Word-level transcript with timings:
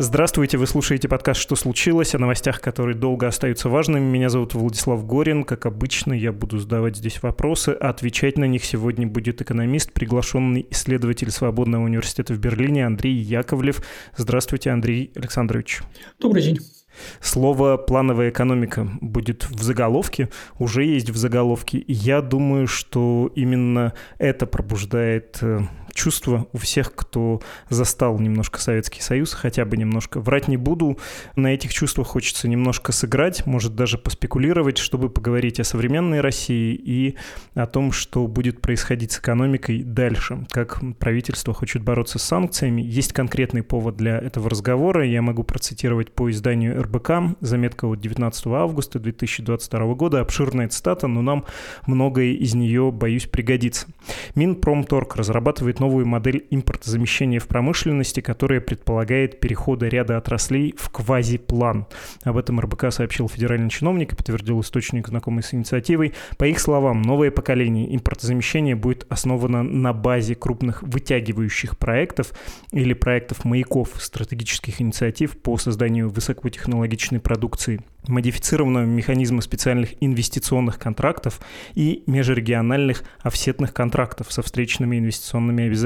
Здравствуйте, 0.00 0.58
вы 0.58 0.68
слушаете 0.68 1.08
подкаст 1.08 1.40
«Что 1.40 1.56
случилось?» 1.56 2.14
о 2.14 2.20
новостях, 2.20 2.60
которые 2.60 2.94
долго 2.94 3.26
остаются 3.26 3.68
важными. 3.68 4.04
Меня 4.04 4.28
зовут 4.28 4.54
Владислав 4.54 5.04
Горин. 5.04 5.42
Как 5.42 5.66
обычно, 5.66 6.12
я 6.12 6.30
буду 6.30 6.60
задавать 6.60 6.96
здесь 6.96 7.20
вопросы, 7.20 7.70
а 7.70 7.88
отвечать 7.88 8.38
на 8.38 8.44
них 8.44 8.64
сегодня 8.64 9.08
будет 9.08 9.42
экономист, 9.42 9.92
приглашенный 9.92 10.64
исследователь 10.70 11.32
Свободного 11.32 11.82
университета 11.82 12.32
в 12.32 12.38
Берлине 12.38 12.86
Андрей 12.86 13.12
Яковлев. 13.12 13.82
Здравствуйте, 14.16 14.70
Андрей 14.70 15.10
Александрович. 15.16 15.80
Добрый 16.20 16.44
день. 16.44 16.60
Слово 17.20 17.76
«плановая 17.76 18.30
экономика» 18.30 18.88
будет 19.00 19.50
в 19.50 19.60
заголовке, 19.64 20.28
уже 20.60 20.84
есть 20.84 21.10
в 21.10 21.16
заголовке. 21.16 21.84
я 21.88 22.22
думаю, 22.22 22.68
что 22.68 23.32
именно 23.34 23.94
это 24.18 24.46
пробуждает 24.46 25.38
э, 25.42 25.60
чувство 25.98 26.46
у 26.52 26.58
всех, 26.58 26.94
кто 26.94 27.42
застал 27.68 28.18
немножко 28.20 28.60
Советский 28.60 29.02
Союз, 29.02 29.32
хотя 29.32 29.64
бы 29.64 29.76
немножко. 29.76 30.20
Врать 30.20 30.46
не 30.46 30.56
буду, 30.56 30.96
на 31.34 31.48
этих 31.48 31.74
чувствах 31.74 32.06
хочется 32.06 32.48
немножко 32.48 32.92
сыграть, 32.92 33.44
может 33.46 33.74
даже 33.74 33.98
поспекулировать, 33.98 34.78
чтобы 34.78 35.10
поговорить 35.10 35.58
о 35.58 35.64
современной 35.64 36.20
России 36.20 36.74
и 36.74 37.16
о 37.54 37.66
том, 37.66 37.90
что 37.90 38.28
будет 38.28 38.60
происходить 38.60 39.10
с 39.10 39.18
экономикой 39.18 39.82
дальше, 39.82 40.46
как 40.50 40.80
правительство 41.00 41.52
хочет 41.52 41.82
бороться 41.82 42.20
с 42.20 42.22
санкциями. 42.22 42.80
Есть 42.80 43.12
конкретный 43.12 43.64
повод 43.64 43.96
для 43.96 44.18
этого 44.18 44.48
разговора, 44.48 45.04
я 45.04 45.20
могу 45.20 45.42
процитировать 45.42 46.12
по 46.12 46.30
изданию 46.30 46.80
РБК, 46.80 47.36
заметка 47.40 47.86
от 47.86 48.00
19 48.00 48.46
августа 48.46 49.00
2022 49.00 49.94
года, 49.94 50.20
обширная 50.20 50.68
цитата, 50.68 51.08
но 51.08 51.22
нам 51.22 51.44
многое 51.86 52.34
из 52.34 52.54
нее, 52.54 52.92
боюсь, 52.92 53.26
пригодится. 53.26 53.88
Минпромторг 54.36 55.16
разрабатывает 55.16 55.80
новый 55.80 55.87
новую 55.88 56.04
модель 56.04 56.46
импортозамещения 56.50 57.40
в 57.40 57.48
промышленности, 57.48 58.20
которая 58.20 58.60
предполагает 58.60 59.40
переходы 59.40 59.88
ряда 59.88 60.18
отраслей 60.18 60.74
в 60.76 60.90
квазиплан. 60.90 61.86
Об 62.24 62.36
этом 62.36 62.60
РБК 62.60 62.92
сообщил 62.92 63.26
федеральный 63.26 63.70
чиновник 63.70 64.12
и 64.12 64.16
подтвердил 64.16 64.60
источник, 64.60 65.08
знакомый 65.08 65.42
с 65.42 65.54
инициативой. 65.54 66.12
По 66.36 66.44
их 66.44 66.60
словам, 66.60 67.00
новое 67.00 67.30
поколение 67.30 67.94
импортозамещения 67.96 68.76
будет 68.76 69.06
основано 69.08 69.62
на 69.62 69.94
базе 69.94 70.34
крупных 70.34 70.82
вытягивающих 70.82 71.78
проектов 71.78 72.32
или 72.70 72.92
проектов 72.92 73.46
маяков 73.46 73.88
стратегических 73.96 74.82
инициатив 74.82 75.38
по 75.38 75.56
созданию 75.56 76.10
высокотехнологичной 76.10 77.20
продукции 77.20 77.80
модифицированного 78.08 78.84
механизма 78.84 79.40
специальных 79.40 79.90
инвестиционных 80.00 80.78
контрактов 80.78 81.40
и 81.74 82.02
межрегиональных 82.06 83.04
офсетных 83.20 83.72
контрактов 83.72 84.32
со 84.32 84.42
встречными 84.42 84.98
инвестиционными 84.98 85.64
обязательствами. 85.64 85.77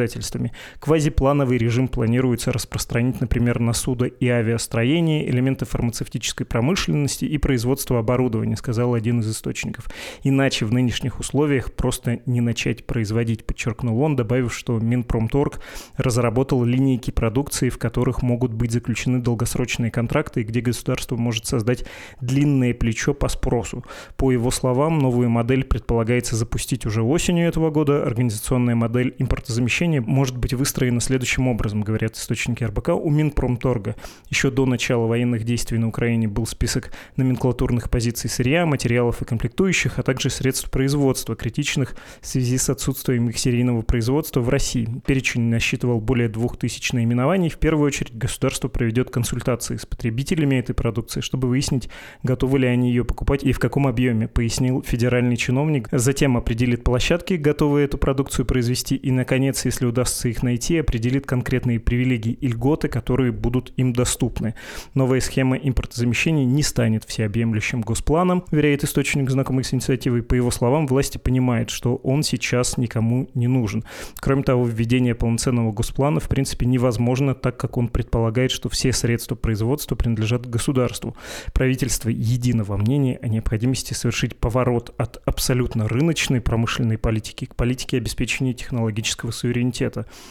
Квазиплановый 0.79 1.59
режим 1.59 1.89
планируется 1.89 2.53
распространить, 2.53 3.21
например, 3.21 3.61
на 3.61 3.73
судо 3.73 4.07
и 4.07 4.29
авиастроение, 4.29 5.29
элементы 5.29 5.65
фармацевтической 5.65 6.47
промышленности 6.47 7.25
и 7.25 7.39
производства 7.39 7.99
оборудования, 7.99 8.57
сказал 8.57 8.95
один 8.95 9.21
из 9.21 9.31
источников. 9.31 9.89
Иначе 10.23 10.65
в 10.65 10.73
нынешних 10.73 11.19
условиях 11.19 11.73
просто 11.73 12.21
не 12.27 12.41
начать 12.41 12.87
производить, 12.87 13.45
подчеркнул 13.45 14.01
он, 14.01 14.17
добавив, 14.17 14.55
что 14.55 14.79
Минпромторг 14.79 15.61
разработал 15.97 16.65
линейки 16.65 17.11
продукции, 17.11 17.69
в 17.69 17.79
которых 17.79 18.23
могут 18.23 18.53
быть 18.53 18.73
заключены 18.73 19.21
долгосрочные 19.21 19.91
контракты 19.91 20.43
где 20.43 20.61
государство 20.61 21.17
может 21.17 21.47
создать 21.47 21.85
длинное 22.21 22.75
плечо 22.75 23.15
по 23.15 23.29
спросу. 23.29 23.85
По 24.17 24.31
его 24.31 24.51
словам, 24.51 24.99
новую 24.99 25.31
модель 25.31 25.65
предполагается 25.65 26.37
запустить 26.37 26.87
уже 26.87 27.03
осенью 27.03 27.49
этого 27.49 27.71
года. 27.71 28.05
Организационная 28.05 28.75
модель 28.75 29.15
импортозамещения 29.19 29.72
может 29.81 30.37
быть 30.37 30.55
выстроена 30.55 31.01
следующим 31.01 31.49
образом, 31.49 31.83
говорят 31.83 32.17
источники 32.17 32.63
РБК. 32.63 32.91
У 32.91 33.11
Минпромторга 33.11 33.97
еще 34.29 34.51
до 34.51 34.67
начала 34.67 35.07
военных 35.07 35.45
действий 35.45 35.79
на 35.79 35.89
Украине 35.89 36.29
был 36.29 36.47
список 36.47 36.93
номенклатурных 37.17 37.89
позиций 37.89 38.29
сырья, 38.29 38.67
материалов 38.67 39.23
и 39.23 39.25
комплектующих, 39.25 39.99
а 39.99 40.03
также 40.03 40.31
средств 40.31 40.71
производства, 40.71 41.35
критичных 41.35 41.97
в 42.21 42.27
связи 42.27 42.59
с 42.59 42.69
отсутствием 42.69 43.29
их 43.29 43.39
серийного 43.39 43.83
производства 43.83 44.41
в 44.41 44.49
России. 44.49 44.89
Перечень 45.07 45.49
насчитывал 45.49 46.01
более 46.01 46.29
двух 46.29 46.57
тысяч 46.59 46.93
наименований. 46.93 47.49
В 47.49 47.59
первую 47.59 47.87
очередь 47.87 48.15
государство 48.15 48.69
проведет 48.69 49.11
консультации 49.11 49.77
с 49.77 49.87
потребителями 49.87 50.57
этой 50.57 50.75
продукции, 50.75 51.21
чтобы 51.23 51.49
выяснить, 51.49 51.89
готовы 52.23 52.59
ли 52.59 52.67
они 52.67 52.91
ее 52.91 53.05
покупать 53.05 53.43
и 53.43 53.53
в 53.53 53.59
каком 53.59 53.87
объеме, 53.87 54.29
пояснил 54.29 54.83
федеральный 54.83 55.37
чиновник. 55.37 55.89
Затем 55.93 56.37
определит 56.37 56.85
площадки, 56.85 57.35
готовые 57.35 57.87
эту 57.87 57.97
продукцию 57.99 58.45
произвести, 58.45 58.97
и, 58.97 59.11
наконец, 59.11 59.62
если 59.69 59.87
удастся 59.87 60.29
их 60.29 60.43
найти, 60.43 60.79
определит 60.79 61.27
конкретные 61.27 61.81
привилегии 61.81 62.33
и 62.33 62.49
льготы, 62.49 62.89
которые 62.89 63.33
будут 63.33 63.73
им 63.77 63.93
доступны. 63.93 64.55
Новая 64.95 65.21
схема 65.21 65.57
импортозамещения 65.57 66.45
не 66.45 66.63
станет 66.63 67.05
всеобъемлющим 67.05 67.81
госпланом, 67.81 68.45
уверяет 68.51 68.85
источник, 68.85 69.31
знакомый 69.31 69.65
с 69.65 69.75
инициативой. 69.75 70.23
По 70.23 70.35
его 70.35 70.51
словам, 70.51 70.87
власти 70.87 71.19
понимают, 71.19 71.71
что 71.71 71.97
он 71.97 72.23
сейчас 72.23 72.77
никому 72.77 73.31
не 73.35 73.49
нужен. 73.49 73.85
Кроме 74.21 74.43
того, 74.43 74.65
введение 74.65 75.15
полноценного 75.15 75.73
госплана 75.73 76.21
в 76.21 76.29
принципе 76.29 76.67
невозможно, 76.67 77.35
так 77.35 77.57
как 77.57 77.77
он 77.77 77.89
предполагает, 77.89 78.51
что 78.51 78.69
все 78.69 78.93
средства 78.93 79.35
производства 79.35 79.95
принадлежат 79.95 80.47
государству. 80.47 81.17
Правительство 81.53 82.09
единого 82.09 82.77
мнения 82.77 83.19
о 83.23 83.29
необходимости 83.29 83.95
совершить 83.95 84.37
поворот 84.37 84.95
от 84.99 85.21
абсолютно 85.27 85.89
рыночной 85.89 86.41
промышленной 86.41 86.99
политики 86.99 87.45
к 87.45 87.55
политике 87.55 87.97
обеспечения 87.97 88.53
технологического 88.55 89.31
суверенитета, 89.31 89.52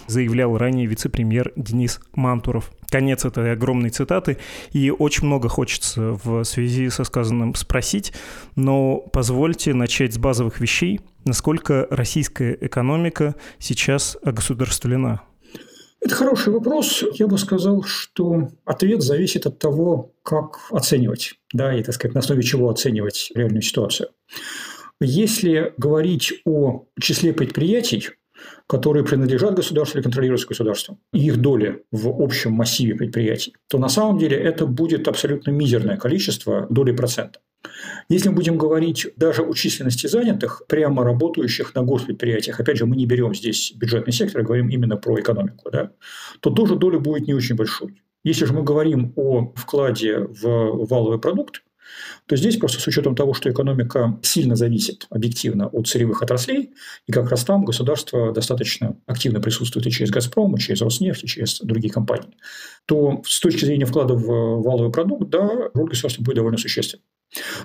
заявлял 0.08 0.58
ранее 0.58 0.86
вице-премьер 0.86 1.54
Денис 1.56 2.00
Мантуров. 2.14 2.72
Конец 2.90 3.24
этой 3.24 3.54
огромной 3.54 3.90
цитаты, 3.90 4.38
и 4.74 4.92
очень 4.92 5.28
много 5.28 5.48
хочется 5.48 6.20
в 6.24 6.44
связи 6.44 6.90
со 6.90 7.04
сказанным 7.04 7.56
спросить, 7.56 8.14
но 8.56 8.98
позвольте 8.98 9.74
начать 9.74 10.14
с 10.14 10.18
базовых 10.18 10.60
вещей. 10.60 11.00
Насколько 11.24 11.88
российская 11.90 12.58
экономика 12.60 13.36
сейчас 13.60 14.18
огосударствлена? 14.24 15.22
Это 16.02 16.16
хороший 16.16 16.52
вопрос. 16.52 17.04
Я 17.14 17.28
бы 17.28 17.38
сказал, 17.38 17.84
что 17.84 18.50
ответ 18.66 19.04
зависит 19.04 19.46
от 19.46 19.60
того, 19.60 20.14
как 20.24 20.60
оценивать, 20.72 21.36
да, 21.54 21.78
и, 21.78 21.84
так 21.84 21.94
сказать, 21.94 22.16
на 22.16 22.22
основе 22.22 22.42
чего 22.42 22.70
оценивать 22.70 23.32
реальную 23.36 23.62
ситуацию. 23.62 24.10
Если 25.00 25.74
говорить 25.78 26.42
о 26.46 26.86
числе 27.00 27.34
предприятий, 27.34 28.10
которые 28.68 29.04
принадлежат 29.04 29.56
государству 29.56 29.98
или 29.98 30.04
контролируются 30.04 30.48
государством, 30.48 31.00
и 31.14 31.26
их 31.26 31.38
доли 31.38 31.84
в 31.92 32.10
общем 32.22 32.54
массиве 32.54 32.96
предприятий, 32.96 33.56
то 33.68 33.78
на 33.78 33.90
самом 33.90 34.18
деле 34.18 34.38
это 34.38 34.66
будет 34.66 35.08
абсолютно 35.08 35.52
мизерное 35.52 35.98
количество 35.98 36.68
доли 36.70 36.92
процента. 36.92 37.40
Если 38.10 38.30
мы 38.30 38.36
будем 38.36 38.58
говорить 38.58 39.08
даже 39.18 39.44
о 39.44 39.54
численности 39.54 40.08
занятых, 40.08 40.64
прямо 40.68 41.04
работающих 41.04 41.76
на 41.76 41.84
госпредприятиях, 41.84 42.60
опять 42.60 42.78
же, 42.78 42.86
мы 42.86 42.96
не 42.96 43.06
берем 43.06 43.36
здесь 43.36 43.74
бюджетный 43.76 44.14
сектор, 44.14 44.42
а 44.42 44.44
говорим 44.44 44.70
именно 44.70 44.98
про 44.98 45.20
экономику, 45.20 45.70
да, 45.72 45.92
то 46.40 46.50
тоже 46.50 46.76
доля 46.76 47.00
будет 47.00 47.28
не 47.28 47.34
очень 47.34 47.56
большой. 47.56 48.02
Если 48.24 48.46
же 48.46 48.54
мы 48.54 48.64
говорим 48.64 49.14
о 49.16 49.52
вкладе 49.56 50.20
в 50.20 50.86
валовый 50.88 51.20
продукт, 51.20 51.64
то 52.26 52.36
здесь 52.36 52.58
просто 52.58 52.80
с 52.80 52.88
учетом 52.88 53.16
того, 53.16 53.34
что 53.34 53.50
экономика 53.50 54.20
сильно 54.22 54.56
зависит 54.56 55.08
объективно 55.10 55.68
от 55.68 55.88
сырьевых 55.88 56.22
отраслей, 56.22 56.72
и 57.08 57.12
как 57.12 57.30
раз 57.30 57.44
там 57.44 57.66
государство 57.66 58.32
достаточно 58.32 58.98
активно 59.06 59.42
присутствует 59.42 59.88
и 59.88 59.92
через 59.92 60.12
«Газпром», 60.12 60.56
и 60.56 60.60
через 60.60 60.82
«Роснефть», 60.82 61.24
и 61.24 61.28
через 61.28 61.60
другие 61.60 61.92
компании, 61.92 62.38
то 62.86 63.22
с 63.26 63.40
точки 63.40 63.66
зрения 63.66 63.86
вклада 63.86 64.14
в 64.14 64.26
валовый 64.62 64.92
продукт, 64.92 65.30
да, 65.30 65.70
роль 65.74 65.90
государства 65.90 66.24
будет 66.24 66.36
довольно 66.36 66.58
существенной. 66.58 67.04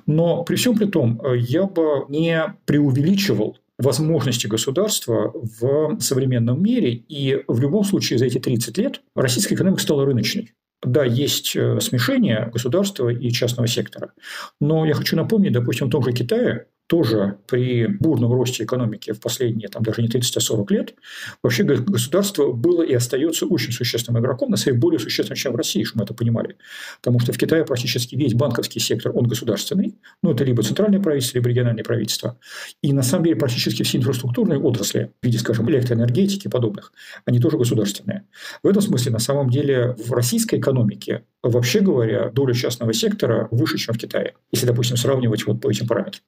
Но 0.06 0.44
при 0.44 0.56
всем 0.56 0.76
при 0.76 0.86
том, 0.86 1.20
я 1.34 1.64
бы 1.64 2.04
не 2.08 2.54
преувеличивал 2.66 3.56
возможности 3.78 4.46
государства 4.46 5.32
в 5.34 6.00
современном 6.00 6.62
мире. 6.62 6.92
И 6.92 7.42
в 7.46 7.60
любом 7.60 7.84
случае 7.84 8.18
за 8.18 8.26
эти 8.26 8.38
30 8.38 8.78
лет 8.78 9.02
российская 9.14 9.54
экономика 9.54 9.82
стала 9.82 10.04
рыночной. 10.04 10.54
Да, 10.82 11.04
есть 11.04 11.56
э, 11.56 11.80
смешение 11.80 12.50
государства 12.52 13.08
и 13.08 13.30
частного 13.30 13.66
сектора. 13.66 14.12
Но 14.60 14.84
я 14.84 14.94
хочу 14.94 15.16
напомнить, 15.16 15.52
допустим, 15.52 15.86
в 15.86 15.90
том 15.90 16.04
же 16.04 16.12
Китае 16.12 16.66
тоже 16.86 17.38
при 17.46 17.86
бурном 17.86 18.32
росте 18.32 18.64
экономики 18.64 19.12
в 19.12 19.20
последние, 19.20 19.68
там, 19.68 19.82
даже 19.82 20.02
не 20.02 20.08
30, 20.08 20.36
а 20.36 20.40
40 20.40 20.70
лет, 20.70 20.94
вообще 21.42 21.64
государство 21.64 22.52
было 22.52 22.82
и 22.82 22.94
остается 22.94 23.46
очень 23.46 23.72
существенным 23.72 24.22
игроком, 24.22 24.50
на 24.50 24.56
самом 24.56 24.80
более 24.80 24.98
существенным, 24.98 25.36
чем 25.36 25.52
в 25.52 25.56
России, 25.56 25.82
чтобы 25.82 26.00
мы 26.00 26.04
это 26.04 26.14
понимали. 26.14 26.56
Потому 27.00 27.20
что 27.20 27.32
в 27.32 27.38
Китае 27.38 27.64
практически 27.64 28.14
весь 28.14 28.34
банковский 28.34 28.80
сектор, 28.80 29.12
он 29.16 29.26
государственный, 29.26 29.96
ну, 30.22 30.32
это 30.32 30.44
либо 30.44 30.62
центральное 30.62 31.00
правительство, 31.00 31.38
либо 31.38 31.48
региональное 31.48 31.84
правительство. 31.84 32.38
И 32.82 32.92
на 32.92 33.02
самом 33.02 33.24
деле 33.24 33.36
практически 33.36 33.82
все 33.82 33.98
инфраструктурные 33.98 34.60
отрасли, 34.60 35.12
в 35.22 35.26
виде, 35.26 35.38
скажем, 35.38 35.68
электроэнергетики 35.70 36.46
и 36.46 36.50
подобных, 36.50 36.92
они 37.24 37.40
тоже 37.40 37.58
государственные. 37.58 38.24
В 38.62 38.68
этом 38.68 38.82
смысле, 38.82 39.12
на 39.12 39.18
самом 39.18 39.50
деле, 39.50 39.96
в 39.98 40.12
российской 40.12 40.58
экономике, 40.58 41.24
вообще 41.48 41.80
говоря, 41.80 42.30
доля 42.30 42.54
частного 42.54 42.92
сектора 42.92 43.48
выше, 43.50 43.78
чем 43.78 43.94
в 43.94 43.98
Китае, 43.98 44.34
если, 44.52 44.66
допустим, 44.66 44.96
сравнивать 44.96 45.46
вот 45.46 45.60
по 45.60 45.70
этим 45.70 45.86
параметрам. 45.86 46.22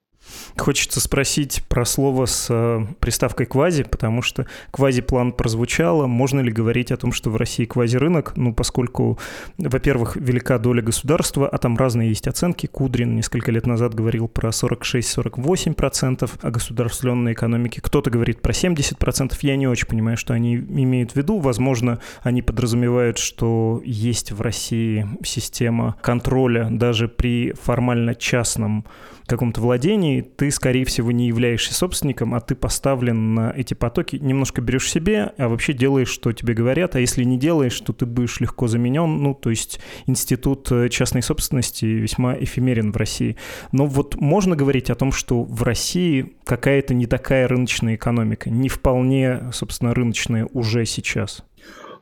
Хочется 0.56 1.00
спросить 1.00 1.62
про 1.68 1.84
слово 1.84 2.26
с 2.26 2.48
э, 2.50 2.86
приставкой 3.00 3.46
«квази», 3.46 3.84
потому 3.84 4.22
что 4.22 4.46
«квази-план» 4.72 5.32
прозвучало. 5.32 6.06
Можно 6.06 6.40
ли 6.40 6.50
говорить 6.50 6.90
о 6.90 6.96
том, 6.96 7.12
что 7.12 7.30
в 7.30 7.36
России 7.36 7.64
квази-рынок? 7.64 8.36
Ну, 8.36 8.52
поскольку, 8.52 9.18
во-первых, 9.56 10.16
велика 10.16 10.58
доля 10.58 10.82
государства, 10.82 11.48
а 11.48 11.58
там 11.58 11.76
разные 11.76 12.08
есть 12.08 12.26
оценки. 12.26 12.66
Кудрин 12.66 13.14
несколько 13.14 13.52
лет 13.52 13.66
назад 13.66 13.94
говорил 13.94 14.28
про 14.28 14.50
46-48% 14.50 16.30
о 16.42 16.50
государственной 16.50 17.32
экономике. 17.32 17.80
Кто-то 17.80 18.10
говорит 18.10 18.42
про 18.42 18.52
70%. 18.52 19.32
Я 19.42 19.56
не 19.56 19.68
очень 19.68 19.86
понимаю, 19.86 20.16
что 20.16 20.34
они 20.34 20.56
имеют 20.56 21.12
в 21.12 21.16
виду. 21.16 21.38
Возможно, 21.38 22.00
они 22.22 22.42
подразумевают, 22.42 23.18
что 23.18 23.80
есть 23.84 24.32
в 24.32 24.40
России 24.40 25.07
система 25.24 25.96
контроля 26.00 26.68
даже 26.70 27.08
при 27.08 27.52
формально 27.52 28.14
частном 28.14 28.84
каком-то 29.28 29.60
владении, 29.60 30.22
ты, 30.22 30.50
скорее 30.50 30.84
всего, 30.84 31.12
не 31.12 31.28
являешься 31.28 31.74
собственником, 31.74 32.34
а 32.34 32.40
ты 32.40 32.54
поставлен 32.56 33.34
на 33.34 33.52
эти 33.54 33.74
потоки, 33.74 34.16
немножко 34.16 34.62
берешь 34.62 34.90
себе, 34.90 35.32
а 35.36 35.48
вообще 35.48 35.74
делаешь, 35.74 36.08
что 36.08 36.32
тебе 36.32 36.54
говорят, 36.54 36.96
а 36.96 37.00
если 37.00 37.22
не 37.24 37.38
делаешь, 37.38 37.78
то 37.80 37.92
ты 37.92 38.06
будешь 38.06 38.40
легко 38.40 38.66
заменен. 38.66 39.22
Ну, 39.22 39.34
то 39.34 39.50
есть 39.50 39.80
институт 40.06 40.72
э, 40.72 40.88
частной 40.88 41.22
собственности 41.22 41.84
весьма 41.84 42.34
эфемерен 42.38 42.90
в 42.90 42.96
России. 42.96 43.36
Но 43.70 43.86
вот 43.86 44.16
можно 44.16 44.56
говорить 44.56 44.88
о 44.88 44.94
том, 44.94 45.12
что 45.12 45.44
в 45.44 45.62
России 45.62 46.32
какая-то 46.44 46.94
не 46.94 47.06
такая 47.06 47.46
рыночная 47.46 47.96
экономика, 47.96 48.48
не 48.48 48.70
вполне, 48.70 49.52
собственно, 49.52 49.94
рыночная 49.94 50.48
уже 50.52 50.86
сейчас. 50.86 51.44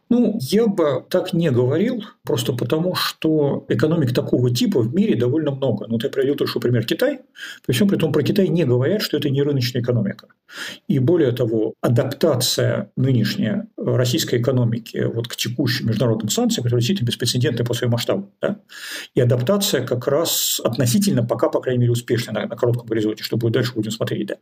Ну, 0.08 0.38
я 0.40 0.66
бы 0.68 1.04
так 1.10 1.32
не 1.32 1.50
говорил, 1.50 2.04
просто 2.22 2.52
потому 2.52 2.94
что 2.94 3.64
экономик 3.68 4.14
такого 4.14 4.54
типа 4.54 4.80
в 4.80 4.94
мире 4.94 5.16
довольно 5.16 5.50
много. 5.50 5.86
Ну, 5.86 5.94
вот 5.94 6.04
я 6.04 6.10
приведу 6.10 6.36
только 6.36 6.60
пример 6.60 6.84
Китай. 6.84 7.20
При 7.66 7.72
всем 7.72 7.88
при 7.88 7.96
том, 7.96 8.12
про 8.12 8.22
Китай 8.22 8.46
не 8.48 8.64
говорят, 8.64 9.02
что 9.02 9.16
это 9.16 9.30
не 9.30 9.42
рыночная 9.42 9.82
экономика. 9.82 10.28
И 10.86 11.00
более 11.00 11.32
того, 11.32 11.74
адаптация 11.80 12.92
нынешняя 12.96 13.66
российской 13.76 14.40
экономики 14.40 15.10
вот 15.12 15.26
к 15.26 15.34
текущим 15.34 15.88
международным 15.88 16.28
санкциям, 16.28 16.62
которые 16.62 16.80
действительно 16.80 17.08
беспрецедентны 17.08 17.64
по 17.64 17.74
своему 17.74 17.94
масштабу. 17.94 18.30
Да? 18.40 18.60
И 19.14 19.20
адаптация 19.20 19.84
как 19.84 20.06
раз 20.06 20.60
относительно 20.62 21.24
пока, 21.24 21.48
по 21.48 21.60
крайней 21.60 21.80
мере, 21.80 21.92
успешная 21.92 22.34
на, 22.34 22.46
на 22.46 22.56
коротком 22.56 22.86
горизонте, 22.86 23.24
что 23.24 23.36
будет 23.36 23.54
дальше, 23.54 23.72
будем 23.74 23.90
смотреть. 23.90 24.28
Да? 24.28 24.36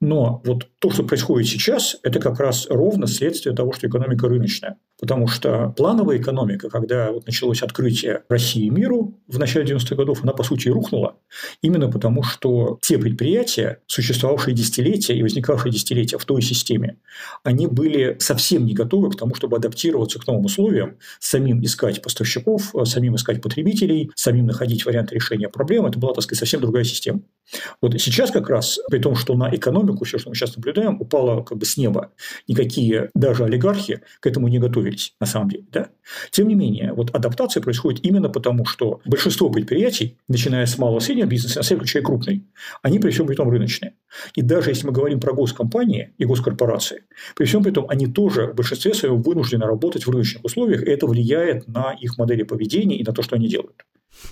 Но 0.00 0.42
вот 0.44 0.66
то, 0.80 0.90
что 0.90 1.04
происходит 1.04 1.48
сейчас, 1.48 1.96
это 2.02 2.18
как 2.18 2.40
раз 2.40 2.66
ровно 2.68 3.06
следствие 3.06 3.54
того, 3.54 3.72
что 3.72 3.86
экономика 3.86 4.28
рыночная. 4.28 4.76
Потому 5.00 5.28
что 5.28 5.72
плановая 5.76 6.18
экономика, 6.18 6.68
когда 6.68 7.12
вот 7.12 7.26
началось 7.26 7.62
открытие 7.62 8.24
России 8.28 8.68
миру 8.68 9.14
в 9.28 9.38
начале 9.38 9.64
90-х 9.64 9.94
годов, 9.94 10.24
она, 10.24 10.32
по 10.32 10.42
сути, 10.42 10.68
рухнула. 10.68 11.16
Именно 11.62 11.88
потому, 11.88 12.22
что 12.22 12.78
те 12.82 12.98
предприятия, 12.98 13.78
существовавшие 13.86 14.54
десятилетия 14.54 15.16
и 15.16 15.22
возникавшие 15.22 15.72
десятилетия 15.72 16.18
в 16.18 16.24
той 16.24 16.42
системе, 16.42 16.96
они 17.44 17.68
были 17.68 18.16
совсем 18.18 18.66
не 18.66 18.74
готовы 18.74 19.10
к 19.10 19.16
тому, 19.16 19.34
чтобы 19.34 19.56
адаптироваться 19.56 20.18
к 20.18 20.26
новым 20.26 20.46
условиям, 20.46 20.96
самим 21.20 21.64
искать 21.64 22.02
поставщиков, 22.02 22.74
самим 22.84 23.14
искать 23.14 23.40
потребителей, 23.40 24.10
самим 24.16 24.46
находить 24.46 24.84
варианты 24.84 25.14
решения 25.14 25.48
проблем. 25.48 25.86
Это 25.86 25.98
была, 25.98 26.12
так 26.12 26.24
сказать, 26.24 26.40
совсем 26.40 26.60
другая 26.60 26.84
система. 26.84 27.20
Вот 27.80 27.98
сейчас 28.00 28.30
как 28.30 28.50
раз, 28.50 28.78
при 28.90 28.98
том, 28.98 29.14
что 29.14 29.34
на 29.34 29.54
экономику, 29.54 30.04
все, 30.04 30.18
что 30.18 30.28
мы 30.28 30.34
сейчас 30.34 30.56
наблюдаем, 30.56 31.00
упало 31.00 31.42
как 31.42 31.58
бы 31.58 31.64
с 31.64 31.76
неба. 31.76 32.12
Никакие 32.46 33.10
даже 33.14 33.44
олигархи 33.44 34.00
к 34.20 34.26
этому 34.26 34.48
не 34.48 34.58
готовы 34.58 34.87
готовились, 34.88 35.14
на 35.20 35.26
самом 35.26 35.48
деле. 35.48 35.64
Да? 35.72 35.88
Тем 36.30 36.48
не 36.48 36.54
менее, 36.54 36.92
вот 36.92 37.14
адаптация 37.14 37.62
происходит 37.62 38.04
именно 38.04 38.28
потому, 38.28 38.64
что 38.64 39.00
большинство 39.04 39.50
предприятий, 39.50 40.16
начиная 40.28 40.66
с 40.66 40.78
малого 40.78 40.98
и 40.98 41.02
среднего 41.02 41.26
бизнеса, 41.26 41.60
а 41.60 41.62
включая 41.62 42.02
крупный, 42.02 42.44
они 42.82 42.98
при 42.98 43.10
всем 43.10 43.26
при 43.26 43.34
том 43.34 43.48
рыночные. 43.50 43.94
И 44.34 44.42
даже 44.42 44.70
если 44.70 44.86
мы 44.86 44.92
говорим 44.92 45.20
про 45.20 45.32
госкомпании 45.32 46.12
и 46.18 46.24
госкорпорации, 46.24 47.04
при 47.36 47.44
всем 47.44 47.62
при 47.62 47.70
том 47.70 47.86
они 47.88 48.06
тоже 48.06 48.46
в 48.46 48.54
большинстве 48.54 48.94
своем 48.94 49.22
вынуждены 49.22 49.66
работать 49.66 50.06
в 50.06 50.10
рыночных 50.10 50.44
условиях, 50.44 50.82
и 50.82 50.90
это 50.90 51.06
влияет 51.06 51.68
на 51.68 51.92
их 51.92 52.18
модели 52.18 52.42
поведения 52.42 52.96
и 52.96 53.04
на 53.04 53.12
то, 53.12 53.22
что 53.22 53.36
они 53.36 53.48
делают. 53.48 53.84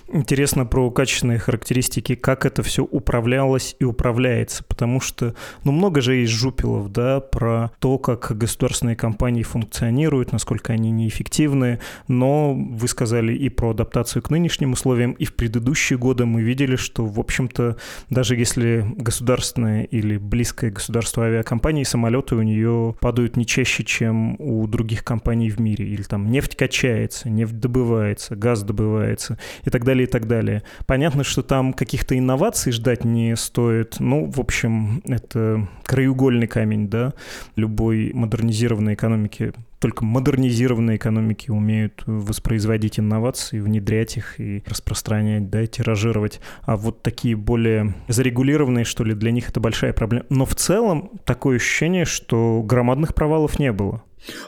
Интересно 0.09 0.65
про 0.65 0.89
качественные 0.89 1.37
характеристики, 1.37 2.15
как 2.15 2.45
это 2.45 2.63
все 2.63 2.83
управлялось 2.83 3.75
и 3.79 3.83
управляется, 3.83 4.63
потому 4.63 5.01
что, 5.01 5.35
ну, 5.65 5.73
много 5.73 5.99
же 5.99 6.15
есть 6.15 6.31
жупилов, 6.31 6.91
да, 6.91 7.19
про 7.19 7.71
то, 7.79 7.97
как 7.97 8.37
государственные 8.37 8.95
компании 8.95 9.43
функционируют, 9.43 10.31
насколько 10.31 10.71
они 10.71 10.91
неэффективны, 10.91 11.79
но 12.07 12.53
вы 12.53 12.87
сказали 12.87 13.33
и 13.33 13.49
про 13.49 13.71
адаптацию 13.71 14.21
к 14.21 14.29
нынешним 14.29 14.71
условиям, 14.71 15.11
и 15.11 15.25
в 15.25 15.35
предыдущие 15.35 15.99
годы 15.99 16.25
мы 16.25 16.41
видели, 16.41 16.77
что, 16.77 17.05
в 17.05 17.19
общем-то, 17.19 17.75
даже 18.09 18.37
если 18.37 18.85
государственная 18.95 19.83
или 19.83 20.17
близкая 20.17 20.71
государство 20.71 21.25
авиакомпании, 21.25 21.83
самолеты 21.83 22.35
у 22.35 22.41
нее 22.41 22.95
падают 23.01 23.35
не 23.35 23.45
чаще, 23.45 23.83
чем 23.83 24.39
у 24.39 24.65
других 24.67 25.03
компаний 25.03 25.49
в 25.49 25.59
мире, 25.59 25.85
или 25.85 26.03
там 26.03 26.31
нефть 26.31 26.55
качается, 26.55 27.29
нефть 27.29 27.59
добывается, 27.59 28.37
газ 28.37 28.63
добывается, 28.63 29.37
и 29.65 29.69
так 29.69 29.76
далее, 29.83 30.07
и 30.07 30.09
так 30.09 30.27
далее. 30.27 30.63
Понятно, 30.85 31.23
что 31.23 31.43
там 31.43 31.73
каких-то 31.73 32.17
инноваций 32.17 32.71
ждать 32.71 33.03
не 33.05 33.35
стоит. 33.35 33.99
Ну, 33.99 34.29
в 34.29 34.39
общем, 34.39 35.01
это 35.05 35.67
краеугольный 35.83 36.47
камень, 36.47 36.89
да, 36.89 37.13
любой 37.55 38.11
модернизированной 38.13 38.93
экономики 38.95 39.53
только 39.79 40.03
модернизированные 40.03 40.97
экономики 40.97 41.51
умеют 41.51 42.03
воспроизводить 42.05 42.99
инновации, 42.99 43.59
внедрять 43.59 44.17
их 44.17 44.39
и 44.39 44.63
распространять, 44.65 45.49
да, 45.49 45.65
тиражировать. 45.67 46.39
А 46.63 46.77
вот 46.77 47.03
такие 47.03 47.35
более 47.35 47.93
зарегулированные, 48.07 48.85
что 48.85 49.03
ли, 49.03 49.13
для 49.13 49.31
них 49.31 49.49
это 49.49 49.59
большая 49.59 49.93
проблема. 49.93 50.25
Но 50.29 50.45
в 50.45 50.55
целом 50.55 51.11
такое 51.25 51.57
ощущение, 51.57 52.05
что 52.05 52.63
громадных 52.63 53.13
провалов 53.13 53.59
не 53.59 53.71
было. 53.71 54.03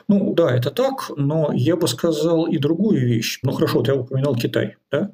Ну 0.08 0.34
да, 0.34 0.56
это 0.56 0.72
так, 0.72 1.12
но 1.16 1.52
я 1.54 1.76
бы 1.76 1.88
сказал 1.88 2.46
и 2.46 2.58
другую 2.58 3.06
вещь. 3.06 3.40
Ну 3.44 3.52
хорошо, 3.52 3.82
ты 3.82 3.94
упоминал 3.94 4.36
Китай. 4.36 4.76
Да? 4.92 5.12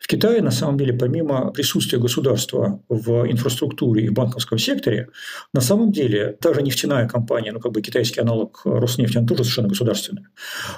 В 0.00 0.06
Китае, 0.06 0.42
на 0.42 0.50
самом 0.50 0.78
деле, 0.78 0.92
помимо 0.92 1.50
присутствия 1.50 1.98
государства 1.98 2.80
в 2.88 3.30
инфраструктуре 3.30 4.06
и 4.06 4.08
банковском 4.08 4.58
секторе, 4.58 5.08
на 5.52 5.60
самом 5.60 5.90
деле 5.90 6.36
та 6.40 6.52
нефтяная 6.60 7.08
компания, 7.08 7.52
ну 7.52 7.60
как 7.60 7.72
бы 7.72 7.82
китайский 7.82 8.20
аналог 8.20 8.62
Роснефти, 8.64 9.18
она 9.18 9.26
тоже 9.26 9.42
совершенно 9.42 9.68
государственная. 9.68 10.28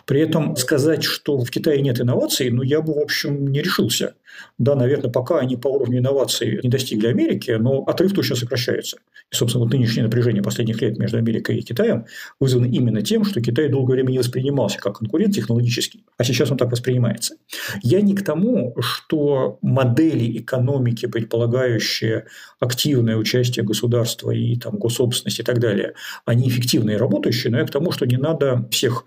При 0.06 0.20
этом 0.20 0.56
сказать, 0.56 1.04
что 1.04 1.38
в 1.38 1.50
Китае 1.50 1.82
нет 1.82 2.00
инноваций, 2.00 2.50
ну 2.50 2.62
я 2.62 2.80
бы, 2.80 2.94
в 2.94 2.98
общем, 2.98 3.48
не 3.48 3.60
решился. 3.60 4.14
Да, 4.58 4.74
наверное, 4.74 5.10
пока 5.10 5.38
они 5.38 5.56
по 5.56 5.68
уровню 5.68 5.98
инноваций 5.98 6.60
не 6.62 6.68
достигли 6.68 7.06
Америки, 7.08 7.52
но 7.52 7.82
отрыв 7.84 8.12
точно 8.12 8.36
сокращается. 8.36 8.98
И, 9.30 9.34
собственно, 9.34 9.64
вот 9.64 9.72
нынешнее 9.72 10.04
напряжение 10.04 10.42
последних 10.42 10.80
лет 10.80 10.98
между 10.98 11.18
Америкой 11.18 11.58
и 11.58 11.62
Китаем 11.62 12.06
вызвано 12.40 12.66
именно 12.66 13.02
тем, 13.02 13.24
что 13.24 13.40
Китай 13.40 13.68
долгое 13.68 13.94
время 13.94 14.10
не 14.10 14.18
воспринимался 14.18 14.78
как 14.78 14.98
конкурент 14.98 15.34
технологический, 15.34 16.04
а 16.16 16.24
сейчас 16.24 16.50
он 16.50 16.56
так 16.56 16.70
воспринимается. 16.70 17.36
Я 17.82 18.00
не 18.00 18.14
к 18.14 18.24
тому, 18.24 18.74
что 18.80 19.58
модели 19.62 20.38
экономики, 20.38 21.06
предполагающие 21.06 22.26
активное 22.58 23.16
участие 23.16 23.64
государства 23.64 24.30
и 24.30 24.56
там, 24.56 24.78
госсобственности 24.78 25.42
и 25.42 25.44
так 25.44 25.58
далее, 25.58 25.94
они 26.24 26.48
эффективные 26.48 26.96
и 26.96 26.98
работающие, 26.98 27.50
но 27.50 27.58
я 27.58 27.66
к 27.66 27.70
тому, 27.70 27.92
что 27.92 28.06
не 28.06 28.16
надо 28.16 28.66
всех 28.70 29.04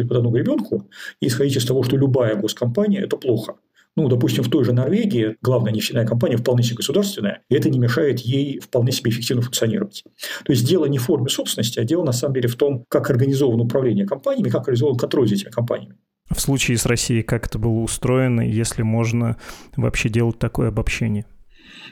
сказать 0.00 0.08
под 0.08 0.18
одну 0.18 0.30
гребенку 0.30 0.88
и 1.20 1.26
исходить 1.26 1.56
из 1.56 1.64
того, 1.64 1.82
что 1.82 1.96
любая 1.96 2.34
госкомпания– 2.36 3.02
это 3.04 3.16
плохо. 3.16 3.54
Ну, 3.96 4.08
допустим, 4.08 4.44
в 4.44 4.50
той 4.50 4.64
же 4.64 4.72
Норвегии 4.72 5.36
главная 5.42 5.72
нефтяная 5.72 6.06
компания 6.06 6.36
вполне 6.36 6.62
себе 6.62 6.76
государственная, 6.76 7.42
и 7.48 7.54
это 7.54 7.68
не 7.68 7.78
мешает 7.78 8.20
ей 8.20 8.60
вполне 8.60 8.92
себе 8.92 9.10
эффективно 9.10 9.42
функционировать. 9.42 10.04
То 10.44 10.52
есть 10.52 10.66
дело 10.66 10.86
не 10.86 10.98
в 10.98 11.02
форме 11.02 11.28
собственности, 11.28 11.80
а 11.80 11.84
дело 11.84 12.04
на 12.04 12.12
самом 12.12 12.34
деле 12.34 12.48
в 12.48 12.56
том, 12.56 12.84
как 12.88 13.10
организовано 13.10 13.64
управление 13.64 14.06
компаниями, 14.06 14.48
как 14.48 14.62
организован 14.62 14.96
контроль 14.96 15.28
за 15.28 15.34
этими 15.34 15.50
компаниями. 15.50 15.96
В 16.30 16.40
случае 16.40 16.78
с 16.78 16.86
Россией 16.86 17.22
как 17.22 17.46
это 17.46 17.58
было 17.58 17.80
устроено, 17.80 18.40
если 18.40 18.82
можно 18.82 19.36
вообще 19.76 20.08
делать 20.08 20.38
такое 20.38 20.68
обобщение? 20.68 21.26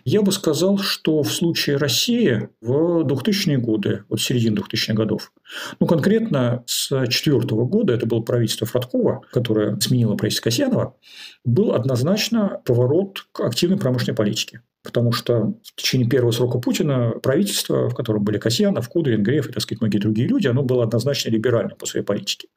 Я 0.04 0.22
бы 0.22 0.32
сказал, 0.32 0.78
что 0.78 1.22
в 1.22 1.32
случае 1.32 1.76
России 1.76 2.48
в 2.60 3.04
2000-е 3.04 3.58
годы, 3.58 4.04
вот 4.08 4.20
середине 4.20 4.56
2000-х 4.56 4.94
годов, 4.94 5.32
ну, 5.80 5.86
конкретно 5.86 6.62
с 6.66 6.88
2004 6.90 7.40
года, 7.64 7.94
это 7.94 8.06
было 8.06 8.20
правительство 8.20 8.66
Фродкова, 8.66 9.22
которое 9.32 9.78
сменило 9.80 10.16
правительство 10.16 10.44
Касьянова, 10.44 10.96
был 11.44 11.72
однозначно 11.72 12.60
поворот 12.64 13.26
к 13.32 13.40
активной 13.40 13.78
промышленной 13.78 14.16
политике. 14.16 14.62
потому 14.88 15.12
что 15.12 15.54
в 15.64 15.74
течение 15.76 16.08
первого 16.08 16.30
срока 16.30 16.58
Путина 16.58 17.12
правительство, 17.22 17.90
в 17.90 17.94
котором 17.94 18.24
были 18.24 18.38
Касьянов, 18.38 18.88
Кудрин, 18.88 19.22
Греф 19.22 19.48
и, 19.48 19.52
так 19.52 19.62
сказать, 19.62 19.82
многие 19.82 19.98
другие 19.98 20.28
люди, 20.28 20.46
оно 20.46 20.62
было 20.62 20.84
однозначно 20.84 21.30
либеральным 21.30 21.76
по 21.76 21.84
своей 21.84 22.06
политике. 22.06 22.48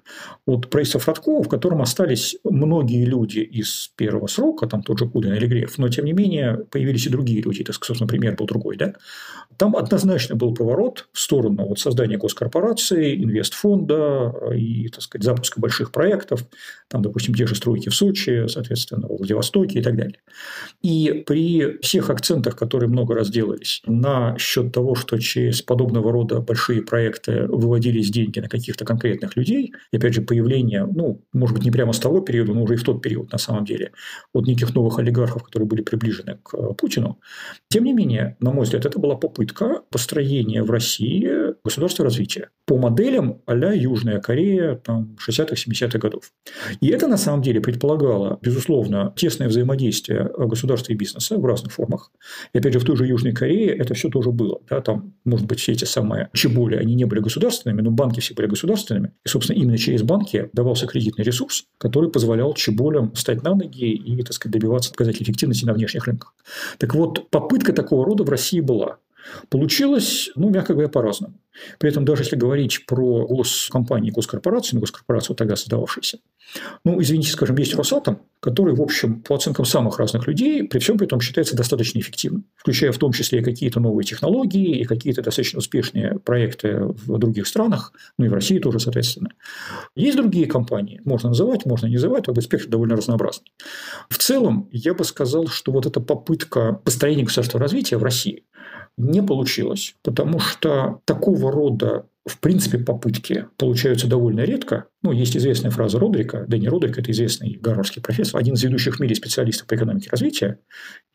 Вот 0.46 0.70
правительство 0.70 1.00
Фродкова, 1.00 1.44
в 1.44 1.50
котором 1.50 1.82
остались 1.82 2.38
многие 2.44 3.04
люди 3.06 3.40
из 3.40 3.92
первого 3.98 4.28
срока, 4.28 4.68
там 4.68 4.82
тот 4.84 5.00
же 5.00 5.10
Кудрин 5.10 5.34
или 5.34 5.48
Греф, 5.48 5.78
но, 5.78 5.90
тем 5.90 6.06
не 6.06 6.14
менее, 6.14 6.66
появились 6.70 7.06
и 7.06 7.10
другие 7.10 7.42
люди, 7.42 7.64
так 7.64 7.76
сказать, 7.76 8.00
например, 8.00 8.36
был 8.36 8.46
другой, 8.46 8.78
да, 8.78 8.94
там 9.58 9.76
однозначно 9.76 10.36
был 10.36 10.54
поворот 10.54 11.10
в 11.12 11.20
сторону 11.20 11.68
вот 11.68 11.80
создания 11.80 12.18
госкорпорации, 12.18 13.24
инвестфонда 13.24 14.34
и, 14.56 14.88
так 14.90 15.02
сказать, 15.02 15.26
запуска 15.26 15.60
больших 15.60 15.92
проектов, 15.92 16.46
там, 16.88 17.02
допустим, 17.02 17.34
те 17.34 17.46
же 17.46 17.56
стройки 17.56 17.90
в 17.90 17.96
Сочи, 17.96 18.46
соответственно, 18.48 19.08
в 19.08 19.18
Владивостоке 19.18 19.80
и 19.80 19.82
так 19.82 19.96
далее. 19.96 20.20
И 20.82 21.24
при 21.28 21.78
всех 21.82 22.10
акцентах, 22.10 22.56
которые 22.56 22.90
много 22.90 23.14
раз 23.14 23.30
делались 23.30 23.82
на 23.86 24.38
счет 24.38 24.72
того, 24.72 24.96
что 24.96 25.20
через 25.20 25.62
подобного 25.62 26.12
рода 26.12 26.40
большие 26.40 26.82
проекты 26.82 27.46
выводились 27.48 28.10
деньги 28.10 28.40
на 28.40 28.50
каких-то 28.50 28.86
конкретных 28.86 29.36
людей, 29.36 29.74
и 29.92 29.98
опять 29.98 30.14
же 30.14 30.22
появление, 30.22 30.86
ну, 30.86 31.24
может 31.34 31.56
быть, 31.56 31.66
не 31.66 31.72
прямо 31.72 31.94
с 31.94 32.00
того 32.00 32.22
периода, 32.22 32.54
но 32.54 32.64
уже 32.64 32.76
и 32.76 32.78
в 32.78 32.84
тот 32.84 33.02
период 33.02 33.32
на 33.32 33.38
самом 33.38 33.66
деле, 33.66 33.92
от 34.34 34.48
неких 34.48 34.74
новых 34.74 34.98
олигархов, 35.00 35.44
которые 35.44 35.68
были 35.68 35.82
приближены 35.82 36.40
к 36.44 36.74
Путину. 36.74 37.20
Тем 37.70 37.84
не 37.84 37.94
менее, 37.94 38.38
на 38.40 38.52
мой 38.52 38.64
взгляд, 38.64 38.86
это 38.86 39.00
была 39.00 39.16
попытка 39.16 39.41
построения 39.90 40.64
в 40.64 40.72
России 40.72 41.56
государства 41.64 42.06
развития 42.06 42.50
по 42.72 42.78
моделям 42.78 43.42
а 43.48 43.54
Южная 43.76 44.22
Корея 44.22 44.76
там, 44.76 45.18
60-х, 45.20 45.56
70-х 45.56 46.00
годов. 46.00 46.32
И 46.80 46.88
это 46.88 47.10
на 47.10 47.18
самом 47.18 47.42
деле 47.42 47.60
предполагало, 47.60 48.40
безусловно, 48.42 49.14
тесное 49.18 49.50
взаимодействие 49.50 50.32
государства 50.38 50.94
и 50.94 50.96
бизнеса 50.96 51.38
в 51.38 51.46
разных 51.46 51.74
формах. 51.74 52.14
И 52.54 52.60
опять 52.60 52.72
же, 52.72 52.80
в 52.80 52.86
той 52.86 52.96
же 52.96 53.06
Южной 53.06 53.34
Корее 53.34 53.76
это 53.76 53.94
все 53.94 54.08
тоже 54.08 54.32
было. 54.32 54.62
Да, 54.70 54.80
там, 54.80 55.14
может 55.26 55.48
быть, 55.48 55.60
все 55.60 55.74
эти 55.74 55.84
самые 55.84 56.30
чеболи, 56.32 56.78
они 56.78 56.96
не 56.96 57.04
были 57.04 57.20
государственными, 57.20 57.82
но 57.82 57.92
банки 57.92 58.22
все 58.22 58.34
были 58.34 58.48
государственными. 58.48 59.12
И, 59.26 59.28
собственно, 59.28 59.58
именно 59.58 59.78
через 59.78 60.04
банки 60.04 60.50
давался 60.54 60.88
кредитный 60.88 61.26
ресурс, 61.26 61.66
который 61.78 62.10
позволял 62.10 62.54
чеболям 62.54 63.12
встать 63.12 63.44
на 63.44 63.54
ноги 63.54 63.92
и, 63.92 64.24
так 64.24 64.32
сказать, 64.32 64.54
добиваться 64.54 64.92
показателей 64.92 65.26
эффективности 65.26 65.66
на 65.66 65.74
внешних 65.74 66.06
рынках. 66.06 66.34
Так 66.78 66.96
вот, 66.96 67.30
попытка 67.30 67.74
такого 67.74 68.06
рода 68.06 68.24
в 68.24 68.30
России 68.30 68.62
была. 68.62 68.98
Получилось, 69.50 70.32
ну, 70.36 70.50
мягко 70.50 70.74
говоря, 70.74 70.90
по-разному. 70.90 71.40
При 71.80 71.90
этом 71.90 72.06
даже 72.06 72.24
если 72.24 72.36
говорить 72.36 72.86
про 72.86 73.28
госкомпании, 73.28 74.12
госкорпорации, 74.12 74.76
ну, 74.76 74.82
госкорпорацию 74.82 75.36
тогда 75.36 75.56
создававшиеся, 75.56 76.20
ну, 76.84 77.02
извините, 77.02 77.32
скажем, 77.32 77.58
есть 77.58 77.76
Росатом, 77.76 78.22
который, 78.40 78.74
в 78.74 78.82
общем, 78.82 79.22
по 79.22 79.36
оценкам 79.36 79.66
самых 79.66 80.00
разных 80.00 80.28
людей, 80.28 80.64
при 80.68 80.80
всем 80.80 80.98
при 80.98 81.08
этом 81.08 81.22
считается 81.22 81.56
достаточно 81.56 82.00
эффективным, 82.00 82.46
включая 82.56 82.92
в 82.92 82.98
том 82.98 83.12
числе 83.12 83.40
и 83.40 83.44
какие-то 83.44 83.80
новые 83.80 84.06
технологии, 84.06 84.80
и 84.80 84.86
какие-то 84.86 85.22
достаточно 85.22 85.60
успешные 85.60 86.20
проекты 86.20 86.80
в 86.84 87.18
других 87.18 87.48
странах, 87.48 87.94
ну 88.18 88.26
и 88.26 88.30
в 88.30 88.34
России 88.34 88.60
тоже, 88.60 88.80
соответственно. 88.80 89.32
Есть 89.96 90.18
другие 90.18 90.48
компании, 90.48 91.02
можно 91.06 91.30
называть, 91.30 91.66
можно 91.66 91.88
не 91.88 91.96
называть, 91.96 92.26
как 92.26 92.42
спектр 92.42 92.70
довольно 92.70 92.96
разнообразный. 92.96 93.52
В 94.10 94.18
целом, 94.18 94.68
я 94.72 94.94
бы 94.94 95.04
сказал, 95.04 95.48
что 95.48 95.72
вот 95.72 95.86
эта 95.86 96.00
попытка 96.00 96.74
построения 96.74 97.24
государства 97.24 97.60
развития 97.60 97.98
в 97.98 98.04
России, 98.04 98.46
не 99.02 99.22
получилось, 99.22 99.96
потому 100.04 100.40
что 100.40 101.02
такого 101.06 101.52
рода 101.52 102.06
в 102.26 102.40
принципе, 102.40 102.78
попытки 102.78 103.48
получаются 103.58 104.08
довольно 104.08 104.42
редко. 104.42 104.86
Ну, 105.02 105.12
есть 105.12 105.36
известная 105.36 105.72
фраза 105.72 105.98
Родрика, 105.98 106.46
Дэнни 106.48 106.68
Родрик, 106.68 107.00
это 107.00 107.12
известный 107.12 107.58
гарвардский 107.60 108.02
профессор, 108.02 108.40
один 108.40 108.54
из 108.54 108.64
ведущих 108.64 108.98
в 108.98 109.00
мире 109.00 109.16
специалистов 109.16 109.66
по 109.66 109.74
экономике 109.74 110.10
развития. 110.12 110.60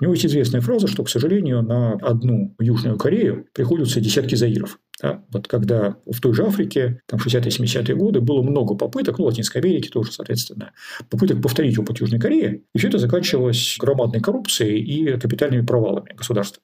У 0.00 0.04
него 0.04 0.14
есть 0.14 0.26
известная 0.26 0.60
фраза, 0.60 0.88
что, 0.88 1.04
к 1.04 1.08
сожалению, 1.08 1.62
на 1.62 1.92
одну 1.92 2.56
Южную 2.58 2.98
Корею 2.98 3.46
приходятся 3.52 4.00
десятки 4.00 4.34
заиров. 4.34 4.80
Да? 5.02 5.22
Вот 5.30 5.46
когда 5.46 5.96
в 6.06 6.20
той 6.20 6.32
же 6.32 6.46
Африке, 6.46 7.00
там 7.06 7.20
60-70-е 7.20 7.94
годы, 7.94 8.20
было 8.20 8.42
много 8.42 8.74
попыток, 8.74 9.18
ну, 9.18 9.26
Латинской 9.26 9.60
Америке 9.60 9.90
тоже, 9.90 10.12
соответственно, 10.12 10.72
попыток 11.10 11.42
повторить 11.42 11.78
опыт 11.78 12.00
Южной 12.00 12.20
Кореи, 12.20 12.64
и 12.74 12.78
все 12.78 12.88
это 12.88 12.98
заканчивалось 12.98 13.76
громадной 13.78 14.20
коррупцией 14.20 14.80
и 14.80 15.18
капитальными 15.18 15.64
провалами 15.66 16.14
государства. 16.14 16.62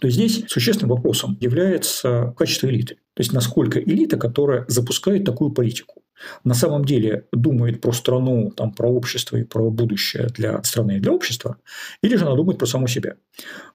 То 0.00 0.06
есть 0.06 0.16
здесь 0.16 0.44
существенным 0.48 0.96
вопросом 0.96 1.36
является 1.40 2.34
качество 2.38 2.68
элиты. 2.68 2.94
То 3.14 3.20
есть 3.20 3.32
насколько 3.32 3.78
элита, 3.78 4.16
которая 4.16 4.64
запускает 4.68 5.24
такую 5.24 5.52
политику, 5.52 6.03
на 6.44 6.54
самом 6.54 6.84
деле 6.84 7.26
думает 7.32 7.80
про 7.80 7.92
страну, 7.92 8.50
там, 8.56 8.72
про 8.72 8.88
общество 8.88 9.36
и 9.36 9.44
про 9.44 9.70
будущее 9.70 10.28
для 10.28 10.62
страны 10.62 10.96
и 10.96 11.00
для 11.00 11.12
общества, 11.12 11.56
или 12.02 12.16
же 12.16 12.24
она 12.24 12.36
думает 12.36 12.58
про 12.58 12.66
саму 12.66 12.86
себя. 12.86 13.16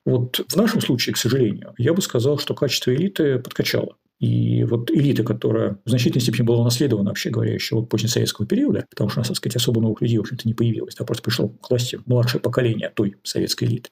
Вот 0.05 0.41
в 0.48 0.55
нашем 0.55 0.81
случае, 0.81 1.13
к 1.13 1.17
сожалению, 1.17 1.74
я 1.77 1.93
бы 1.93 2.01
сказал, 2.01 2.38
что 2.39 2.53
качество 2.53 2.93
элиты 2.93 3.39
подкачало. 3.39 3.96
И 4.19 4.65
вот 4.65 4.91
элита, 4.91 5.24
которая 5.24 5.77
в 5.86 5.89
значительной 5.89 6.22
степени 6.22 6.46
была 6.46 6.60
унаследована, 6.60 7.10
вообще 7.10 7.29
говоря, 7.29 7.53
еще 7.53 7.77
от 7.77 7.88
позднесоветского 7.88 8.46
периода, 8.46 8.86
потому 8.89 9.10
что 9.10 9.22
у 9.22 9.24
так 9.24 9.38
сказать, 9.38 9.55
особо 9.55 9.79
новых 9.79 10.01
людей, 10.01 10.17
в 10.17 10.22
общем-то, 10.22 10.46
не 10.46 10.53
появилось, 10.53 10.96
да, 10.96 11.05
просто 11.05 11.24
пришло 11.24 11.48
к 11.48 11.69
власти 11.69 12.00
младшее 12.05 12.41
поколение 12.41 12.91
той 12.93 13.15
советской 13.24 13.63
элиты. 13.65 13.91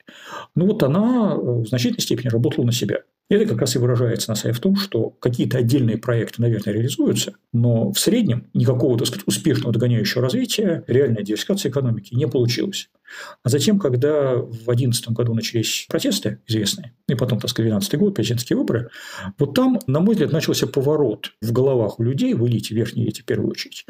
Ну 0.54 0.66
вот 0.66 0.84
она 0.84 1.36
в 1.38 1.66
значительной 1.66 2.02
степени 2.02 2.28
работала 2.28 2.66
на 2.66 2.74
себя. 2.74 3.04
Это 3.30 3.46
как 3.46 3.60
раз 3.60 3.76
и 3.76 3.80
выражается 3.80 4.30
на 4.30 4.36
самом 4.36 4.56
в 4.56 4.60
том, 4.62 4.76
что 4.78 5.10
какие-то 5.10 5.58
отдельные 5.58 5.98
проекты, 5.98 6.42
наверное, 6.42 6.74
реализуются, 6.74 7.34
но 7.52 7.92
в 7.92 8.00
среднем 8.00 8.50
никакого, 8.54 8.98
так 8.98 9.08
сказать, 9.08 9.28
успешного 9.28 9.74
догоняющего 9.74 10.22
развития, 10.22 10.86
реальной 10.88 11.24
диверсификации 11.24 11.70
экономики 11.70 12.16
не 12.16 12.26
получилось. 12.26 12.90
А 13.44 13.50
затем, 13.50 13.80
когда 13.80 14.36
в 14.36 14.52
2011 14.52 15.10
году 15.10 15.34
начались 15.34 15.88
протесты 15.90 16.40
известные, 16.48 16.94
и 17.10 17.16
потом, 17.16 17.40
так 17.40 17.50
сказать, 17.50 17.72
2012 17.72 18.00
год, 18.00 18.16
президентские 18.16 18.58
выборы, 18.58 18.90
вот 19.38 19.54
там, 19.54 19.80
на 19.88 20.00
мой 20.00 20.16
взгляд, 20.16 20.32
начался 20.32 20.68
поворот 20.68 21.34
в 21.42 21.52
головах 21.52 22.00
у 22.00 22.04
людей, 22.04 22.34
в 22.34 22.48
элите, 22.48 22.76
верхней 22.76 23.04
элите 23.04 23.24
в 23.24 23.26
первую 23.26 23.52
очередь, 23.52 23.86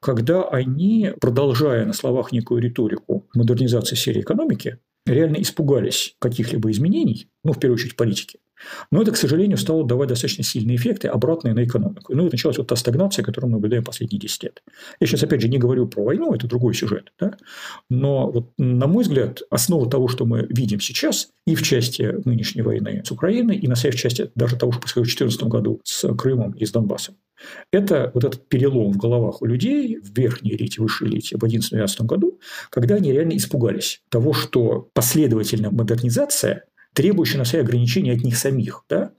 когда 0.00 0.44
они, 0.44 1.12
продолжая 1.20 1.86
на 1.86 1.92
словах 1.92 2.30
некую 2.30 2.62
риторику 2.62 3.26
модернизации 3.34 3.96
серии 3.96 4.20
экономики, 4.20 4.78
реально 5.06 5.40
испугались 5.40 6.16
каких-либо 6.18 6.70
изменений, 6.70 7.28
ну, 7.44 7.52
в 7.52 7.60
первую 7.60 7.76
очередь, 7.76 7.96
политики, 7.96 8.38
но 8.90 9.02
это, 9.02 9.12
к 9.12 9.16
сожалению, 9.16 9.58
стало 9.58 9.86
давать 9.86 10.08
достаточно 10.08 10.44
сильные 10.44 10.76
эффекты, 10.76 11.08
обратные 11.08 11.54
на 11.54 11.64
экономику. 11.64 12.14
Ну, 12.14 12.26
и 12.26 12.30
началась 12.30 12.58
вот 12.58 12.68
та 12.68 12.76
стагнация, 12.76 13.24
которую 13.24 13.50
мы 13.50 13.56
наблюдаем 13.56 13.84
последние 13.84 14.20
10 14.20 14.42
лет. 14.44 14.62
Я 15.00 15.06
сейчас, 15.06 15.22
опять 15.22 15.40
же, 15.40 15.48
не 15.48 15.58
говорю 15.58 15.86
про 15.86 16.02
войну, 16.02 16.32
это 16.32 16.46
другой 16.46 16.74
сюжет. 16.74 17.12
Да? 17.18 17.36
Но, 17.90 18.30
вот, 18.30 18.52
на 18.58 18.86
мой 18.86 19.04
взгляд, 19.04 19.42
основа 19.50 19.90
того, 19.90 20.08
что 20.08 20.24
мы 20.24 20.46
видим 20.48 20.80
сейчас, 20.80 21.28
и 21.46 21.54
в 21.54 21.62
части 21.62 22.14
нынешней 22.24 22.62
войны 22.62 23.02
с 23.04 23.10
Украиной, 23.10 23.56
и 23.56 23.68
на 23.68 23.76
самой 23.76 23.96
части 23.96 24.30
даже 24.34 24.56
того, 24.56 24.72
что 24.72 24.80
происходило 24.80 25.04
в 25.04 25.08
2014 25.08 25.42
году 25.44 25.80
с 25.84 26.14
Крымом 26.14 26.52
и 26.52 26.64
с 26.64 26.72
Донбассом, 26.72 27.16
это 27.72 28.10
вот 28.14 28.24
этот 28.24 28.48
перелом 28.48 28.92
в 28.92 28.96
головах 28.96 29.42
у 29.42 29.46
людей, 29.46 29.98
в 29.98 30.16
верхней 30.16 30.54
элите, 30.54 30.80
высшей 30.80 31.08
элите 31.08 31.36
в 31.36 31.44
2011-2012 31.44 32.04
году, 32.04 32.40
когда 32.70 32.96
они 32.96 33.12
реально 33.12 33.36
испугались 33.36 34.02
того, 34.08 34.32
что 34.32 34.88
последовательная 34.92 35.70
модернизация 35.70 36.64
требующая 36.92 37.38
на 37.38 37.44
себя 37.44 37.60
ограничения 37.60 38.12
от 38.12 38.22
них 38.22 38.38
самих, 38.38 38.84
да, 38.88 39.12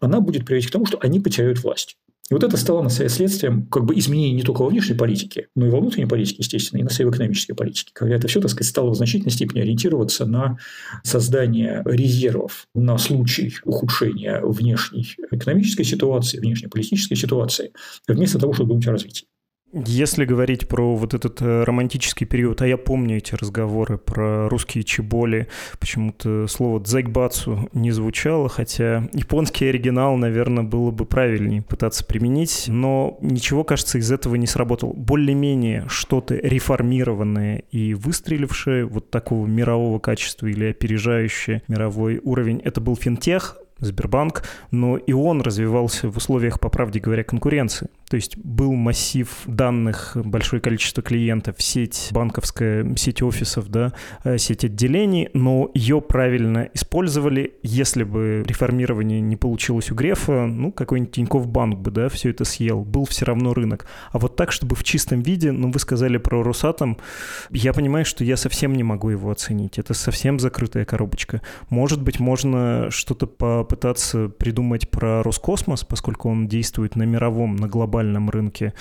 она 0.00 0.20
будет 0.20 0.44
приводить 0.44 0.68
к 0.68 0.72
тому, 0.72 0.84
что 0.84 0.98
они 1.00 1.18
потеряют 1.18 1.62
власть. 1.62 1.96
И 2.32 2.34
вот 2.34 2.44
это 2.44 2.56
стало 2.56 2.88
следствием 2.88 3.66
как 3.66 3.84
бы 3.84 3.94
изменения 3.98 4.32
не 4.32 4.42
только 4.42 4.62
во 4.62 4.68
внешней 4.68 4.96
политике, 4.96 5.48
но 5.54 5.66
и 5.66 5.68
во 5.68 5.80
внутренней 5.80 6.06
политике, 6.06 6.36
естественно, 6.38 6.80
и 6.80 6.82
на 6.82 6.88
своей 6.88 7.10
экономической 7.10 7.52
политике, 7.52 7.90
когда 7.92 8.14
это 8.14 8.26
все, 8.26 8.40
так 8.40 8.50
сказать, 8.50 8.70
стало 8.70 8.88
в 8.88 8.94
значительной 8.94 9.32
степени 9.32 9.60
ориентироваться 9.60 10.24
на 10.24 10.56
создание 11.04 11.82
резервов 11.84 12.68
на 12.74 12.96
случай 12.96 13.54
ухудшения 13.66 14.40
внешней 14.42 15.14
экономической 15.30 15.84
ситуации, 15.84 16.38
внешней 16.38 16.68
политической 16.68 17.16
ситуации, 17.16 17.72
вместо 18.08 18.38
того, 18.38 18.54
чтобы 18.54 18.70
думать 18.70 18.86
о 18.86 18.92
развитии. 18.92 19.26
Если 19.72 20.26
говорить 20.26 20.68
про 20.68 20.94
вот 20.94 21.14
этот 21.14 21.40
э, 21.40 21.64
романтический 21.64 22.26
период, 22.26 22.60
а 22.60 22.66
я 22.66 22.76
помню 22.76 23.16
эти 23.16 23.34
разговоры 23.34 23.96
про 23.96 24.46
русские 24.50 24.84
чеболи, 24.84 25.48
почему-то 25.80 26.46
слово 26.46 26.78
«дзайкбацу» 26.78 27.70
не 27.72 27.90
звучало, 27.90 28.50
хотя 28.50 29.08
японский 29.14 29.64
оригинал, 29.64 30.18
наверное, 30.18 30.62
было 30.62 30.90
бы 30.90 31.06
правильнее 31.06 31.62
пытаться 31.62 32.04
применить, 32.04 32.66
но 32.68 33.16
ничего, 33.22 33.64
кажется, 33.64 33.96
из 33.96 34.12
этого 34.12 34.34
не 34.34 34.46
сработало. 34.46 34.92
Более-менее 34.92 35.86
что-то 35.88 36.34
реформированное 36.34 37.62
и 37.70 37.94
выстрелившее 37.94 38.84
вот 38.84 39.10
такого 39.10 39.46
мирового 39.46 39.98
качества 40.00 40.48
или 40.48 40.66
опережающее 40.66 41.62
мировой 41.66 42.20
уровень, 42.22 42.60
это 42.62 42.82
был 42.82 42.94
финтех, 42.94 43.56
Сбербанк, 43.82 44.44
но 44.70 44.96
и 44.96 45.12
он 45.12 45.40
развивался 45.42 46.08
в 46.08 46.16
условиях, 46.16 46.60
по 46.60 46.68
правде 46.68 47.00
говоря, 47.00 47.24
конкуренции. 47.24 47.88
То 48.12 48.16
есть 48.16 48.36
был 48.36 48.72
массив 48.72 49.26
данных, 49.46 50.18
большое 50.22 50.60
количество 50.60 51.02
клиентов, 51.02 51.56
сеть 51.60 52.10
банковская, 52.10 52.94
сеть 52.96 53.22
офисов, 53.22 53.70
да, 53.70 53.94
э, 54.22 54.36
сеть 54.36 54.66
отделений, 54.66 55.30
но 55.32 55.70
ее 55.72 56.02
правильно 56.02 56.68
использовали. 56.74 57.54
Если 57.62 58.04
бы 58.04 58.44
реформирование 58.46 59.22
не 59.22 59.36
получилось 59.36 59.90
у 59.90 59.94
Грефа, 59.94 60.44
ну, 60.44 60.72
какой-нибудь 60.72 61.14
Тинькофф 61.14 61.46
банк 61.46 61.78
бы, 61.78 61.90
да, 61.90 62.10
все 62.10 62.28
это 62.28 62.44
съел. 62.44 62.84
Был 62.84 63.06
все 63.06 63.24
равно 63.24 63.54
рынок. 63.54 63.86
А 64.10 64.18
вот 64.18 64.36
так, 64.36 64.52
чтобы 64.52 64.76
в 64.76 64.84
чистом 64.84 65.22
виде, 65.22 65.50
ну, 65.50 65.70
вы 65.70 65.78
сказали 65.78 66.18
про 66.18 66.42
Росатом, 66.42 66.98
я 67.48 67.72
понимаю, 67.72 68.04
что 68.04 68.24
я 68.24 68.36
совсем 68.36 68.74
не 68.74 68.82
могу 68.82 69.08
его 69.08 69.30
оценить. 69.30 69.78
Это 69.78 69.94
совсем 69.94 70.38
закрытая 70.38 70.84
коробочка. 70.84 71.40
Может 71.70 72.02
быть, 72.02 72.20
можно 72.20 72.90
что-то 72.90 73.26
попытаться 73.26 74.28
придумать 74.28 74.90
про 74.90 75.22
Роскосмос, 75.22 75.84
поскольку 75.84 76.28
он 76.28 76.46
действует 76.46 76.94
на 76.94 77.04
мировом, 77.04 77.56
на 77.56 77.68
глобальном 77.68 78.01
рынке. 78.30 78.74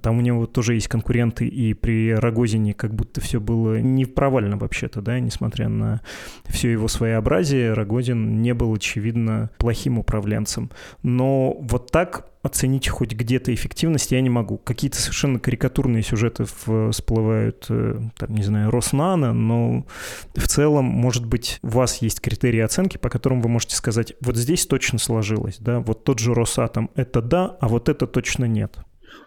Там 0.00 0.18
у 0.18 0.20
него 0.20 0.46
тоже 0.46 0.74
есть 0.74 0.88
конкуренты, 0.88 1.46
и 1.46 1.74
при 1.74 2.14
Рогозине 2.14 2.74
как 2.74 2.94
будто 2.94 3.20
все 3.20 3.40
было 3.40 3.80
не 3.80 4.04
провально 4.04 4.56
вообще-то, 4.56 5.00
да, 5.02 5.18
несмотря 5.20 5.68
на 5.68 6.00
все 6.46 6.70
его 6.70 6.88
своеобразие, 6.88 7.72
Рогозин 7.72 8.40
не 8.42 8.54
был, 8.54 8.72
очевидно, 8.74 9.50
плохим 9.58 9.98
управленцем. 9.98 10.70
Но 11.02 11.56
вот 11.60 11.90
так 11.90 12.26
оценить 12.48 12.88
хоть 12.88 13.12
где-то 13.12 13.54
эффективность 13.54 14.10
я 14.10 14.20
не 14.20 14.30
могу. 14.30 14.58
Какие-то 14.58 15.00
совершенно 15.00 15.38
карикатурные 15.38 16.02
сюжеты 16.02 16.44
всплывают, 16.44 17.66
э, 17.68 18.00
там, 18.16 18.34
не 18.34 18.42
знаю, 18.42 18.70
Роснана, 18.70 19.32
но 19.32 19.86
в 20.34 20.48
целом, 20.48 20.84
может 20.84 21.24
быть, 21.24 21.60
у 21.62 21.68
вас 21.68 22.02
есть 22.02 22.20
критерии 22.20 22.60
оценки, 22.60 22.96
по 22.96 23.08
которым 23.08 23.40
вы 23.40 23.48
можете 23.48 23.76
сказать, 23.76 24.14
вот 24.20 24.36
здесь 24.36 24.66
точно 24.66 24.98
сложилось, 24.98 25.58
да, 25.60 25.80
вот 25.80 26.04
тот 26.04 26.18
же 26.18 26.34
Росатом– 26.34 26.90
это 26.94 27.22
да, 27.22 27.56
а 27.60 27.68
вот 27.68 27.88
это 27.88 28.06
точно 28.06 28.46
нет. 28.46 28.78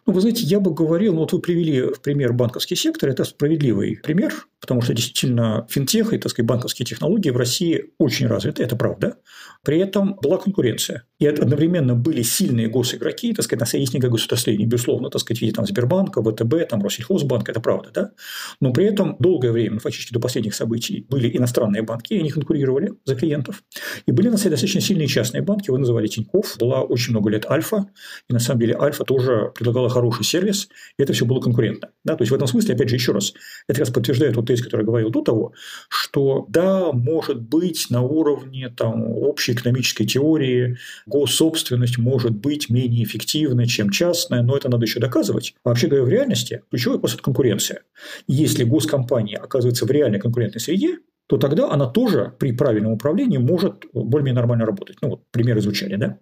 Ну, 0.05 0.13
вы 0.13 0.21
знаете, 0.21 0.43
я 0.43 0.59
бы 0.59 0.73
говорил, 0.73 1.13
ну, 1.13 1.21
вот 1.21 1.33
вы 1.33 1.39
привели 1.39 1.81
в 1.81 2.01
пример 2.01 2.33
банковский 2.33 2.75
сектор, 2.75 3.09
это 3.09 3.23
справедливый 3.23 3.99
пример, 4.01 4.33
потому 4.61 4.81
что 4.81 4.93
действительно 4.93 5.65
финтех 5.69 6.13
и, 6.13 6.17
так 6.17 6.31
сказать, 6.31 6.47
банковские 6.47 6.85
технологии 6.85 7.31
в 7.31 7.37
России 7.37 7.91
очень 7.97 8.27
развиты, 8.27 8.63
это 8.63 8.75
правда. 8.75 9.17
При 9.63 9.79
этом 9.79 10.17
была 10.21 10.37
конкуренция. 10.37 11.03
И 11.19 11.25
одновременно 11.25 11.95
были 11.95 12.21
сильные 12.21 12.67
госигроки, 12.67 13.33
так 13.33 13.43
сказать, 13.43 13.59
наследника 13.59 14.09
государственных, 14.09 14.67
безусловно, 14.67 15.09
так 15.09 15.21
сказать, 15.21 15.39
в 15.39 15.41
виде 15.41 15.53
там, 15.53 15.65
Сбербанка, 15.65 16.21
ВТБ, 16.21 16.69
там, 16.69 16.81
Россельхозбанк, 16.83 17.49
это 17.49 17.59
правда, 17.59 17.89
да? 17.93 18.11
Но 18.59 18.71
при 18.71 18.85
этом 18.85 19.17
долгое 19.19 19.51
время, 19.51 19.79
фактически 19.79 20.13
до 20.13 20.19
последних 20.19 20.55
событий, 20.55 21.05
были 21.09 21.35
иностранные 21.35 21.81
банки, 21.81 22.13
и 22.13 22.19
они 22.19 22.29
конкурировали 22.29 22.93
за 23.05 23.15
клиентов. 23.15 23.63
И 24.05 24.11
были 24.11 24.29
на 24.29 24.37
самом 24.37 24.43
деле 24.43 24.51
достаточно 24.51 24.81
сильные 24.81 25.07
частные 25.07 25.41
банки, 25.41 25.71
вы 25.71 25.79
называли 25.79 26.07
Тинькофф, 26.07 26.57
была 26.59 26.81
очень 26.81 27.11
много 27.11 27.29
лет 27.31 27.45
Альфа, 27.49 27.87
и 28.29 28.33
на 28.33 28.39
самом 28.39 28.59
деле 28.59 28.75
Альфа 28.79 29.03
тоже 29.03 29.51
предлагала 29.55 29.89
хороший 29.89 30.23
сервис, 30.23 30.69
и 30.97 31.03
это 31.03 31.13
все 31.13 31.25
было 31.25 31.39
конкурентно. 31.39 31.89
Да? 32.03 32.15
То 32.15 32.21
есть 32.21 32.31
в 32.31 32.35
этом 32.35 32.47
смысле, 32.47 32.75
опять 32.75 32.89
же, 32.89 32.95
еще 32.95 33.11
раз, 33.11 33.33
это 33.67 33.79
раз 33.79 33.89
подтверждает 33.89 34.35
вот 34.35 34.50
тезис, 34.51 34.65
который 34.65 34.85
говорил 34.85 35.09
до 35.09 35.21
того, 35.21 35.53
что 35.89 36.45
да, 36.49 36.91
может 36.91 37.41
быть, 37.41 37.87
на 37.89 38.01
уровне 38.01 38.69
там, 38.69 39.07
общей 39.07 39.53
экономической 39.53 40.05
теории 40.05 40.77
госсобственность 41.05 41.97
может 41.97 42.31
быть 42.31 42.69
менее 42.69 43.03
эффективной, 43.03 43.67
чем 43.67 43.89
частная, 43.89 44.41
но 44.41 44.55
это 44.55 44.69
надо 44.69 44.85
еще 44.85 44.99
доказывать. 44.99 45.55
Вообще 45.63 45.87
говоря, 45.87 46.05
в 46.05 46.09
реальности 46.09 46.63
ключевой 46.69 46.97
вопрос– 46.97 47.13
это 47.13 47.23
конкуренция. 47.23 47.83
Если 48.27 48.63
госкомпания 48.63 49.37
оказывается 49.37 49.85
в 49.85 49.91
реальной 49.91 50.19
конкурентной 50.19 50.61
среде, 50.61 50.97
то 51.27 51.37
тогда 51.37 51.71
она 51.71 51.85
тоже 51.87 52.33
при 52.39 52.51
правильном 52.51 52.91
управлении 52.91 53.37
может 53.37 53.85
более-менее 53.93 54.35
нормально 54.35 54.65
работать. 54.65 54.97
Ну, 55.01 55.11
вот 55.11 55.21
примеры 55.31 55.61
звучали, 55.61 55.95
да? 55.95 56.17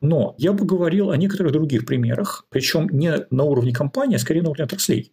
Но 0.00 0.34
я 0.38 0.52
бы 0.52 0.64
говорил 0.64 1.10
о 1.10 1.16
некоторых 1.16 1.52
других 1.52 1.86
примерах, 1.86 2.46
причем 2.50 2.88
не 2.90 3.26
на 3.30 3.44
уровне 3.44 3.72
компании, 3.72 4.16
а 4.16 4.18
скорее 4.18 4.42
на 4.42 4.50
уровне 4.50 4.64
отраслей. 4.64 5.12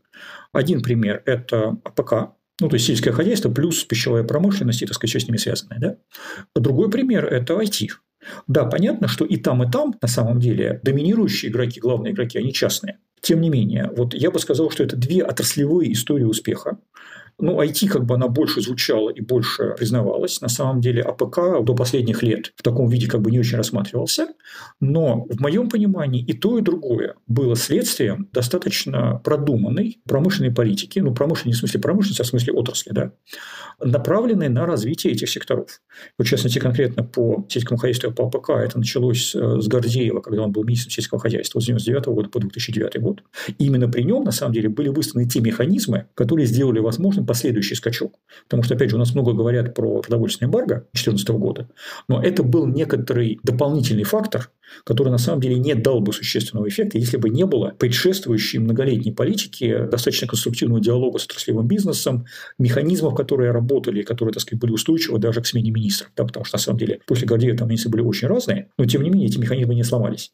Один 0.51 0.81
пример– 0.81 1.21
это 1.25 1.77
АПК, 1.83 2.35
ну, 2.61 2.69
то 2.69 2.75
есть 2.75 2.85
сельское 2.85 3.11
хозяйство 3.11 3.49
плюс 3.49 3.83
пищевая 3.83 4.23
промышленность 4.23 4.81
и, 4.81 4.85
так 4.85 4.95
сказать, 4.95 5.11
что 5.11 5.19
с 5.19 5.27
ними 5.27 5.37
связанное. 5.37 5.79
Да? 5.79 5.97
Другой 6.55 6.89
пример– 6.89 7.25
это 7.31 7.53
IT. 7.53 7.89
Да, 8.47 8.65
понятно, 8.65 9.07
что 9.07 9.25
и 9.25 9.37
там, 9.37 9.63
и 9.63 9.71
там, 9.71 9.93
на 10.01 10.07
самом 10.07 10.39
деле, 10.39 10.79
доминирующие 10.83 11.51
игроки, 11.51 11.79
главные 11.79 12.13
игроки, 12.13 12.39
они 12.39 12.53
частные. 12.53 12.99
Тем 13.21 13.41
не 13.41 13.49
менее, 13.49 13.91
вот 13.95 14.13
я 14.13 14.31
бы 14.31 14.39
сказал, 14.39 14.69
что 14.71 14.83
это 14.83 14.95
две 14.95 15.23
отраслевые 15.23 15.91
истории 15.91 16.23
успеха. 16.23 16.77
Ну, 17.37 17.61
IT 17.61 17.87
как 17.87 18.05
бы 18.05 18.15
она 18.15 18.27
больше 18.27 18.61
звучала 18.61 19.09
и 19.09 19.21
больше 19.21 19.75
признавалась. 19.77 20.41
На 20.41 20.47
самом 20.47 20.79
деле 20.79 21.01
АПК 21.01 21.63
до 21.63 21.75
последних 21.75 22.23
лет 22.23 22.53
в 22.55 22.63
таком 22.63 22.87
виде 22.87 23.07
как 23.07 23.21
бы 23.21 23.31
не 23.31 23.39
очень 23.39 23.57
рассматривался. 23.57 24.27
Но 24.79 25.25
в 25.29 25.41
моем 25.41 25.69
понимании 25.69 26.23
и 26.23 26.33
то, 26.33 26.57
и 26.57 26.61
другое 26.61 27.15
было 27.27 27.55
следствием 27.55 28.29
достаточно 28.31 29.19
продуманной 29.23 29.99
промышленной 30.07 30.53
политики, 30.53 30.99
ну, 30.99 31.13
промышленной 31.13 31.51
не 31.51 31.53
в 31.53 31.57
смысле 31.57 31.81
промышленности, 31.81 32.21
а 32.21 32.25
в 32.25 32.27
смысле 32.27 32.53
отрасли, 32.53 32.91
да, 32.91 33.11
направленной 33.83 34.49
на 34.49 34.65
развитие 34.65 35.13
этих 35.13 35.29
секторов. 35.29 35.81
Вот, 36.17 36.27
в 36.27 36.29
частности, 36.29 36.59
конкретно 36.59 37.03
по 37.03 37.45
сельскому 37.49 37.77
хозяйству 37.77 38.11
по 38.11 38.27
АПК 38.27 38.49
это 38.51 38.77
началось 38.77 39.35
э, 39.35 39.59
с 39.59 39.67
Гордеева, 39.67 40.21
когда 40.21 40.43
он 40.43 40.51
был 40.51 40.63
министром 40.63 40.91
сельского 40.91 41.19
хозяйства 41.19 41.59
с 41.59 41.63
1999 41.63 42.15
года 42.15 42.29
по 42.29 42.39
2009 42.39 43.01
год. 43.01 43.23
И 43.57 43.65
именно 43.65 43.89
при 43.89 44.03
нем, 44.03 44.23
на 44.23 44.31
самом 44.31 44.53
деле, 44.53 44.69
были 44.69 44.89
выставлены 44.89 45.29
те 45.29 45.41
механизмы, 45.41 46.07
которые 46.15 46.45
сделали 46.47 46.79
возможным 46.79 47.24
последующий 47.25 47.75
скачок. 47.75 48.15
Потому 48.43 48.63
что, 48.63 48.75
опять 48.75 48.89
же, 48.89 48.95
у 48.95 48.99
нас 48.99 49.13
много 49.13 49.33
говорят 49.33 49.73
про 49.73 50.01
продовольственное 50.01 50.49
эмбарго 50.49 50.87
2014 50.93 51.29
года, 51.29 51.69
но 52.07 52.23
это 52.23 52.43
был 52.43 52.67
некоторый 52.67 53.39
дополнительный 53.43 54.03
фактор, 54.03 54.49
который 54.83 55.09
на 55.09 55.17
самом 55.17 55.41
деле 55.41 55.55
не 55.55 55.75
дал 55.75 55.99
бы 56.01 56.13
существенного 56.13 56.67
эффекта, 56.67 56.97
если 56.97 57.17
бы 57.17 57.29
не 57.29 57.45
было 57.45 57.73
предшествующей 57.77 58.59
многолетней 58.59 59.11
политики, 59.11 59.87
достаточно 59.89 60.27
конструктивного 60.27 60.81
диалога 60.81 61.19
с 61.19 61.25
отраслевым 61.25 61.67
бизнесом, 61.67 62.25
механизмов, 62.57 63.15
которые 63.15 63.51
работали, 63.51 64.01
которые, 64.01 64.33
так 64.33 64.41
сказать, 64.41 64.59
были 64.59 64.71
устойчивы 64.71 65.19
даже 65.19 65.41
к 65.41 65.47
смене 65.47 65.71
министра. 65.71 66.07
Да, 66.15 66.25
потому 66.25 66.45
что, 66.45 66.57
на 66.57 66.61
самом 66.61 66.79
деле, 66.79 66.99
после 67.07 67.27
Гордеева 67.27 67.57
там 67.57 67.67
министры 67.67 67.91
были 67.91 68.01
очень 68.01 68.27
разные, 68.27 68.69
но, 68.77 68.85
тем 68.85 69.03
не 69.03 69.09
менее, 69.09 69.27
эти 69.27 69.37
механизмы 69.37 69.75
не 69.75 69.83
сломались. 69.83 70.31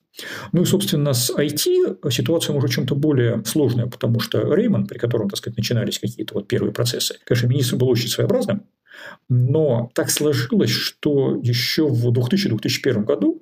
Ну 0.52 0.62
и, 0.62 0.66
собственно, 0.66 1.14
с 1.14 1.32
IT 1.32 2.10
ситуация 2.12 2.56
уже 2.56 2.68
чем-то 2.68 2.96
более 2.96 3.44
сложная, 3.46 3.88
потому 3.88 4.20
что 4.20 4.54
Реймон, 4.54 4.88
при 4.88 4.98
котором, 4.98 5.30
так 5.30 5.38
сказать, 5.38 5.58
начинались 5.58 6.00
какие-то 6.00 6.36
вот 6.36 6.48
первые 6.48 6.74
процессы, 6.74 7.16
конечно, 7.24 7.48
министр 7.48 7.78
был 7.78 7.90
очень 7.90 8.10
своеобразным, 8.10 8.64
но 9.30 9.90
так 9.94 10.10
сложилось, 10.10 10.70
что 10.70 11.40
еще 11.42 11.88
в 11.88 12.10
2000-2001 12.10 13.04
году 13.04 13.42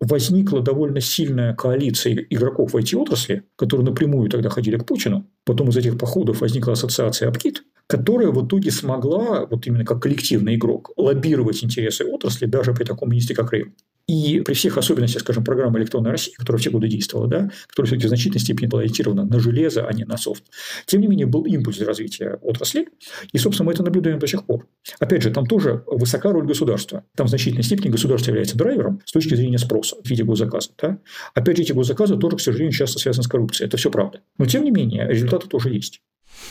возникла 0.00 0.60
довольно 0.60 1.00
сильная 1.00 1.54
коалиция 1.54 2.14
игроков 2.30 2.72
в 2.72 2.76
IT-отрасли, 2.76 3.44
которые 3.56 3.86
напрямую 3.86 4.30
тогда 4.30 4.48
ходили 4.48 4.76
к 4.76 4.86
Путину. 4.86 5.26
Потом 5.44 5.68
из 5.68 5.76
этих 5.76 5.98
походов 5.98 6.40
возникла 6.40 6.74
ассоциация 6.74 7.28
Апкит, 7.28 7.62
которая 7.86 8.28
в 8.28 8.46
итоге 8.46 8.70
смогла, 8.70 9.46
вот 9.46 9.66
именно 9.66 9.84
как 9.84 10.02
коллективный 10.02 10.56
игрок, 10.56 10.92
лоббировать 10.96 11.64
интересы 11.64 12.04
отрасли 12.04 12.46
даже 12.46 12.74
при 12.74 12.84
таком 12.84 13.10
министре, 13.10 13.34
как 13.34 13.52
Рейм. 13.52 13.74
И 14.08 14.40
при 14.40 14.54
всех 14.54 14.78
особенностях, 14.78 15.20
скажем, 15.20 15.44
программы 15.44 15.78
электронной 15.78 16.10
России, 16.10 16.32
которая 16.32 16.58
все 16.58 16.70
годы 16.70 16.88
действовала, 16.88 17.28
да, 17.28 17.50
которая 17.68 17.88
все-таки 17.88 18.06
в 18.06 18.08
значительной 18.08 18.40
степени 18.40 18.66
была 18.66 18.80
ориентирована 18.80 19.26
на 19.26 19.38
железо, 19.38 19.86
а 19.86 19.92
не 19.92 20.04
на 20.04 20.16
софт, 20.16 20.44
тем 20.86 21.02
не 21.02 21.08
менее 21.08 21.26
был 21.26 21.44
импульс 21.44 21.78
развития 21.80 22.38
отрасли. 22.40 22.88
И, 23.32 23.38
собственно, 23.38 23.66
мы 23.66 23.74
это 23.74 23.82
наблюдаем 23.82 24.18
до 24.18 24.26
сих 24.26 24.46
пор. 24.46 24.66
Опять 24.98 25.22
же, 25.22 25.30
там 25.30 25.46
тоже 25.46 25.84
высока 25.86 26.32
роль 26.32 26.46
государства. 26.46 27.04
Там 27.16 27.26
в 27.26 27.30
значительной 27.30 27.62
степени 27.62 27.90
государство 27.90 28.30
является 28.30 28.56
драйвером 28.56 29.02
с 29.04 29.12
точки 29.12 29.34
зрения 29.34 29.57
спроса 29.58 29.96
в 30.02 30.08
виде 30.08 30.24
госзаказа. 30.24 30.70
Да? 30.80 30.98
Опять 31.34 31.56
же, 31.56 31.62
эти 31.64 31.72
госзаказы 31.72 32.16
тоже, 32.16 32.36
к 32.36 32.40
сожалению, 32.40 32.72
часто 32.72 32.98
связаны 32.98 33.24
с 33.24 33.28
коррупцией. 33.28 33.68
Это 33.68 33.76
все 33.76 33.90
правда. 33.90 34.20
Но, 34.38 34.46
тем 34.46 34.64
не 34.64 34.70
менее, 34.70 35.06
результаты 35.08 35.48
тоже 35.48 35.70
есть 35.70 36.00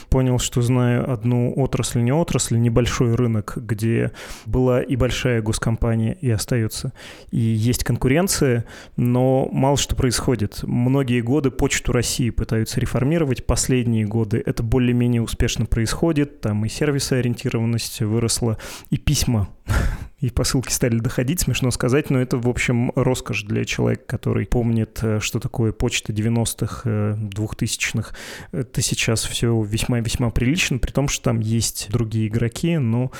понял, 0.09 0.39
что 0.39 0.61
знаю 0.61 1.11
одну 1.11 1.53
отрасль, 1.55 2.01
не 2.01 2.11
отрасль, 2.11 2.57
небольшой 2.57 3.15
рынок, 3.15 3.53
где 3.57 4.11
была 4.45 4.81
и 4.81 4.95
большая 4.95 5.41
госкомпания, 5.41 6.13
и 6.13 6.29
остается. 6.29 6.93
И 7.31 7.39
есть 7.39 7.83
конкуренция, 7.83 8.65
но 8.95 9.47
мало 9.51 9.77
что 9.77 9.95
происходит. 9.95 10.63
Многие 10.63 11.21
годы 11.21 11.51
Почту 11.51 11.91
России 11.91 12.29
пытаются 12.29 12.79
реформировать, 12.79 13.45
последние 13.45 14.05
годы 14.05 14.41
это 14.45 14.63
более-менее 14.63 15.21
успешно 15.21 15.65
происходит, 15.65 16.41
там 16.41 16.65
и 16.65 16.69
сервисоориентированность 16.69 18.01
выросла, 18.01 18.57
и 18.89 18.97
письма 18.97 19.49
и 20.19 20.31
посылки 20.31 20.71
стали 20.71 20.97
доходить, 20.97 21.41
смешно 21.41 21.69
сказать, 21.69 22.09
но 22.09 22.19
это, 22.19 22.37
в 22.37 22.47
общем, 22.47 22.91
роскошь 22.95 23.43
для 23.43 23.65
человека, 23.65 24.03
который 24.07 24.47
помнит, 24.47 24.99
э, 25.03 25.19
что 25.19 25.39
такое 25.39 25.71
почта 25.71 26.11
90-х, 26.11 26.89
2000-х. 26.89 28.15
Э, 28.51 28.61
это 28.61 28.81
сейчас 28.81 29.23
все 29.25 29.61
весьма-весьма 29.61 30.31
прилично, 30.31 30.79
при 30.79 30.91
том, 30.91 31.07
что 31.07 31.25
там 31.25 31.39
есть 31.39 31.89
другие 31.91 32.29
игроки, 32.29 32.79
но 32.79 33.11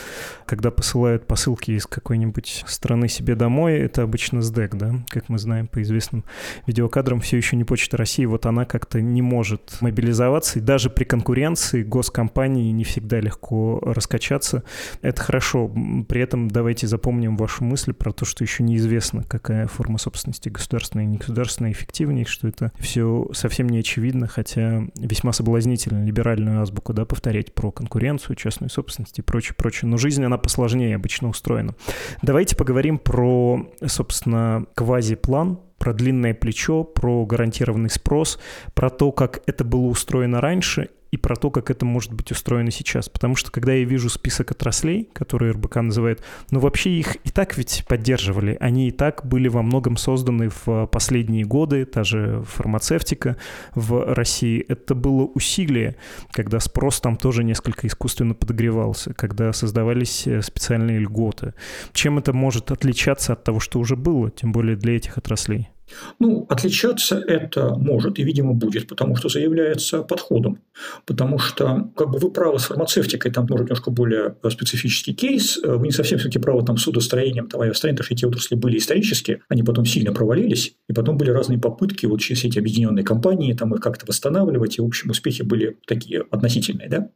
когда 0.48 0.72
посылают 0.72 1.28
посылки 1.28 1.72
из 1.72 1.86
какой-нибудь 1.86 2.64
страны 2.66 3.10
себе 3.10 3.36
домой, 3.36 3.76
это 3.76 4.02
обычно 4.02 4.42
СДЭК, 4.42 4.76
да, 4.76 4.96
как 5.10 5.30
мы 5.30 5.38
знаем 5.38 5.68
по 5.68 5.84
известным 5.84 6.24
видеокадрам, 6.66 7.22
все 7.22 7.38
еще 7.38 7.58
не 7.58 7.64
Почта 7.64 7.98
России, 7.98 8.26
вот 8.26 8.48
она 8.48 8.66
как-то 8.66 9.02
не 9.02 9.22
может 9.22 9.78
мобилизоваться, 9.82 10.58
и 10.58 10.64
даже 10.64 10.90
при 10.90 11.04
конкуренции 11.04 11.84
госкомпании 11.84 12.72
не 12.72 12.84
всегда 12.84 13.20
легко 13.20 13.80
раскачаться. 13.86 14.64
Это 15.04 15.22
хорошо. 15.22 15.72
При 16.08 16.22
этом 16.22 16.50
давайте 16.50 16.87
запомним 16.88 17.38
вашу 17.38 17.64
мысль 17.64 17.94
про 17.94 18.12
то, 18.12 18.26
что 18.26 18.44
еще 18.44 18.64
неизвестно, 18.64 19.24
какая 19.24 19.68
форма 19.68 19.98
собственности 19.98 20.50
государственная 20.50 21.06
и 21.06 21.10
негосударственная 21.10 21.72
эффективнее, 21.72 22.26
что 22.26 22.48
это 22.48 22.72
все 22.80 23.28
совсем 23.34 23.70
не 23.70 23.80
очевидно, 23.80 24.28
хотя 24.28 24.84
весьма 24.96 25.34
соблазнительно 25.34 26.06
либеральную 26.06 26.62
азбуку, 26.62 26.94
да, 26.94 27.06
повторять 27.06 27.54
про 27.54 27.72
конкуренцию, 27.72 28.36
частную 28.36 28.70
собственность 28.70 29.20
и 29.20 29.22
прочее, 29.22 29.56
прочее. 29.56 29.90
Но 29.90 29.98
жизнь, 29.98 30.24
она 30.24 30.38
посложнее 30.38 30.96
обычно 30.96 31.30
устроена. 31.30 31.76
Давайте 32.22 32.56
поговорим 32.56 32.98
про, 32.98 33.70
собственно, 33.86 34.66
квазиплан, 34.76 35.60
про 35.78 35.94
длинное 35.94 36.34
плечо, 36.34 36.84
про 36.84 37.26
гарантированный 37.26 37.90
спрос, 37.90 38.40
про 38.74 38.90
то, 38.90 39.12
как 39.12 39.42
это 39.46 39.64
было 39.64 39.86
устроено 39.86 40.42
раньше 40.42 40.90
и 41.12 41.18
про 41.18 41.36
то, 41.36 41.52
как 41.52 41.72
это 41.72 41.86
может 41.86 42.14
быть 42.14 42.32
устроено 42.32 42.72
сейчас. 42.72 43.10
Потому 43.10 43.36
что 43.36 43.52
когда 43.52 43.74
я 43.74 43.84
вижу 43.84 44.10
список 44.10 44.52
отраслей, 44.52 45.10
которые 45.14 45.54
РБК 45.54 45.78
называет, 45.78 46.24
ну 46.52 46.60
вообще 46.60 46.92
их 46.92 47.16
и 47.24 47.30
так 47.30 47.58
ведь 47.58 47.86
поддерживали. 47.88 48.58
Они 48.60 48.90
и 48.90 48.92
так 48.92 49.26
были 49.26 49.48
во 49.48 49.62
многом 49.62 49.98
созданы 49.98 50.50
в 50.66 50.88
последние 50.88 51.46
годы, 51.46 51.86
та 51.86 52.04
же 52.04 52.44
фармацевтика 52.48 53.38
в 53.76 54.14
России. 54.14 54.64
Это 54.68 54.96
было 54.96 55.24
усилие, 55.24 55.96
когда 56.32 56.60
спрос 56.60 57.00
там 57.02 57.18
тоже 57.18 57.44
несколько 57.44 57.88
искусственно 57.88 58.34
подогревался, 58.34 59.14
когда 59.14 59.54
создавались 59.54 60.28
э, 60.28 60.42
специальные 60.42 61.00
льготы. 61.00 61.54
Чем 61.94 62.18
это 62.18 62.34
может 62.34 62.72
отличаться 62.72 63.34
от 63.34 63.44
того, 63.44 63.60
что 63.60 63.80
уже 63.80 63.96
было, 63.96 64.30
тем 64.32 64.52
более 64.52 64.76
для 64.76 64.96
этих 64.96 65.18
отраслей? 65.18 65.70
Ну, 66.20 66.46
отличаться 66.50 67.18
это 67.18 67.76
может 67.76 68.20
и, 68.20 68.24
видимо, 68.24 68.54
будет, 68.54 68.88
потому 68.88 69.16
что 69.16 69.30
заявляется 69.30 70.04
подходом. 70.04 70.60
Потому 71.06 71.40
что, 71.40 71.92
как 71.96 72.10
бы 72.10 72.20
вы 72.20 72.32
правы 72.32 72.60
с 72.60 72.66
фармацевтикой, 72.66 73.32
там 73.32 73.48
может 73.50 73.68
немножко 73.68 73.92
более 73.92 74.36
специфический 74.50 75.14
кейс. 75.14 75.58
Вы 75.64 75.88
не 75.88 75.92
совсем 75.92 76.20
все-таки 76.20 76.40
правы 76.40 76.66
там 76.66 76.78
с 76.78 76.84
судостроением, 76.84 77.48
там 77.48 77.62
авиастроением, 77.62 77.98
потому 77.98 78.06
что 78.06 78.14
эти 78.16 78.26
отрасли 78.26 78.56
были 78.56 78.78
исторические, 78.78 79.42
они 79.50 79.64
потом 79.64 79.86
сильно 79.86 80.14
провалились, 80.14 80.76
и 80.90 80.94
потом 80.94 81.18
были 81.18 81.30
разные 81.30 81.60
попытки 81.60 82.06
вот 82.06 82.20
через 82.20 82.44
эти 82.44 82.60
объединенные 82.60 83.06
компании 83.06 83.54
там 83.54 83.74
их 83.74 83.82
как-то 83.82 84.06
восстанавливать, 84.06 84.78
и, 84.78 84.82
в 84.82 84.86
общем, 84.86 85.10
успехи 85.12 85.44
были 85.44 85.78
такие 85.88 86.26
относительные. 86.32 86.90
Да? 86.90 87.10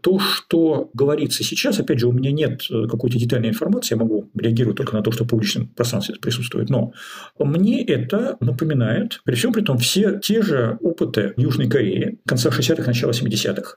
То, 0.00 0.18
что 0.18 0.90
говорится 0.94 1.44
сейчас, 1.44 1.78
опять 1.78 2.00
же, 2.00 2.08
у 2.08 2.12
меня 2.12 2.32
нет 2.32 2.62
какой-то 2.68 3.18
детальной 3.18 3.50
информации, 3.50 3.94
я 3.94 4.00
могу 4.00 4.30
реагировать 4.34 4.76
только 4.76 4.96
на 4.96 5.02
то, 5.02 5.12
что 5.12 5.24
в 5.24 5.28
публичном 5.28 5.68
пространстве 5.68 6.16
присутствует, 6.20 6.70
но 6.70 6.92
мне 7.38 7.84
это 7.84 7.99
это 8.02 8.36
напоминает, 8.40 9.20
при 9.24 9.34
всем 9.34 9.52
при 9.52 9.62
том, 9.62 9.78
все 9.78 10.18
те 10.18 10.42
же 10.42 10.78
опыты 10.80 11.34
Южной 11.36 11.68
Кореи 11.68 12.18
конца 12.26 12.50
60-х, 12.50 12.86
начала 12.86 13.12
70-х. 13.12 13.76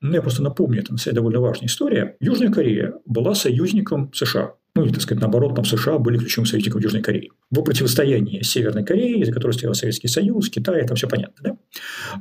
Ну, 0.00 0.14
я 0.14 0.22
просто 0.22 0.42
напомню, 0.42 0.80
это 0.80 0.92
на 0.92 0.98
самом 0.98 1.04
деле 1.04 1.14
довольно 1.16 1.40
важная 1.40 1.68
история. 1.68 2.16
Южная 2.20 2.50
Корея 2.50 2.94
была 3.04 3.34
союзником 3.34 4.12
США 4.14 4.52
ну 4.76 4.84
или, 4.84 4.92
так 4.92 5.00
сказать, 5.00 5.22
наоборот, 5.22 5.54
там 5.54 5.64
США 5.64 5.98
были 5.98 6.18
ключевым 6.18 6.46
союзником 6.46 6.82
Южной 6.82 7.00
Кореи. 7.00 7.30
В 7.50 7.62
противостоянии 7.62 8.42
Северной 8.42 8.84
Кореи, 8.84 9.24
за 9.24 9.32
которой 9.32 9.52
стоял 9.52 9.72
Советский 9.72 10.08
Союз, 10.08 10.50
Китай, 10.50 10.82
это 10.82 10.94
все 10.94 11.08
понятно. 11.08 11.34
Да? 11.42 11.56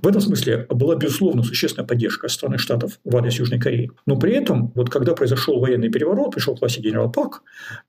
В 0.02 0.08
этом 0.08 0.22
смысле 0.22 0.66
была, 0.70 0.96
безусловно, 0.96 1.44
существенная 1.44 1.86
поддержка 1.86 2.30
страны 2.30 2.58
Штатов 2.58 2.98
в 3.04 3.18
адрес 3.18 3.38
Южной 3.40 3.60
Кореи. 3.60 3.92
Но 4.06 4.18
при 4.18 4.34
этом, 4.34 4.72
вот 4.74 4.90
когда 4.90 5.14
произошел 5.16 5.60
военный 5.60 5.90
переворот, 5.90 6.34
пришел 6.34 6.56
к 6.56 6.62
власти 6.62 6.80
генерал 6.80 7.12
Пак, 7.12 7.44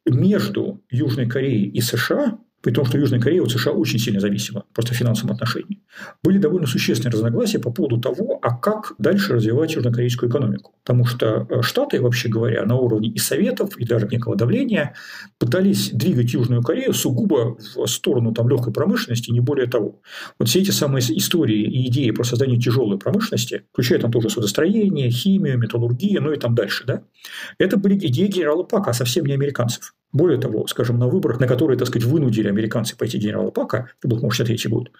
между 0.04 0.82
Южной 0.90 1.28
Кореей 1.28 1.68
и 1.68 1.80
США 1.80 2.38
при 2.66 2.72
том, 2.72 2.84
что 2.84 2.98
Южная 2.98 3.20
Корея 3.20 3.42
от 3.42 3.52
США 3.52 3.70
очень 3.70 4.00
сильно 4.00 4.18
зависела, 4.18 4.64
просто 4.74 4.92
в 4.92 4.96
финансовом 4.96 5.32
отношении, 5.32 5.84
были 6.24 6.38
довольно 6.38 6.66
существенные 6.66 7.12
разногласия 7.12 7.60
по 7.60 7.70
поводу 7.70 8.00
того, 8.00 8.40
а 8.42 8.56
как 8.56 8.94
дальше 8.98 9.34
развивать 9.34 9.76
южнокорейскую 9.76 10.28
экономику. 10.28 10.74
Потому 10.82 11.04
что 11.04 11.46
э, 11.48 11.62
Штаты, 11.62 12.00
вообще 12.02 12.28
говоря, 12.28 12.66
на 12.66 12.74
уровне 12.74 13.08
и 13.08 13.18
Советов, 13.18 13.76
и 13.78 13.84
даже 13.84 14.08
некого 14.08 14.34
давления 14.34 14.94
пытались 15.38 15.90
двигать 15.92 16.32
Южную 16.32 16.60
Корею 16.60 16.92
сугубо 16.92 17.56
в 17.76 17.86
сторону 17.86 18.34
там, 18.34 18.48
легкой 18.48 18.72
промышленности, 18.72 19.30
не 19.30 19.38
более 19.38 19.68
того. 19.68 20.00
Вот 20.40 20.48
все 20.48 20.58
эти 20.58 20.72
самые 20.72 21.04
истории 21.16 21.62
и 21.62 21.86
идеи 21.86 22.10
про 22.10 22.24
создание 22.24 22.58
тяжелой 22.58 22.98
промышленности, 22.98 23.62
включая 23.72 24.00
там 24.00 24.10
тоже 24.10 24.28
судостроение, 24.28 25.08
химию, 25.08 25.56
металлургию, 25.56 26.20
ну 26.20 26.32
и 26.32 26.36
там 26.36 26.56
дальше, 26.56 26.82
да, 26.84 27.02
это 27.58 27.76
были 27.76 27.94
идеи 27.94 28.26
генерала 28.26 28.64
Пака, 28.64 28.90
а 28.90 28.92
совсем 28.92 29.24
не 29.24 29.34
американцев. 29.34 29.94
Более 30.12 30.40
того, 30.40 30.66
скажем, 30.66 30.98
на 30.98 31.08
выборах, 31.08 31.40
на 31.40 31.46
которые, 31.46 31.78
так 31.78 31.88
сказать, 31.88 32.08
вынудили 32.08 32.48
американцы 32.48 32.96
пойти 32.96 33.18
генерала 33.18 33.50
Пака, 33.50 33.90
это 33.98 34.08
был, 34.08 34.16
по-моему, 34.16 34.30
63 34.30 34.70
год, 34.70 34.90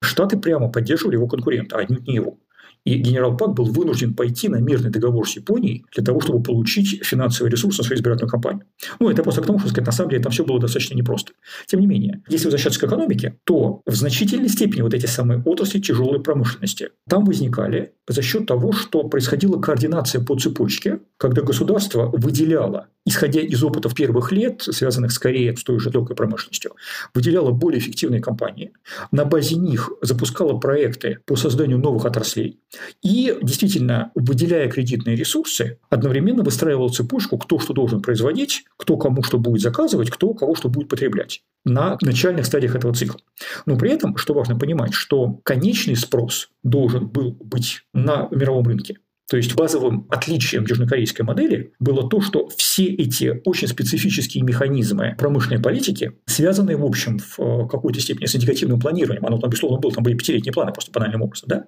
Штаты 0.00 0.38
прямо 0.38 0.70
поддерживали 0.70 1.16
его 1.16 1.28
конкурента, 1.28 1.76
а 1.76 1.84
не 1.84 2.14
его. 2.14 2.38
И 2.84 2.96
генерал 2.96 3.36
Пак 3.36 3.54
был 3.54 3.64
вынужден 3.64 4.14
пойти 4.14 4.48
на 4.48 4.56
мирный 4.56 4.90
договор 4.90 5.28
с 5.28 5.36
Японией 5.36 5.86
для 5.94 6.04
того, 6.04 6.20
чтобы 6.20 6.42
получить 6.42 7.02
финансовый 7.04 7.48
ресурс 7.48 7.78
на 7.78 7.84
свою 7.84 7.98
избирательную 7.98 8.30
кампанию. 8.30 8.64
Ну, 9.00 9.08
это 9.08 9.22
просто 9.22 9.40
к 9.40 9.46
тому, 9.46 9.58
что, 9.58 9.68
сказать, 9.68 9.86
на 9.86 9.92
самом 9.92 10.10
деле 10.10 10.22
там 10.22 10.32
все 10.32 10.44
было 10.44 10.60
достаточно 10.60 10.94
непросто. 10.94 11.32
Тем 11.66 11.80
не 11.80 11.86
менее, 11.86 12.22
если 12.28 12.46
возвращаться 12.46 12.80
к 12.80 12.84
экономике, 12.84 13.38
то 13.44 13.80
в 13.86 13.94
значительной 13.94 14.48
степени 14.48 14.82
вот 14.82 14.92
эти 14.92 15.06
самые 15.06 15.42
отрасли 15.44 15.80
тяжелой 15.80 16.20
промышленности 16.20 16.90
там 17.08 17.24
возникали 17.24 17.92
за 18.06 18.20
счет 18.20 18.46
того, 18.46 18.72
что 18.72 19.04
происходила 19.04 19.58
координация 19.60 20.22
по 20.22 20.38
цепочке, 20.38 21.00
когда 21.16 21.40
государство 21.40 22.10
выделяло, 22.12 22.88
исходя 23.06 23.40
из 23.40 23.62
опытов 23.62 23.94
первых 23.94 24.30
лет, 24.32 24.62
связанных 24.62 25.12
скорее 25.12 25.56
с 25.56 25.62
той 25.62 25.78
же 25.78 25.90
легкой 25.90 26.16
промышленностью, 26.16 26.72
выделяло 27.14 27.50
более 27.50 27.78
эффективные 27.78 28.20
компании, 28.20 28.72
на 29.10 29.24
базе 29.24 29.56
них 29.56 29.90
запускало 30.02 30.58
проекты 30.58 31.18
по 31.24 31.36
созданию 31.36 31.78
новых 31.78 32.04
отраслей 32.04 32.60
и, 33.02 33.36
действительно, 33.42 34.10
выделяя 34.14 34.68
кредитные 34.68 35.16
ресурсы, 35.16 35.78
одновременно 35.90 36.42
выстраивал 36.42 36.90
цепочку, 36.90 37.38
кто 37.38 37.58
что 37.58 37.72
должен 37.72 38.02
производить, 38.02 38.64
кто 38.76 38.96
кому 38.96 39.22
что 39.22 39.38
будет 39.38 39.62
заказывать, 39.62 40.10
кто 40.10 40.34
кого 40.34 40.54
что 40.54 40.68
будет 40.68 40.88
потреблять 40.88 41.42
на 41.64 41.96
начальных 42.02 42.46
стадиях 42.46 42.74
этого 42.74 42.94
цикла. 42.94 43.20
Но 43.66 43.78
при 43.78 43.90
этом, 43.90 44.16
что 44.16 44.34
важно 44.34 44.58
понимать, 44.58 44.94
что 44.94 45.40
конечный 45.44 45.96
спрос 45.96 46.50
должен 46.62 47.08
был 47.08 47.32
быть 47.32 47.82
на 47.92 48.28
мировом 48.30 48.66
рынке. 48.66 48.98
То 49.28 49.36
есть 49.38 49.54
базовым 49.54 50.06
отличием 50.10 50.66
южнокорейской 50.66 51.24
модели 51.24 51.72
было 51.78 52.08
то, 52.08 52.20
что 52.20 52.48
все 52.56 52.84
эти 52.84 53.40
очень 53.44 53.68
специфические 53.68 54.44
механизмы 54.44 55.14
промышленной 55.18 55.62
политики, 55.62 56.12
связанные, 56.26 56.76
в 56.76 56.84
общем, 56.84 57.18
в 57.18 57.38
э, 57.38 57.68
какой-то 57.68 58.00
степени 58.00 58.26
с 58.26 58.36
индикативным 58.36 58.80
планированием, 58.80 59.24
оно 59.24 59.38
там, 59.38 59.48
безусловно, 59.48 59.78
было, 59.78 59.92
там 59.92 60.04
были 60.04 60.14
пятилетние 60.14 60.52
планы, 60.52 60.72
просто 60.72 60.92
банальным 60.92 61.22
образом, 61.22 61.48
да? 61.48 61.64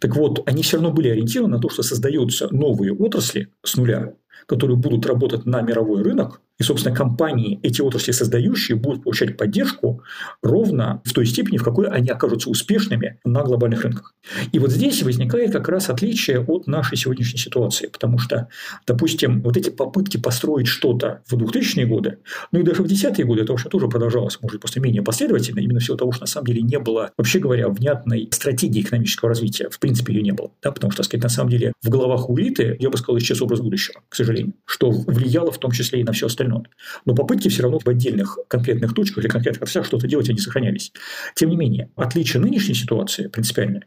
Так 0.00 0.16
вот, 0.16 0.46
они 0.46 0.62
все 0.62 0.76
равно 0.76 0.92
были 0.92 1.08
ориентированы 1.08 1.56
на 1.56 1.60
то, 1.60 1.70
что 1.70 1.82
создаются 1.82 2.48
новые 2.52 2.92
отрасли 2.92 3.48
с 3.64 3.76
нуля, 3.76 4.14
которые 4.46 4.76
будут 4.76 5.06
работать 5.06 5.46
на 5.46 5.62
мировой 5.62 6.02
рынок, 6.02 6.42
и, 6.58 6.62
собственно, 6.62 6.94
компании, 6.94 7.60
эти 7.62 7.80
отрасли 7.80 8.12
создающие, 8.12 8.76
будут 8.76 9.04
получать 9.04 9.36
поддержку 9.36 10.02
ровно 10.42 11.00
в 11.04 11.12
той 11.12 11.26
степени, 11.26 11.56
в 11.56 11.62
какой 11.62 11.88
они 11.88 12.08
окажутся 12.08 12.50
успешными 12.50 13.20
на 13.24 13.42
глобальных 13.42 13.84
рынках. 13.84 14.14
И 14.52 14.58
вот 14.58 14.70
здесь 14.70 15.02
возникает 15.02 15.52
как 15.52 15.68
раз 15.68 15.88
отличие 15.88 16.40
от 16.40 16.66
нашей 16.66 16.96
сегодняшней 16.96 17.38
ситуации, 17.38 17.86
потому 17.86 18.18
что, 18.18 18.48
допустим, 18.86 19.42
вот 19.42 19.56
эти 19.56 19.70
попытки 19.70 20.16
построить 20.16 20.66
что-то 20.66 21.22
в 21.26 21.34
2000-е 21.34 21.86
годы, 21.86 22.18
ну 22.50 22.60
и 22.60 22.62
даже 22.62 22.82
в 22.82 22.86
10-е 22.86 23.24
годы, 23.24 23.42
это 23.42 23.52
вообще 23.52 23.68
тоже 23.68 23.88
продолжалось, 23.88 24.38
может, 24.42 24.60
просто 24.60 24.80
менее 24.80 25.02
последовательно, 25.02 25.60
именно 25.60 25.78
в 25.78 25.84
силу 25.84 25.96
того, 25.96 26.10
что 26.10 26.22
на 26.22 26.26
самом 26.26 26.46
деле 26.46 26.62
не 26.62 26.78
было, 26.78 27.12
вообще 27.16 27.38
говоря, 27.38 27.68
внятной 27.68 28.28
стратегии 28.32 28.82
экономического 28.82 29.28
развития. 29.28 29.68
В 29.70 29.78
принципе, 29.78 30.12
ее 30.12 30.22
не 30.22 30.32
было. 30.32 30.50
Да, 30.62 30.72
потому 30.72 30.90
что, 30.90 30.98
так 30.98 31.06
сказать, 31.06 31.22
на 31.22 31.30
самом 31.30 31.50
деле 31.50 31.72
в 31.82 31.88
головах 31.88 32.28
у 32.28 32.38
элиты, 32.38 32.76
я 32.80 32.90
бы 32.90 32.96
сказал, 32.96 33.18
исчез 33.18 33.40
образ 33.40 33.60
будущего, 33.60 34.00
к 34.08 34.16
сожалению, 34.16 34.54
что 34.64 34.90
влияло 34.90 35.52
в 35.52 35.58
том 35.58 35.70
числе 35.70 36.00
и 36.00 36.04
на 36.04 36.12
все 36.12 36.26
остальное 36.26 36.47
остальное. 36.48 36.70
Но 37.04 37.14
попытки 37.14 37.48
все 37.48 37.62
равно 37.62 37.78
в 37.78 37.88
отдельных 37.88 38.38
конкретных 38.48 38.94
точках 38.94 39.18
или 39.18 39.28
конкретных 39.28 39.62
отраслях 39.62 39.86
что-то 39.86 40.06
делать, 40.06 40.28
они 40.28 40.38
сохранялись. 40.38 40.92
Тем 41.34 41.50
не 41.50 41.56
менее, 41.56 41.90
отличие 41.96 42.42
нынешней 42.42 42.74
ситуации 42.74 43.28
принципиальное 43.28 43.84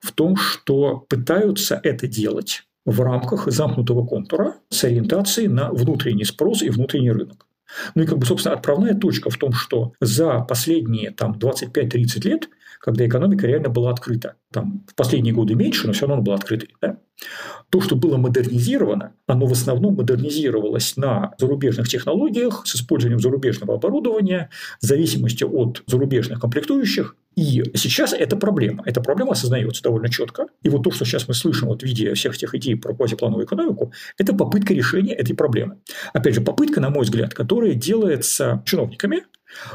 в 0.00 0.12
том, 0.12 0.36
что 0.36 0.98
пытаются 1.08 1.80
это 1.82 2.06
делать 2.06 2.62
в 2.84 3.00
рамках 3.00 3.50
замкнутого 3.50 4.06
контура 4.06 4.56
с 4.68 4.84
ориентацией 4.84 5.48
на 5.48 5.70
внутренний 5.70 6.24
спрос 6.24 6.62
и 6.62 6.70
внутренний 6.70 7.10
рынок. 7.10 7.46
Ну 7.94 8.02
и 8.02 8.06
как 8.06 8.18
бы, 8.18 8.26
собственно, 8.26 8.54
отправная 8.54 8.94
точка 8.94 9.30
в 9.30 9.36
том, 9.36 9.52
что 9.52 9.92
за 10.00 10.40
последние 10.40 11.10
там, 11.10 11.32
25-30 11.38 12.28
лет, 12.28 12.48
когда 12.80 13.06
экономика 13.06 13.46
реально 13.46 13.68
была 13.68 13.90
открыта, 13.90 14.34
там 14.52 14.84
в 14.88 14.94
последние 14.94 15.34
годы 15.34 15.54
меньше, 15.54 15.86
но 15.86 15.92
все 15.92 16.02
равно 16.02 16.14
она 16.14 16.22
была 16.22 16.36
открытой, 16.36 16.74
да, 16.80 16.98
то, 17.70 17.80
что 17.80 17.96
было 17.96 18.16
модернизировано, 18.16 19.14
оно 19.26 19.46
в 19.46 19.52
основном 19.52 19.94
модернизировалось 19.94 20.96
на 20.96 21.34
зарубежных 21.38 21.88
технологиях 21.88 22.66
с 22.66 22.76
использованием 22.76 23.20
зарубежного 23.20 23.74
оборудования, 23.74 24.50
в 24.80 24.86
зависимости 24.86 25.44
от 25.44 25.82
зарубежных 25.86 26.40
комплектующих. 26.40 27.16
И 27.36 27.62
сейчас 27.74 28.12
это 28.12 28.36
проблема. 28.36 28.82
Эта 28.86 29.00
проблема 29.00 29.32
осознается 29.32 29.82
довольно 29.82 30.08
четко. 30.08 30.46
И 30.62 30.68
вот 30.68 30.82
то, 30.82 30.90
что 30.90 31.04
сейчас 31.04 31.28
мы 31.28 31.34
слышим 31.34 31.68
вот 31.68 31.82
в 31.82 31.84
виде 31.84 32.14
всех 32.14 32.34
этих 32.36 32.54
идей 32.54 32.76
про 32.76 32.94
квазиплановую 32.94 33.46
экономику, 33.46 33.92
это 34.18 34.34
попытка 34.34 34.74
решения 34.74 35.14
этой 35.14 35.34
проблемы. 35.34 35.78
Опять 36.12 36.34
же, 36.34 36.40
попытка, 36.40 36.80
на 36.80 36.90
мой 36.90 37.04
взгляд, 37.04 37.34
которая 37.34 37.74
делается 37.74 38.62
чиновниками 38.64 39.24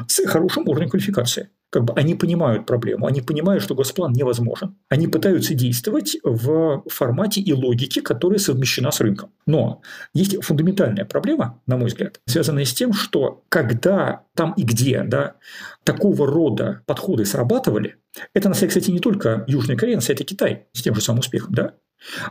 с 0.08 0.26
хорошим 0.26 0.68
уровнем 0.68 0.90
квалификации. 0.90 1.50
Как 1.70 1.84
бы 1.84 1.94
они 1.94 2.16
понимают 2.16 2.66
проблему, 2.66 3.06
они 3.06 3.22
понимают, 3.22 3.64
что 3.64 3.76
госплан 3.76 4.14
невозможен. 4.14 4.76
Они 4.90 5.08
пытаются 5.08 5.54
действовать 5.54 6.18
в 6.24 6.84
формате 6.88 7.42
и 7.42 7.54
логике, 7.54 8.02
которая 8.02 8.40
совмещена 8.40 8.92
с 8.92 9.00
рынком. 9.00 9.32
Но 9.46 9.82
есть 10.14 10.44
фундаментальная 10.44 11.06
проблема, 11.06 11.62
на 11.68 11.78
мой 11.78 11.88
взгляд, 11.88 12.20
связанная 12.26 12.66
с 12.66 12.74
тем, 12.74 12.94
что 12.94 13.44
когда 13.50 14.24
там 14.36 14.54
и 14.54 14.64
где 14.64 15.04
да, 15.04 15.36
такого 15.84 16.26
рода 16.26 16.82
подходы 16.86 17.26
срабатывали, 17.26 17.98
это, 18.34 18.50
на 18.50 18.56
самом 18.56 18.70
деле, 18.70 18.80
кстати, 18.82 18.92
не 18.92 19.00
только 19.00 19.44
Южная 19.48 19.78
Корея, 19.78 20.00
это 20.00 20.24
Китай 20.24 20.68
с 20.74 20.82
тем 20.82 20.96
же 20.96 21.02
самым 21.02 21.20
успехом, 21.20 21.54
да, 21.54 21.74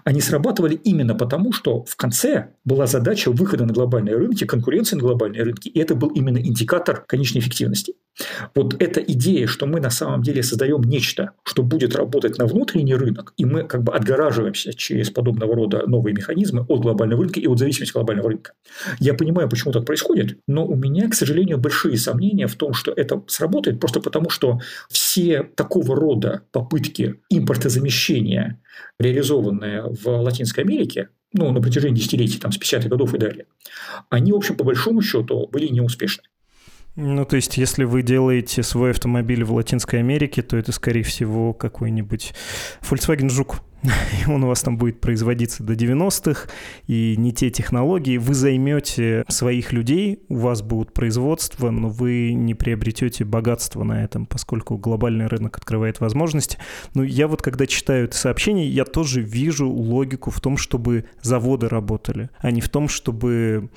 они 0.05 0.21
срабатывали 0.21 0.75
именно 0.75 1.15
потому, 1.15 1.53
что 1.53 1.85
в 1.85 1.97
конце 1.97 2.55
была 2.65 2.87
задача 2.87 3.31
выхода 3.31 3.67
на 3.67 3.73
глобальные 3.73 4.17
рынки, 4.17 4.45
конкуренции 4.45 4.97
на 4.97 5.03
глобальные 5.03 5.43
рынки, 5.43 5.69
и 5.69 5.79
это 5.79 5.95
был 5.95 6.09
именно 6.09 6.39
индикатор 6.39 7.05
конечной 7.07 7.41
эффективности. 7.41 7.95
Вот 8.55 8.81
эта 8.83 9.01
идея, 9.01 9.47
что 9.47 9.67
мы 9.67 9.81
на 9.81 9.91
самом 9.91 10.23
деле 10.23 10.43
создаем 10.43 10.83
нечто, 10.83 11.33
что 11.45 11.63
будет 11.63 11.95
работать 11.95 12.39
на 12.39 12.47
внутренний 12.47 12.95
рынок, 12.95 13.33
и 13.37 13.45
мы 13.45 13.65
как 13.65 13.83
бы 13.83 13.93
отгораживаемся 13.95 14.75
через 14.75 15.11
подобного 15.11 15.55
рода 15.55 15.85
новые 15.87 16.15
механизмы 16.15 16.63
от 16.69 16.81
глобального 16.81 17.23
рынка 17.23 17.41
и 17.41 17.47
от 17.47 17.59
зависимости 17.59 17.93
глобального 17.93 18.31
рынка. 18.31 18.53
Я 18.99 19.15
понимаю, 19.15 19.49
почему 19.49 19.73
так 19.73 19.85
происходит, 19.85 20.39
но 20.47 20.67
у 20.67 20.75
меня, 20.75 21.09
к 21.09 21.15
сожалению, 21.15 21.59
большие 21.59 21.97
сомнения 21.97 22.47
в 22.47 22.57
том, 22.57 22.73
что 22.73 22.93
это 22.93 23.23
сработает, 23.29 23.81
просто 23.81 24.01
потому 24.01 24.31
что 24.31 24.61
все 24.89 25.43
такого 25.43 25.95
рода 25.95 26.43
попытки 26.53 27.21
импортозамещения 27.31 28.61
реализованные 28.99 29.83
в 29.83 30.07
Латинской 30.07 30.65
Америке, 30.65 31.09
ну, 31.33 31.53
на 31.53 31.61
протяжении 31.61 31.97
десятилетий, 31.97 32.39
там, 32.39 32.53
с 32.53 32.59
50-х 32.59 32.89
годов 32.89 33.15
и 33.15 33.19
далее, 33.19 33.47
они, 34.11 34.33
в 34.33 34.37
общем, 34.37 34.57
по 34.57 34.65
большому 34.65 35.03
счету 35.03 35.49
были 35.53 35.69
неуспешны. 35.69 36.25
Ну, 37.01 37.25
то 37.25 37.37
есть, 37.37 37.57
если 37.57 37.85
вы 37.85 38.03
делаете 38.03 38.65
свой 38.65 38.91
автомобиль 38.91 39.45
в 39.45 39.53
Латинской 39.53 40.01
Америке, 40.01 40.43
то 40.43 40.57
это, 40.57 40.73
скорее 40.73 41.05
всего, 41.05 41.53
какой-нибудь 41.53 42.35
Volkswagen 42.83 43.31
Жук. 43.31 43.61
и 43.83 44.31
он 44.31 44.45
у 44.45 44.49
вас 44.49 44.63
там 44.63 44.77
будет 44.77 45.01
производиться 45.01 45.63
до 45.63 45.75
90-х, 45.75 46.49
и 46.87 47.15
не 47.17 47.33
те 47.33 47.51
технологии. 47.51 48.19
Вы 48.19 48.35
займете 48.35 49.25
своих 49.29 49.73
людей, 49.73 50.21
у 50.29 50.37
вас 50.37 50.63
будут 50.63 50.93
производства, 50.93 51.71
но 51.71 51.89
вы 51.89 52.33
не 52.33 52.55
приобретете 52.55 53.25
богатство 53.25 53.85
на 53.85 54.03
этом, 54.03 54.27
поскольку 54.27 54.77
глобальный 54.77 55.27
рынок 55.27 55.57
открывает 55.57 56.01
возможности. 56.01 56.59
Но 56.95 57.05
я 57.05 57.29
вот 57.29 57.43
когда 57.43 57.67
читаю 57.67 58.07
это 58.07 58.17
сообщение, 58.17 58.69
я 58.69 58.85
тоже 58.85 59.21
вижу 59.21 59.69
логику 59.69 60.31
в 60.31 60.41
том, 60.41 60.57
чтобы 60.57 61.05
заводы 61.23 61.69
работали, 61.69 62.31
а 62.39 62.51
не 62.51 62.61
в 62.61 62.69
том, 62.69 62.89
чтобы 62.89 63.71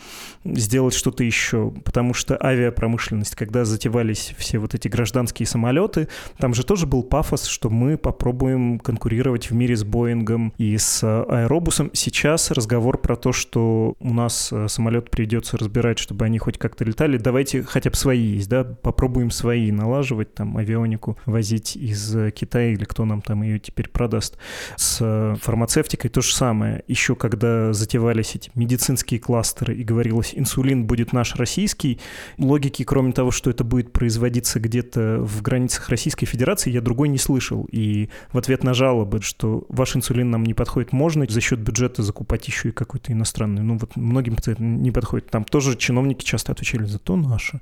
сделать 0.44 0.96
что-то 0.96 1.24
еще. 1.24 1.72
Потому 1.86 2.14
что 2.14 2.38
авиапромышленность, 2.42 3.36
когда 3.36 3.66
затевались 3.66 4.34
все 4.38 4.58
вот 4.58 4.74
эти 4.74 4.88
гражданские 4.88 5.46
самолеты, 5.46 6.08
там 6.38 6.54
же 6.54 6.66
тоже 6.66 6.88
был 6.88 7.04
пафос, 7.04 7.46
что 7.46 7.70
мы 7.70 7.98
попробуем 7.98 8.80
конкурировать 8.80 9.50
в 9.50 9.54
мире 9.54 9.76
с 9.76 9.84
Боингом 9.92 10.54
и 10.58 10.78
с 10.78 11.04
Аэробусом. 11.04 11.92
Сейчас 11.94 12.50
разговор 12.50 12.98
про 12.98 13.16
то, 13.16 13.32
что 13.34 13.96
у 14.00 14.14
нас 14.14 14.50
э, 14.52 14.68
самолет 14.68 15.12
придется 15.12 15.58
разбирать, 15.58 16.00
чтобы 16.00 16.26
они 16.26 16.40
хоть 16.40 16.58
как-то 16.58 16.86
летали. 16.86 17.18
Давайте 17.18 17.62
хотя 17.64 17.90
бы 17.90 17.96
свои 17.96 18.22
есть, 18.22 18.50
да, 18.50 18.64
попробуем 18.64 19.30
свои 19.30 19.72
налаживать, 19.72 20.34
там, 20.34 20.58
авионику 20.58 21.18
возить 21.26 21.76
из 21.76 22.16
Китая 22.34 22.72
или 22.72 22.86
кто 22.86 23.06
нам 23.06 23.22
там 23.22 23.44
ее 23.44 23.60
теперь 23.60 23.90
продаст. 23.90 24.38
С 24.78 25.38
фармацевтикой 25.42 26.10
то 26.10 26.22
же 26.22 26.34
самое. 26.34 26.84
Еще 26.88 27.16
когда 27.16 27.74
затевались 27.74 28.36
эти 28.36 28.52
медицинские 28.56 29.20
кластеры 29.20 29.76
и 29.76 29.84
говорилось, 29.84 30.32
инсулин 30.34 30.86
будет 30.86 31.14
наш 31.14 31.36
российский, 31.36 32.00
логики, 32.38 32.84
кроме 32.84 33.12
того, 33.12 33.32
что 33.32 33.50
это 33.50 33.64
будет 33.64 33.92
производиться 33.92 34.60
где-то 34.60 35.18
в 35.20 35.42
границах 35.42 35.90
Российской 35.90 36.26
Федерации, 36.26 36.72
я 36.72 36.82
другой 36.82 37.10
не 37.10 37.18
слышал. 37.18 37.68
И 37.72 38.10
в 38.32 38.38
ответ 38.38 38.64
на 38.64 38.74
жалобы, 38.74 39.22
что 39.22 39.66
ваш 39.82 39.96
инсулин 39.96 40.30
нам 40.30 40.44
не 40.44 40.54
подходит, 40.54 40.94
можно 40.94 41.26
за 41.28 41.42
счет 41.42 41.60
бюджета 41.60 42.04
закупать 42.04 42.48
еще 42.48 42.70
и 42.70 42.72
какой-то 42.72 43.12
иностранный. 43.12 43.64
Ну 43.64 43.80
вот 43.80 43.96
многим 43.96 44.38
не 44.60 44.92
подходит. 44.92 45.32
Там 45.32 45.44
тоже 45.44 45.76
чиновники 45.76 46.24
часто 46.24 46.52
отвечали, 46.52 46.84
за 46.84 47.00
то 47.00 47.16
наше. 47.16 47.62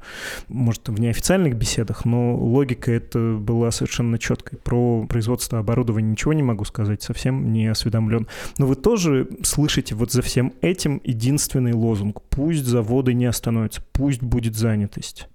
Может, 0.50 0.90
в 0.90 1.00
неофициальных 1.00 1.56
беседах, 1.56 2.04
но 2.04 2.36
логика 2.36 2.92
это 2.92 3.38
была 3.40 3.72
совершенно 3.72 4.20
четкой. 4.20 4.60
Про 4.60 5.06
производство 5.08 5.60
оборудования 5.60 6.12
ничего 6.12 6.34
не 6.34 6.44
могу 6.44 6.66
сказать, 6.66 7.02
совсем 7.02 7.54
не 7.54 7.68
осведомлен. 7.68 8.28
Но 8.58 8.68
вы 8.68 8.76
тоже 8.76 9.30
слышите 9.44 9.96
вот 9.96 10.12
за 10.12 10.22
всем 10.22 10.52
этим 10.60 11.00
единственный 11.06 11.72
лозунг. 11.72 12.22
Пусть 12.30 12.66
заводы 12.66 13.14
не 13.14 13.28
остановятся, 13.28 13.82
пусть 13.94 14.22
будет 14.22 14.58
занятость. 14.58 15.30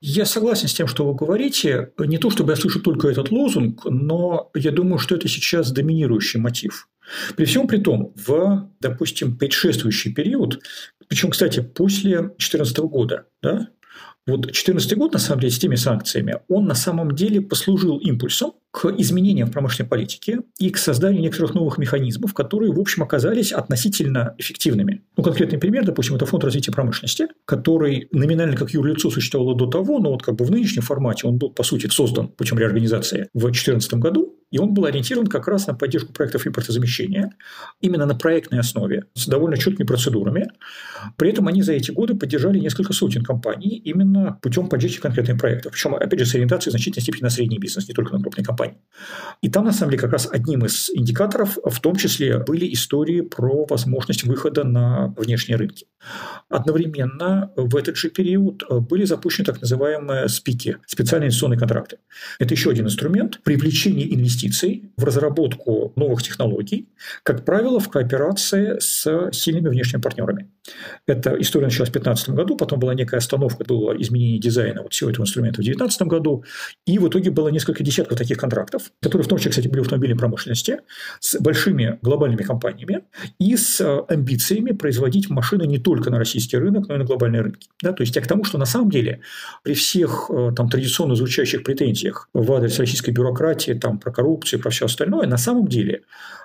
Я 0.00 0.26
согласен 0.26 0.68
с 0.68 0.74
тем, 0.74 0.86
что 0.86 1.04
вы 1.04 1.14
говорите. 1.14 1.92
Не 1.98 2.18
то, 2.18 2.30
чтобы 2.30 2.52
я 2.52 2.56
слышу 2.56 2.80
только 2.80 3.08
этот 3.08 3.30
лозунг, 3.30 3.84
но 3.84 4.50
я 4.54 4.70
думаю, 4.70 4.98
что 4.98 5.16
это 5.16 5.28
сейчас 5.28 5.72
доминирующий 5.72 6.38
мотив. 6.38 6.88
При 7.36 7.46
всем 7.46 7.66
при 7.66 7.78
том, 7.78 8.12
в, 8.14 8.70
допустим, 8.80 9.36
предшествующий 9.36 10.12
период, 10.12 10.60
причем, 11.08 11.30
кстати, 11.30 11.60
после 11.60 12.18
2014 12.18 12.78
года, 12.78 13.24
да, 13.42 13.68
вот 14.26 14.42
2014 14.42 14.96
год, 14.96 15.14
на 15.14 15.18
самом 15.18 15.40
деле, 15.40 15.52
с 15.52 15.58
теми 15.58 15.74
санкциями, 15.74 16.40
он 16.48 16.66
на 16.66 16.74
самом 16.74 17.14
деле 17.14 17.40
послужил 17.40 17.96
импульсом 17.96 18.52
к 18.70 18.86
изменениям 18.98 19.48
в 19.48 19.52
промышленной 19.52 19.88
политике 19.88 20.40
и 20.58 20.70
к 20.70 20.78
созданию 20.78 21.22
некоторых 21.22 21.54
новых 21.54 21.78
механизмов, 21.78 22.34
которые, 22.34 22.72
в 22.72 22.78
общем, 22.78 23.02
оказались 23.02 23.52
относительно 23.52 24.34
эффективными. 24.38 25.02
Ну, 25.16 25.22
конкретный 25.22 25.58
пример, 25.58 25.84
допустим, 25.84 26.16
это 26.16 26.26
фонд 26.26 26.44
развития 26.44 26.72
промышленности, 26.72 27.28
который 27.44 28.08
номинально 28.12 28.56
как 28.56 28.70
юрлицо 28.70 29.10
существовал 29.10 29.54
до 29.54 29.66
того, 29.66 29.98
но 29.98 30.10
вот 30.10 30.22
как 30.22 30.36
бы 30.36 30.44
в 30.44 30.50
нынешнем 30.50 30.82
формате 30.82 31.26
он 31.26 31.38
был, 31.38 31.50
по 31.50 31.62
сути, 31.62 31.88
создан 31.88 32.28
путем 32.28 32.58
реорганизации 32.58 33.28
в 33.32 33.40
2014 33.40 33.94
году, 33.94 34.36
и 34.50 34.58
он 34.58 34.72
был 34.72 34.86
ориентирован 34.86 35.26
как 35.26 35.46
раз 35.46 35.66
на 35.66 35.74
поддержку 35.74 36.12
проектов 36.12 36.46
импортозамещения, 36.46 37.32
именно 37.80 38.06
на 38.06 38.14
проектной 38.14 38.60
основе, 38.60 39.04
с 39.14 39.26
довольно 39.26 39.56
четкими 39.56 39.86
процедурами. 39.86 40.48
При 41.16 41.30
этом 41.30 41.48
они 41.48 41.62
за 41.62 41.74
эти 41.74 41.90
годы 41.90 42.14
поддержали 42.14 42.58
несколько 42.58 42.92
сотен 42.92 43.22
компаний 43.22 43.76
именно 43.84 44.38
путем 44.40 44.68
поддержки 44.68 45.00
конкретных 45.00 45.38
проектов. 45.38 45.72
Причем, 45.72 45.94
опять 45.94 46.20
же, 46.20 46.26
с 46.26 46.34
ориентацией 46.34 46.70
в 46.70 46.72
значительной 46.72 47.02
степени 47.02 47.22
на 47.22 47.30
средний 47.30 47.58
бизнес, 47.58 47.88
не 47.88 47.94
только 47.94 48.14
на 48.14 48.22
крупные 48.22 48.44
компании. 48.44 48.78
И 49.42 49.50
там, 49.50 49.66
на 49.66 49.72
самом 49.72 49.90
деле, 49.90 50.00
как 50.00 50.12
раз 50.12 50.28
одним 50.30 50.64
из 50.64 50.90
индикаторов 50.90 51.58
в 51.62 51.80
том 51.80 51.96
числе 51.96 52.38
были 52.38 52.72
истории 52.72 53.20
про 53.20 53.66
возможность 53.68 54.24
выхода 54.24 54.64
на 54.64 55.14
внешние 55.16 55.56
рынки. 55.56 55.86
Одновременно 56.48 57.52
в 57.56 57.76
этот 57.76 57.96
же 57.96 58.08
период 58.08 58.62
были 58.88 59.04
запущены 59.04 59.44
так 59.44 59.60
называемые 59.60 60.28
СПИКи, 60.28 60.78
специальные 60.86 61.26
инвестиционные 61.26 61.58
контракты. 61.58 61.98
Это 62.38 62.54
еще 62.54 62.70
один 62.70 62.86
инструмент 62.86 63.40
привлечения 63.42 64.08
инвестиций 64.14 64.37
инвестиций 64.38 64.90
в 64.96 65.04
разработку 65.04 65.92
новых 65.96 66.22
технологий, 66.22 66.88
как 67.22 67.44
правило, 67.44 67.80
в 67.80 67.88
кооперации 67.88 68.78
с 68.78 69.30
сильными 69.32 69.68
внешними 69.68 70.00
партнерами. 70.00 70.48
Эта 71.06 71.34
история 71.40 71.66
началась 71.66 71.88
в 71.88 71.92
2015 71.92 72.30
году, 72.30 72.56
потом 72.56 72.78
была 72.78 72.94
некая 72.94 73.18
остановка, 73.18 73.64
было 73.64 73.92
изменение 74.00 74.38
дизайна 74.38 74.82
вот 74.82 74.92
всего 74.92 75.10
этого 75.10 75.24
инструмента 75.24 75.62
в 75.62 75.64
2019 75.64 76.02
году, 76.02 76.44
и 76.86 76.98
в 76.98 77.08
итоге 77.08 77.30
было 77.30 77.48
несколько 77.48 77.82
десятков 77.82 78.18
таких 78.18 78.38
контрактов, 78.38 78.90
которые 79.00 79.24
в 79.24 79.28
том 79.28 79.38
числе, 79.38 79.50
кстати, 79.50 79.68
были 79.68 79.80
в 79.80 79.82
автомобильной 79.82 80.18
промышленности, 80.18 80.80
с 81.20 81.38
большими 81.40 81.98
глобальными 82.02 82.42
компаниями 82.42 83.02
и 83.38 83.56
с 83.56 83.80
амбициями 84.08 84.72
производить 84.72 85.30
машины 85.30 85.66
не 85.66 85.78
только 85.78 86.10
на 86.10 86.18
российский 86.18 86.58
рынок, 86.58 86.88
но 86.88 86.96
и 86.96 86.98
на 86.98 87.04
глобальные 87.04 87.42
рынки. 87.42 87.68
Да? 87.82 87.92
То 87.92 88.02
есть 88.02 88.14
я 88.16 88.22
к 88.22 88.26
тому, 88.26 88.44
что 88.44 88.58
на 88.58 88.66
самом 88.66 88.90
деле 88.90 89.20
при 89.62 89.74
всех 89.74 90.30
э, 90.30 90.52
там, 90.54 90.68
традиционно 90.68 91.14
звучащих 91.14 91.62
претензиях 91.62 92.28
в 92.34 92.52
адрес 92.52 92.78
российской 92.78 93.10
бюрократии, 93.10 93.72
там, 93.72 93.98
про 93.98 94.10
коррупцию, 94.10 94.27
про 94.36 94.70
все 94.70 94.86
остальное, 94.86 95.26
на 95.26 95.38
самом 95.38 95.66
деле 95.68 96.02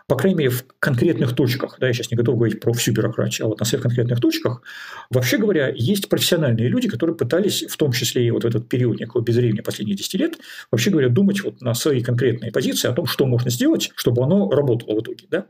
по 0.08 0.18
крайней 0.18 0.38
мере, 0.38 0.50
в 0.50 0.66
конкретных 0.80 1.34
точках, 1.34 1.78
да, 1.80 1.88
я 1.88 1.94
сейчас 1.94 2.12
не 2.12 2.18
готов 2.18 2.36
говорить 2.36 2.60
про 2.60 2.74
всю 2.74 2.92
бюрократию, 2.92 3.46
а 3.46 3.50
вот 3.50 3.60
на 3.60 3.66
всех 3.66 3.82
конкретных 3.82 4.20
точках, 4.20 4.62
вообще 5.10 5.38
говоря, 5.38 5.72
есть 5.74 6.10
профессиональные 6.10 6.68
люди, 6.68 6.90
которые 6.90 7.16
пытались, 7.16 7.64
в 7.64 7.78
том 7.78 7.94
числе 7.94 8.28
и 8.28 8.32
вот 8.32 8.44
в 8.44 8.48
этот 8.48 8.68
период 8.68 9.00
некого 9.00 9.22
безвремени 9.22 9.62
последних 9.62 9.96
10 9.96 10.14
лет, 10.16 10.38
вообще 10.72 10.90
говоря, 10.90 11.08
думать 11.08 11.42
вот 11.44 11.62
на 11.62 11.74
свои 11.74 12.04
конкретные 12.04 12.52
позиции 12.52 12.90
о 12.90 12.94
том, 12.94 13.06
что 13.06 13.26
можно 13.26 13.50
сделать, 13.50 13.92
чтобы 13.96 14.24
оно 14.24 14.50
работало 14.50 14.98
в 14.98 15.02
итоге. 15.02 15.26
Да? 15.30 15.46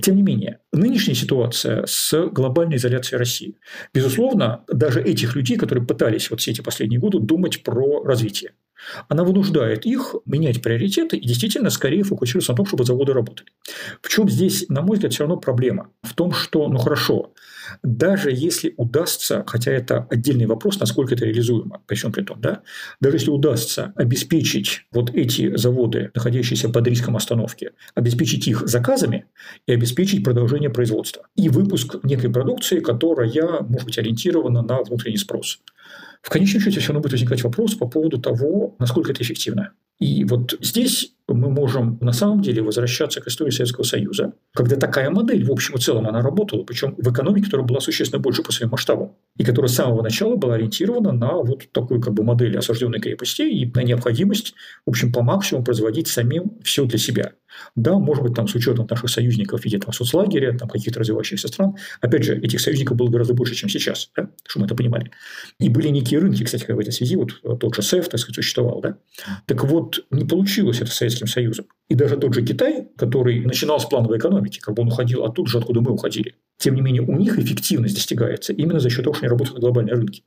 Тем 0.00 0.16
не 0.16 0.22
менее, 0.22 0.58
нынешняя 0.72 1.14
ситуация 1.14 1.84
с 1.86 2.28
глобальной 2.28 2.76
изоляцией 2.76 3.18
России, 3.18 3.56
безусловно, 3.94 4.64
даже 4.66 5.00
этих 5.00 5.36
людей, 5.36 5.56
которые 5.56 5.86
пытались 5.86 6.30
вот 6.30 6.40
все 6.40 6.50
эти 6.50 6.60
последние 6.60 6.98
годы 6.98 7.20
думать 7.20 7.62
про 7.62 8.02
развитие, 8.02 8.52
она 9.08 9.24
вынуждает 9.24 9.86
их 9.86 10.14
менять 10.24 10.62
приоритеты 10.62 11.16
и 11.16 11.26
действительно 11.26 11.70
скорее 11.70 12.02
фокусироваться 12.02 12.52
на 12.52 12.56
том, 12.56 12.66
чтобы 12.66 12.84
заводы 12.84 13.12
работали. 13.12 13.48
В 14.00 14.08
чем 14.08 14.28
здесь, 14.28 14.66
на 14.68 14.82
мой 14.82 14.96
взгляд, 14.96 15.12
все 15.12 15.24
равно 15.24 15.36
проблема? 15.36 15.90
В 16.02 16.14
том, 16.14 16.32
что, 16.32 16.68
ну 16.68 16.78
хорошо, 16.78 17.32
даже 17.82 18.30
если 18.30 18.74
удастся, 18.76 19.44
хотя 19.46 19.72
это 19.72 20.06
отдельный 20.10 20.46
вопрос, 20.46 20.78
насколько 20.80 21.14
это 21.14 21.24
реализуемо, 21.24 21.82
причем 21.86 22.12
при 22.12 22.22
том, 22.22 22.40
да, 22.40 22.62
даже 23.00 23.16
если 23.16 23.30
удастся 23.30 23.92
обеспечить 23.96 24.86
вот 24.92 25.10
эти 25.14 25.56
заводы, 25.56 26.10
находящиеся 26.14 26.68
под 26.68 26.86
риском 26.86 27.16
остановки, 27.16 27.70
обеспечить 27.94 28.46
их 28.48 28.66
заказами 28.66 29.26
и 29.66 29.72
обеспечить 29.72 30.24
продолжение 30.24 30.70
производства 30.70 31.26
и 31.36 31.48
выпуск 31.48 31.96
некой 32.02 32.30
продукции, 32.30 32.80
которая, 32.80 33.62
может 33.62 33.86
быть, 33.86 33.98
ориентирована 33.98 34.62
на 34.62 34.82
внутренний 34.82 35.16
спрос. 35.16 35.60
В 36.22 36.30
конечном 36.30 36.62
счете 36.62 36.80
все 36.80 36.88
равно 36.88 37.00
будет 37.00 37.12
возникать 37.12 37.42
вопрос 37.42 37.74
по 37.74 37.86
поводу 37.86 38.18
того, 38.18 38.74
насколько 38.78 39.12
это 39.12 39.22
эффективно. 39.22 39.72
И 39.98 40.24
вот 40.24 40.56
здесь 40.60 41.15
мы 41.28 41.50
можем 41.50 41.98
на 42.00 42.12
самом 42.12 42.40
деле 42.40 42.62
возвращаться 42.62 43.20
к 43.20 43.26
истории 43.26 43.50
Советского 43.50 43.84
Союза, 43.84 44.34
когда 44.54 44.76
такая 44.76 45.10
модель, 45.10 45.44
в 45.44 45.50
общем 45.50 45.74
и 45.74 45.80
целом, 45.80 46.06
она 46.06 46.22
работала, 46.22 46.62
причем 46.62 46.94
в 46.96 47.12
экономике, 47.12 47.46
которая 47.46 47.66
была 47.66 47.80
существенно 47.80 48.20
больше 48.20 48.42
по 48.42 48.52
своим 48.52 48.70
масштабам, 48.70 49.12
и 49.36 49.44
которая 49.44 49.68
с 49.68 49.74
самого 49.74 50.02
начала 50.02 50.36
была 50.36 50.54
ориентирована 50.54 51.12
на 51.12 51.34
вот 51.34 51.70
такую 51.72 52.00
как 52.00 52.14
бы 52.14 52.22
модель 52.22 52.56
осажденной 52.56 53.00
крепости 53.00 53.42
и 53.42 53.70
на 53.74 53.82
необходимость, 53.82 54.54
в 54.84 54.90
общем, 54.90 55.12
по 55.12 55.22
максимуму 55.22 55.64
производить 55.64 56.08
самим 56.08 56.58
все 56.62 56.84
для 56.84 56.98
себя. 56.98 57.32
Да, 57.74 57.98
может 57.98 58.22
быть, 58.22 58.34
там 58.34 58.48
с 58.48 58.54
учетом 58.54 58.86
наших 58.88 59.10
союзников 59.10 59.60
в 59.60 59.64
виде 59.64 59.78
там, 59.78 59.92
соцлагеря, 59.92 60.56
там, 60.56 60.68
каких-то 60.68 61.00
развивающихся 61.00 61.48
стран. 61.48 61.76
Опять 62.00 62.24
же, 62.24 62.36
этих 62.36 62.60
союзников 62.60 62.96
было 62.96 63.08
гораздо 63.08 63.34
больше, 63.34 63.54
чем 63.54 63.68
сейчас, 63.68 64.10
да? 64.16 64.30
чтобы 64.46 64.64
мы 64.64 64.66
это 64.66 64.74
понимали. 64.74 65.10
И 65.58 65.68
были 65.68 65.88
некие 65.88 66.20
рынки, 66.20 66.44
кстати, 66.44 66.70
в 66.70 66.78
этой 66.78 66.92
связи, 66.92 67.16
вот 67.16 67.40
тот 67.60 67.74
же 67.74 67.82
СЭФ, 67.82 68.08
так 68.08 68.20
сказать, 68.20 68.36
существовал. 68.36 68.80
Да? 68.80 68.98
Так 69.46 69.64
вот, 69.64 70.04
не 70.10 70.24
получилось 70.24 70.80
это 70.80 70.90
Советским 70.90 71.15
Советским 71.16 71.26
Союзом. 71.26 71.66
И 71.88 71.94
даже 71.94 72.16
тот 72.16 72.34
же 72.34 72.42
Китай, 72.42 72.88
который 72.96 73.40
начинал 73.40 73.80
с 73.80 73.84
плановой 73.84 74.18
экономики, 74.18 74.60
как 74.60 74.74
бы 74.74 74.82
он 74.82 74.88
уходил 74.88 75.24
оттуда 75.24 75.50
же, 75.50 75.58
откуда 75.58 75.80
мы 75.80 75.92
уходили. 75.92 76.34
Тем 76.58 76.74
не 76.74 76.80
менее, 76.80 77.02
у 77.02 77.16
них 77.16 77.38
эффективность 77.38 77.94
достигается 77.94 78.52
именно 78.52 78.80
за 78.80 78.90
счет 78.90 79.04
того, 79.04 79.14
что 79.14 79.24
они 79.24 79.30
работают 79.30 79.56
на 79.56 79.60
глобальном 79.60 79.96
рынке. 79.96 80.22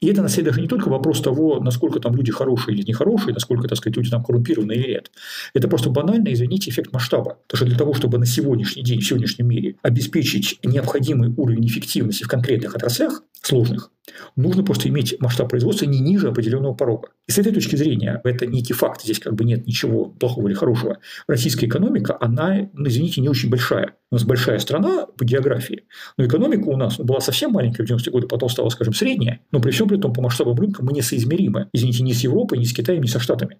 И 0.00 0.06
это, 0.06 0.22
на 0.22 0.28
самом 0.28 0.36
деле, 0.36 0.46
даже 0.48 0.60
не 0.60 0.68
только 0.68 0.88
вопрос 0.88 1.20
того, 1.20 1.60
насколько 1.60 2.00
там 2.00 2.16
люди 2.16 2.32
хорошие 2.32 2.76
или 2.76 2.84
нехорошие, 2.84 3.34
насколько, 3.34 3.68
так 3.68 3.78
сказать, 3.78 3.96
люди 3.96 4.10
там 4.10 4.24
коррумпированы 4.24 4.72
или 4.72 4.88
нет. 4.92 5.10
Это 5.54 5.68
просто 5.68 5.90
банально, 5.90 6.32
извините, 6.32 6.70
эффект 6.70 6.92
масштаба. 6.92 7.38
Потому 7.46 7.56
что 7.58 7.66
для 7.66 7.78
того, 7.78 7.94
чтобы 7.94 8.18
на 8.18 8.26
сегодняшний 8.26 8.82
день, 8.82 9.00
в 9.00 9.06
сегодняшнем 9.06 9.48
мире 9.48 9.76
обеспечить 9.82 10.58
необходимый 10.64 11.32
уровень 11.36 11.66
эффективности 11.66 12.24
в 12.24 12.28
конкретных 12.28 12.74
отраслях 12.74 13.22
сложных, 13.42 13.90
нужно 14.36 14.64
просто 14.64 14.88
иметь 14.88 15.16
масштаб 15.20 15.48
производства 15.48 15.86
не 15.86 16.00
ниже 16.00 16.28
определенного 16.28 16.74
порога. 16.74 17.10
И 17.26 17.32
с 17.32 17.38
этой 17.38 17.52
точки 17.52 17.76
зрения, 17.76 18.20
это 18.24 18.46
некий 18.46 18.72
факт, 18.72 19.02
здесь 19.02 19.18
как 19.18 19.34
бы 19.34 19.44
нет 19.44 19.66
ничего 19.66 20.06
плохого 20.06 20.48
или 20.48 20.54
хорошего. 20.54 20.98
Российская 21.26 21.66
экономика, 21.66 22.16
она, 22.20 22.68
ну, 22.72 22.88
извините, 22.88 23.20
не 23.20 23.28
очень 23.28 23.50
большая. 23.50 23.96
Нас 24.14 24.22
большая 24.22 24.60
страна 24.60 25.06
по 25.06 25.24
географии, 25.24 25.86
но 26.16 26.24
экономика 26.24 26.68
у 26.68 26.76
нас 26.76 26.98
была 26.98 27.18
совсем 27.18 27.50
маленькая 27.50 27.84
в 27.84 27.90
90-е 27.90 28.12
годы, 28.12 28.28
потом 28.28 28.48
стала, 28.48 28.68
скажем, 28.68 28.94
средняя, 28.94 29.40
но 29.50 29.60
при 29.60 29.72
всем 29.72 29.88
при 29.88 29.96
том 29.96 30.12
по 30.12 30.22
масштабам 30.22 30.56
рынка 30.56 30.84
мы 30.84 30.92
несоизмеримы, 30.92 31.68
извините, 31.72 32.04
ни 32.04 32.12
с 32.12 32.20
Европой, 32.20 32.58
ни 32.58 32.64
с 32.64 32.72
Китаем, 32.72 33.02
ни 33.02 33.08
со 33.08 33.18
Штатами. 33.18 33.58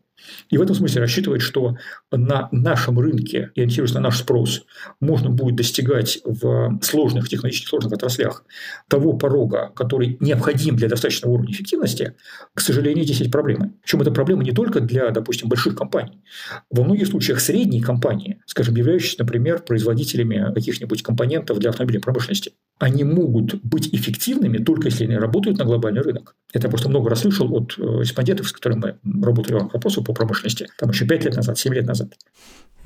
И 0.48 0.56
в 0.56 0.62
этом 0.62 0.76
смысле 0.76 1.00
рассчитывать, 1.00 1.42
что 1.42 1.76
на 2.12 2.48
нашем 2.52 3.00
рынке, 3.00 3.50
и 3.56 3.60
ориентируясь 3.60 3.94
на 3.94 4.00
наш 4.00 4.18
спрос, 4.18 4.64
можно 5.00 5.28
будет 5.28 5.56
достигать 5.56 6.20
в 6.24 6.78
сложных, 6.82 7.28
технологически 7.28 7.66
сложных 7.66 7.92
отраслях 7.92 8.44
того 8.88 9.14
порога, 9.14 9.72
который 9.74 10.16
необходим 10.20 10.76
для 10.76 10.88
достаточного 10.88 11.32
уровня 11.32 11.52
эффективности, 11.52 12.14
к 12.54 12.60
сожалению, 12.60 13.04
здесь 13.04 13.18
есть 13.18 13.32
проблемы. 13.32 13.72
Причем 13.82 14.02
это 14.02 14.12
проблема 14.12 14.44
не 14.44 14.52
только 14.52 14.80
для, 14.80 15.10
допустим, 15.10 15.48
больших 15.48 15.74
компаний. 15.74 16.22
Во 16.70 16.84
многих 16.84 17.08
случаях 17.08 17.40
средние 17.40 17.82
компании, 17.82 18.40
скажем, 18.46 18.76
являющиеся, 18.76 19.16
например, 19.18 19.62
производителями 19.62 20.43
каких-нибудь 20.52 21.02
компонентов 21.02 21.58
для 21.58 21.70
автомобильной 21.70 22.00
промышленности. 22.00 22.52
Они 22.78 23.04
могут 23.04 23.54
быть 23.62 23.94
эффективными 23.94 24.58
только 24.58 24.88
если 24.88 25.04
они 25.04 25.16
работают 25.16 25.58
на 25.58 25.64
глобальный 25.64 26.02
рынок. 26.02 26.34
Это 26.52 26.66
я 26.66 26.70
просто 26.70 26.88
много 26.88 27.10
раз 27.10 27.20
слышал 27.20 27.52
от 27.54 27.74
э, 27.78 27.82
респондентов, 28.00 28.48
с 28.48 28.52
которыми 28.52 28.98
мы 29.02 29.24
работали 29.24 29.54
в 29.54 29.72
вопросах 29.72 30.04
по 30.04 30.12
промышленности, 30.12 30.68
там 30.78 30.90
еще 30.90 31.06
5 31.06 31.24
лет 31.24 31.36
назад, 31.36 31.58
7 31.58 31.74
лет 31.74 31.86
назад. 31.86 32.14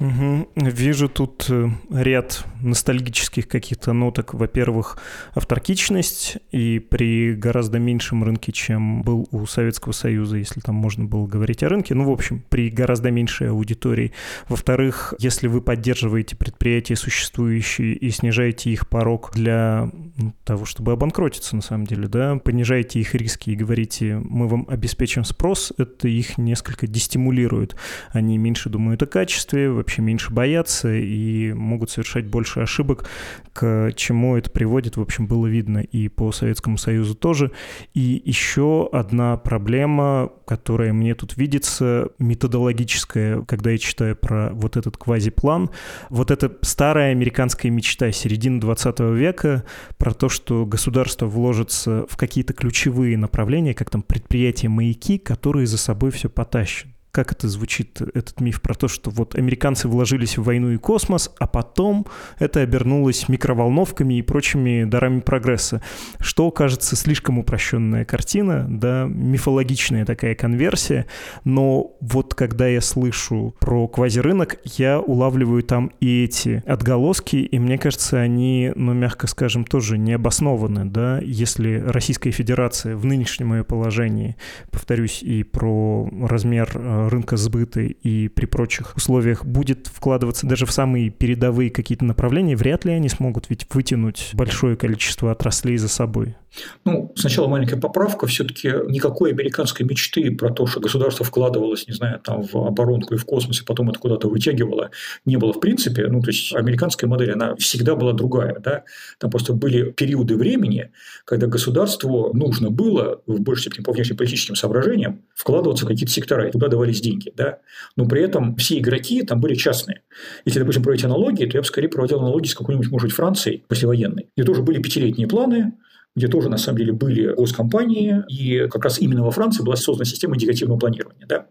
Угу. 0.00 0.48
Вижу 0.54 1.08
тут 1.08 1.46
э, 1.50 1.68
ряд 1.90 2.44
ностальгических 2.62 3.48
каких-то 3.48 3.92
ноток. 3.92 4.32
Во-первых, 4.32 4.98
авторкичность, 5.34 6.38
и 6.52 6.78
при 6.78 7.34
гораздо 7.34 7.80
меньшем 7.80 8.22
рынке, 8.22 8.52
чем 8.52 9.02
был 9.02 9.28
у 9.32 9.44
Советского 9.46 9.92
Союза, 9.92 10.36
если 10.36 10.60
там 10.60 10.76
можно 10.76 11.04
было 11.04 11.26
говорить 11.26 11.64
о 11.64 11.68
рынке. 11.68 11.94
Ну, 11.94 12.04
в 12.04 12.10
общем, 12.10 12.44
при 12.48 12.70
гораздо 12.70 13.10
меньшей 13.10 13.50
аудитории. 13.50 14.12
Во-вторых, 14.48 15.14
если 15.18 15.48
вы 15.48 15.60
поддерживаете 15.60 16.36
предприятия 16.36 16.94
существующие 16.94 17.94
и 17.94 18.10
снижаете 18.10 18.70
их 18.70 18.88
порог 18.88 19.32
для 19.34 19.90
ну, 20.16 20.32
того, 20.44 20.64
чтобы 20.64 20.92
обанкротиться, 20.92 21.56
на 21.56 21.62
самом 21.62 21.86
деле, 21.86 22.06
да, 22.06 22.36
понижаете 22.36 23.00
их 23.00 23.16
риски 23.16 23.50
и 23.50 23.56
говорите, 23.56 24.20
мы 24.22 24.46
вам 24.46 24.64
обеспечим 24.68 25.24
спрос, 25.24 25.72
это 25.76 26.06
их 26.06 26.38
несколько 26.38 26.86
дестимулирует. 26.86 27.74
Они 28.12 28.38
меньше 28.38 28.68
думают 28.68 29.02
о 29.02 29.06
качестве, 29.06 29.68
вообще 29.88 30.02
меньше 30.02 30.30
боятся 30.30 30.94
и 30.94 31.54
могут 31.54 31.90
совершать 31.90 32.26
больше 32.26 32.60
ошибок, 32.60 33.08
к 33.54 33.92
чему 33.96 34.36
это 34.36 34.50
приводит, 34.50 34.98
в 34.98 35.00
общем, 35.00 35.26
было 35.26 35.46
видно 35.46 35.78
и 35.78 36.08
по 36.08 36.30
Советскому 36.30 36.76
Союзу 36.76 37.14
тоже. 37.14 37.52
И 37.94 38.22
еще 38.22 38.86
одна 38.92 39.38
проблема, 39.38 40.30
которая 40.46 40.92
мне 40.92 41.14
тут 41.14 41.38
видится, 41.38 42.10
методологическая, 42.18 43.40
когда 43.42 43.70
я 43.70 43.78
читаю 43.78 44.14
про 44.14 44.50
вот 44.52 44.76
этот 44.76 44.98
квазиплан, 44.98 45.70
вот 46.10 46.30
эта 46.30 46.54
старая 46.60 47.12
американская 47.12 47.72
мечта 47.72 48.12
середины 48.12 48.60
20 48.60 49.00
века 49.00 49.64
про 49.96 50.12
то, 50.12 50.28
что 50.28 50.66
государство 50.66 51.24
вложится 51.24 52.04
в 52.10 52.18
какие-то 52.18 52.52
ключевые 52.52 53.16
направления, 53.16 53.72
как 53.72 53.88
там 53.88 54.02
предприятия-маяки, 54.02 55.16
которые 55.16 55.66
за 55.66 55.78
собой 55.78 56.10
все 56.10 56.28
потащат 56.28 56.88
как 57.18 57.32
это 57.32 57.48
звучит, 57.48 58.00
этот 58.00 58.40
миф 58.40 58.62
про 58.62 58.74
то, 58.74 58.86
что 58.86 59.10
вот 59.10 59.34
американцы 59.34 59.88
вложились 59.88 60.38
в 60.38 60.44
войну 60.44 60.70
и 60.70 60.76
космос, 60.76 61.32
а 61.40 61.48
потом 61.48 62.06
это 62.38 62.60
обернулось 62.60 63.28
микроволновками 63.28 64.20
и 64.20 64.22
прочими 64.22 64.84
дарами 64.84 65.18
прогресса, 65.18 65.82
что 66.20 66.52
кажется 66.52 66.94
слишком 66.94 67.40
упрощенная 67.40 68.04
картина, 68.04 68.68
да, 68.70 69.06
мифологичная 69.08 70.04
такая 70.04 70.36
конверсия, 70.36 71.06
но 71.42 71.96
вот 72.00 72.36
когда 72.36 72.68
я 72.68 72.80
слышу 72.80 73.52
про 73.58 73.88
квазирынок, 73.88 74.58
я 74.76 75.00
улавливаю 75.00 75.64
там 75.64 75.90
и 75.98 76.22
эти 76.22 76.62
отголоски, 76.68 77.34
и 77.34 77.58
мне 77.58 77.78
кажется, 77.78 78.20
они, 78.20 78.70
ну, 78.76 78.92
мягко 78.92 79.26
скажем, 79.26 79.64
тоже 79.64 79.98
не 79.98 80.12
обоснованы, 80.12 80.84
да, 80.84 81.18
если 81.18 81.82
Российская 81.84 82.30
Федерация 82.30 82.94
в 82.94 83.04
нынешнем 83.04 83.54
ее 83.54 83.64
положении, 83.64 84.36
повторюсь, 84.70 85.20
и 85.24 85.42
про 85.42 86.08
размер 86.22 86.70
э, 86.76 87.07
рынка 87.08 87.36
сбыта 87.36 87.80
и 87.80 88.28
при 88.28 88.46
прочих 88.46 88.96
условиях 88.96 89.44
будет 89.44 89.86
вкладываться 89.86 90.46
даже 90.46 90.66
в 90.66 90.72
самые 90.72 91.10
передовые 91.10 91.70
какие-то 91.70 92.04
направления, 92.04 92.56
вряд 92.56 92.84
ли 92.84 92.92
они 92.92 93.08
смогут 93.08 93.46
ведь 93.48 93.66
вытянуть 93.72 94.30
большое 94.34 94.76
количество 94.76 95.32
отраслей 95.32 95.76
за 95.76 95.88
собой. 95.88 96.36
Ну, 96.84 97.12
сначала 97.14 97.46
маленькая 97.46 97.76
поправка. 97.76 98.26
Все-таки 98.26 98.68
никакой 98.88 99.32
американской 99.32 99.86
мечты 99.86 100.30
про 100.34 100.50
то, 100.50 100.66
что 100.66 100.80
государство 100.80 101.24
вкладывалось, 101.24 101.86
не 101.86 101.94
знаю, 101.94 102.20
там 102.20 102.42
в 102.42 102.56
оборонку 102.56 103.14
и 103.14 103.16
в 103.18 103.24
космос, 103.24 103.60
и 103.60 103.64
потом 103.64 103.90
это 103.90 103.98
куда-то 103.98 104.28
вытягивало, 104.28 104.90
не 105.24 105.36
было 105.36 105.52
в 105.52 105.60
принципе. 105.60 106.06
Ну, 106.08 106.20
то 106.20 106.28
есть, 106.28 106.54
американская 106.54 107.08
модель, 107.08 107.32
она 107.32 107.54
всегда 107.56 107.94
была 107.94 108.12
другая. 108.12 108.58
Да? 108.60 108.84
Там 109.18 109.30
просто 109.30 109.52
были 109.52 109.90
периоды 109.90 110.36
времени, 110.36 110.90
когда 111.24 111.46
государству 111.46 112.32
нужно 112.32 112.70
было, 112.70 113.20
в 113.26 113.40
большей 113.40 113.62
степени 113.62 113.84
по 113.84 113.92
внешнеполитическим 113.92 114.56
соображениям, 114.56 115.22
вкладываться 115.34 115.84
в 115.84 115.88
какие-то 115.88 116.12
сектора, 116.12 116.48
и 116.48 116.52
туда 116.52 116.68
давались 116.88 117.00
деньги. 117.00 117.32
Да? 117.36 117.58
Но 117.96 118.06
при 118.06 118.22
этом 118.22 118.56
все 118.56 118.78
игроки 118.78 119.22
там 119.22 119.40
были 119.40 119.54
частные. 119.54 120.02
Если, 120.44 120.60
допустим, 120.60 120.82
проводить 120.82 121.04
аналогии, 121.04 121.46
то 121.46 121.56
я 121.56 121.60
бы 121.60 121.66
скорее 121.66 121.88
проводил 121.88 122.18
аналогии 122.18 122.48
с 122.48 122.54
какой-нибудь, 122.54 122.90
может 122.90 123.06
быть, 123.06 123.14
Францией 123.14 123.64
послевоенной, 123.68 124.28
где 124.36 124.46
тоже 124.46 124.62
были 124.62 124.80
пятилетние 124.80 125.28
планы, 125.28 125.72
где 126.16 126.28
тоже, 126.28 126.48
на 126.48 126.58
самом 126.58 126.78
деле, 126.78 126.92
были 126.92 127.32
госкомпании, 127.32 128.24
и 128.28 128.68
как 128.68 128.84
раз 128.84 129.00
именно 129.00 129.22
во 129.24 129.30
Франции 129.30 129.62
была 129.62 129.76
создана 129.76 130.04
система 130.04 130.34
индикативного 130.34 130.78
планирования. 130.78 131.26
Да? 131.26 131.46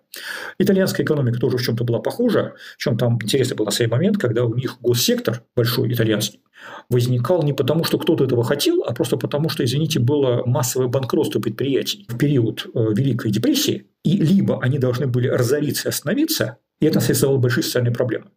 Итальянская 0.59 1.05
экономика 1.05 1.39
тоже 1.39 1.57
в 1.57 1.61
чем-то 1.61 1.83
была 1.83 1.99
похожа, 1.99 2.53
в 2.77 2.81
чем 2.81 2.97
там 2.97 3.15
интересно 3.21 3.55
был 3.55 3.65
на 3.65 3.71
самый 3.71 3.89
момент, 3.89 4.17
когда 4.17 4.43
у 4.43 4.53
них 4.55 4.77
госсектор 4.81 5.43
большой 5.55 5.93
итальянский 5.93 6.41
возникал 6.89 7.43
не 7.43 7.53
потому, 7.53 7.83
что 7.83 7.97
кто-то 7.97 8.23
этого 8.23 8.43
хотел, 8.43 8.83
а 8.83 8.93
просто 8.93 9.17
потому, 9.17 9.49
что, 9.49 9.63
извините, 9.63 9.99
было 9.99 10.43
массовое 10.45 10.87
банкротство 10.87 11.39
предприятий 11.39 12.05
в 12.09 12.17
период 12.17 12.65
э, 12.65 12.93
Великой 12.93 13.31
депрессии, 13.31 13.87
и 14.03 14.17
либо 14.17 14.61
они 14.61 14.79
должны 14.79 15.07
были 15.07 15.27
разориться 15.27 15.87
и 15.87 15.91
остановиться, 15.91 16.57
и 16.79 16.85
это 16.85 16.99
создавало 16.99 17.37
большие 17.37 17.63
социальные 17.63 17.93
проблемы. 17.93 18.31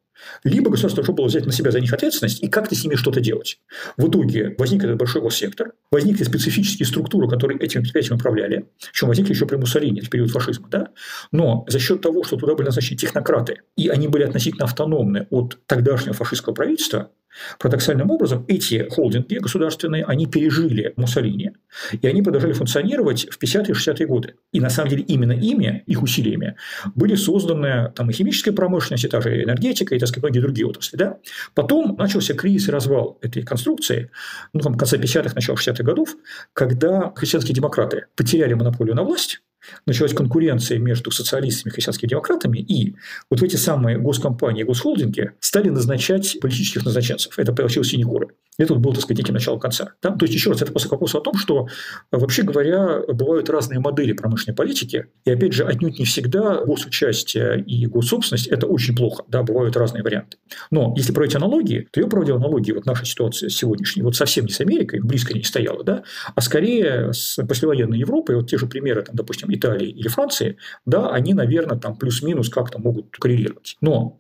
Либо 0.44 0.70
государство 0.70 1.02
должно 1.02 1.14
было 1.14 1.26
взять 1.26 1.46
на 1.46 1.52
себя 1.52 1.70
за 1.70 1.80
них 1.80 1.92
ответственность 1.92 2.42
и 2.42 2.48
как-то 2.48 2.74
с 2.74 2.85
ними 2.85 2.94
что-то 2.94 3.20
делать. 3.20 3.59
В 3.96 4.09
итоге 4.09 4.54
возник 4.59 4.85
этот 4.85 4.96
большой 4.96 5.22
госсектор, 5.22 5.72
возникли 5.90 6.24
специфические 6.24 6.87
структуры, 6.87 7.28
которые 7.28 7.59
этим 7.59 7.83
предприятием 7.83 8.16
управляли, 8.16 8.66
причем 8.92 9.09
возникли 9.09 9.33
еще 9.33 9.46
при 9.46 9.56
Муссолини, 9.56 10.00
в 10.00 10.11
период 10.11 10.30
фашизма, 10.30 10.68
да? 10.70 10.88
но 11.33 11.64
за 11.68 11.78
счет 11.78 12.00
того, 12.00 12.24
что 12.24 12.37
туда 12.37 12.54
были 12.54 12.66
назначены 12.66 12.96
технократы, 12.96 13.62
и 13.76 13.88
они 13.88 14.09
были 14.09 14.24
относительно 14.24 14.64
автономны 14.64 15.26
от 15.30 15.59
тогдашнего 15.66 16.14
фашистского 16.14 16.54
правительства, 16.54 17.11
Парадоксальным 17.59 18.11
образом 18.11 18.44
эти 18.48 18.88
холдинги 18.90 19.37
государственные, 19.37 20.04
они 20.04 20.26
пережили 20.26 20.92
Муссолини, 20.96 21.52
и 22.00 22.06
они 22.06 22.22
продолжали 22.22 22.52
функционировать 22.52 23.28
в 23.30 23.40
50-е 23.40 23.68
и 23.68 23.72
60-е 23.72 24.06
годы. 24.06 24.35
И 24.52 24.61
на 24.61 24.68
самом 24.68 24.90
деле 24.90 25.02
именно 25.04 25.33
ими, 25.33 25.85
их 25.87 26.02
усилиями, 26.02 26.56
были 26.94 27.14
созданы 27.14 27.92
там 27.94 28.11
и 28.11 28.12
химическая 28.12 28.52
промышленность, 28.52 29.04
и 29.04 29.09
та 29.09 29.20
же 29.20 29.42
энергетика, 29.44 29.94
и, 29.94 29.98
так 29.98 30.09
сказать, 30.11 30.23
многие 30.23 30.40
другие 30.40 30.66
отрасли. 30.66 30.96
Да? 30.96 31.18
Потом 31.55 31.96
начался 31.96 32.35
кризис 32.35 32.68
и 32.68 32.70
развал 32.70 33.18
этой 33.23 33.42
конструкции, 33.42 34.11
ну, 34.53 34.61
там, 34.61 34.75
в 34.75 34.79
конце 34.79 34.96
50-х, 34.96 35.35
начало 35.35 35.57
60-х 35.57 35.83
годов, 35.83 36.16
когда 36.53 37.12
христианские 37.14 37.55
демократы 37.55 38.07
потеряли 38.16 38.55
монополию 38.55 38.94
на 38.94 39.03
власть, 39.03 39.40
началась 39.87 40.14
конкуренция 40.14 40.79
между 40.79 41.11
социалистами 41.11 41.70
и 41.70 41.75
христианскими 41.75 42.09
демократами, 42.09 42.59
и 42.59 42.96
вот 43.31 43.42
эти 43.42 43.57
самые 43.57 43.99
госкомпании, 43.99 44.62
госхолдинги 44.62 45.33
стали 45.40 45.68
назначать 45.68 46.38
политических 46.40 46.85
назначенцев. 46.85 47.38
Это 47.38 47.53
получилось 47.53 47.88
синекуры. 47.88 48.29
Это 48.61 48.75
вот 48.75 48.83
было, 48.83 48.92
так 48.92 49.03
сказать, 49.03 49.18
неким 49.18 49.33
началом 49.33 49.59
конца. 49.59 49.92
Да? 50.03 50.11
То 50.11 50.27
есть, 50.27 50.35
еще 50.35 50.51
раз, 50.51 50.61
это 50.61 50.70
после 50.70 50.90
вопроса 50.90 51.18
о 51.18 51.20
том, 51.23 51.35
что, 51.35 51.66
вообще 52.12 52.42
говоря, 52.42 53.01
бывают 53.09 53.49
разные 53.49 53.81
модели 53.81 54.12
промышленной 54.12 54.54
политики, 54.54 55.06
и, 55.25 55.31
опять 55.31 55.54
же, 55.54 55.65
отнюдь 55.65 55.98
не 55.98 56.04
всегда 56.04 56.63
госучастие 56.65 57.63
и 57.63 57.87
госсобственность– 57.87 58.46
это 58.48 58.67
очень 58.67 58.94
плохо, 58.94 59.25
да, 59.29 59.42
бывают 59.42 59.79
разные 59.79 60.02
варианты. 60.02 60.37
Но 60.71 60.92
если 60.94 61.13
проводить 61.13 61.37
аналогии, 61.37 61.88
то 61.90 62.00
я 62.00 62.06
проводил 62.06 62.37
аналогии 62.37 62.73
вот 62.73 62.85
нашей 62.85 63.06
ситуации 63.06 63.48
сегодняшней, 63.48 64.02
вот 64.02 64.15
совсем 64.15 64.44
не 64.44 64.52
с 64.52 64.61
Америкой, 64.61 65.00
близко 65.00 65.33
не 65.33 65.42
стояла, 65.42 65.83
да, 65.83 66.02
а 66.35 66.40
скорее 66.42 67.15
с 67.15 67.42
послевоенной 67.42 67.98
Европой, 67.98 68.37
вот 68.37 68.50
те 68.50 68.58
же 68.58 68.67
примеры, 68.67 69.00
там, 69.02 69.17
допустим, 69.17 69.52
Италии 69.54 69.88
или 69.88 70.08
Франции, 70.08 70.58
да, 70.85 71.08
они, 71.08 71.33
наверное, 71.33 71.79
там 71.79 71.96
плюс-минус 71.96 72.50
как-то 72.50 72.79
могут 72.79 73.17
коррелировать. 73.17 73.79
Но 73.81 74.19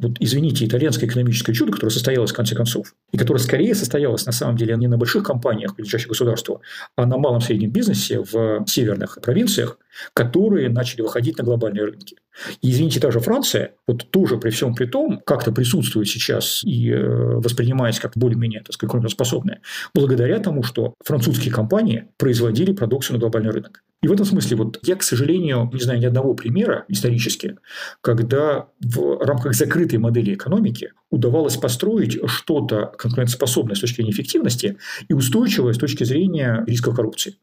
вот, 0.00 0.12
извините, 0.20 0.64
итальянское 0.64 1.06
экономическое 1.06 1.52
чудо, 1.52 1.72
которое 1.72 1.90
состоялось 1.90 2.30
в 2.30 2.34
конце 2.34 2.54
концов, 2.54 2.94
и 3.12 3.18
которое 3.18 3.38
скорее 3.38 3.74
состоялось 3.74 4.26
на 4.26 4.32
самом 4.32 4.56
деле 4.56 4.76
не 4.76 4.86
на 4.86 4.96
больших 4.96 5.24
компаниях, 5.24 5.76
прилежащих 5.76 6.08
государству, 6.08 6.62
а 6.96 7.06
на 7.06 7.18
малом 7.18 7.40
среднем 7.40 7.70
бизнесе 7.70 8.20
в 8.20 8.64
северных 8.66 9.18
провинциях, 9.22 9.78
которые 10.14 10.68
начали 10.70 11.02
выходить 11.02 11.38
на 11.38 11.44
глобальные 11.44 11.84
рынки. 11.84 12.16
И, 12.62 12.70
извините, 12.70 13.00
та 13.00 13.10
же 13.10 13.20
Франция, 13.20 13.74
вот 13.86 14.10
тоже 14.10 14.38
при 14.38 14.50
всем 14.50 14.74
при 14.74 14.86
том, 14.86 15.20
как-то 15.26 15.52
присутствует 15.52 16.08
сейчас 16.08 16.62
и 16.64 16.90
э, 16.90 17.04
воспринимается 17.36 18.00
как 18.00 18.12
более-менее, 18.16 18.60
так 18.60 18.72
сказать, 18.72 18.92
конкурентоспособная, 18.92 19.60
благодаря 19.94 20.38
тому, 20.38 20.62
что 20.62 20.94
французские 21.04 21.52
компании 21.52 22.08
производили 22.16 22.72
продукцию 22.72 23.16
на 23.16 23.20
глобальный 23.20 23.50
рынок. 23.50 23.82
И 24.02 24.08
в 24.08 24.12
этом 24.12 24.24
смысле 24.24 24.56
вот 24.56 24.78
я, 24.82 24.96
к 24.96 25.02
сожалению, 25.02 25.70
не 25.72 25.80
знаю 25.80 26.00
ни 26.00 26.06
одного 26.06 26.34
примера 26.34 26.84
исторически, 26.88 27.56
когда 28.00 28.68
в 28.80 29.22
рамках 29.22 29.54
закрытой 29.54 29.96
модели 29.96 30.34
экономики 30.34 30.92
удавалось 31.10 31.56
построить 31.56 32.18
что-то 32.26 32.92
конкурентоспособное 32.96 33.74
с 33.74 33.80
точки 33.80 33.96
зрения 33.96 34.12
эффективности 34.12 34.78
и 35.08 35.12
устойчивое 35.12 35.74
с 35.74 35.78
точки 35.78 36.04
зрения 36.04 36.64
риска 36.66 36.94
коррупции. 36.94 37.36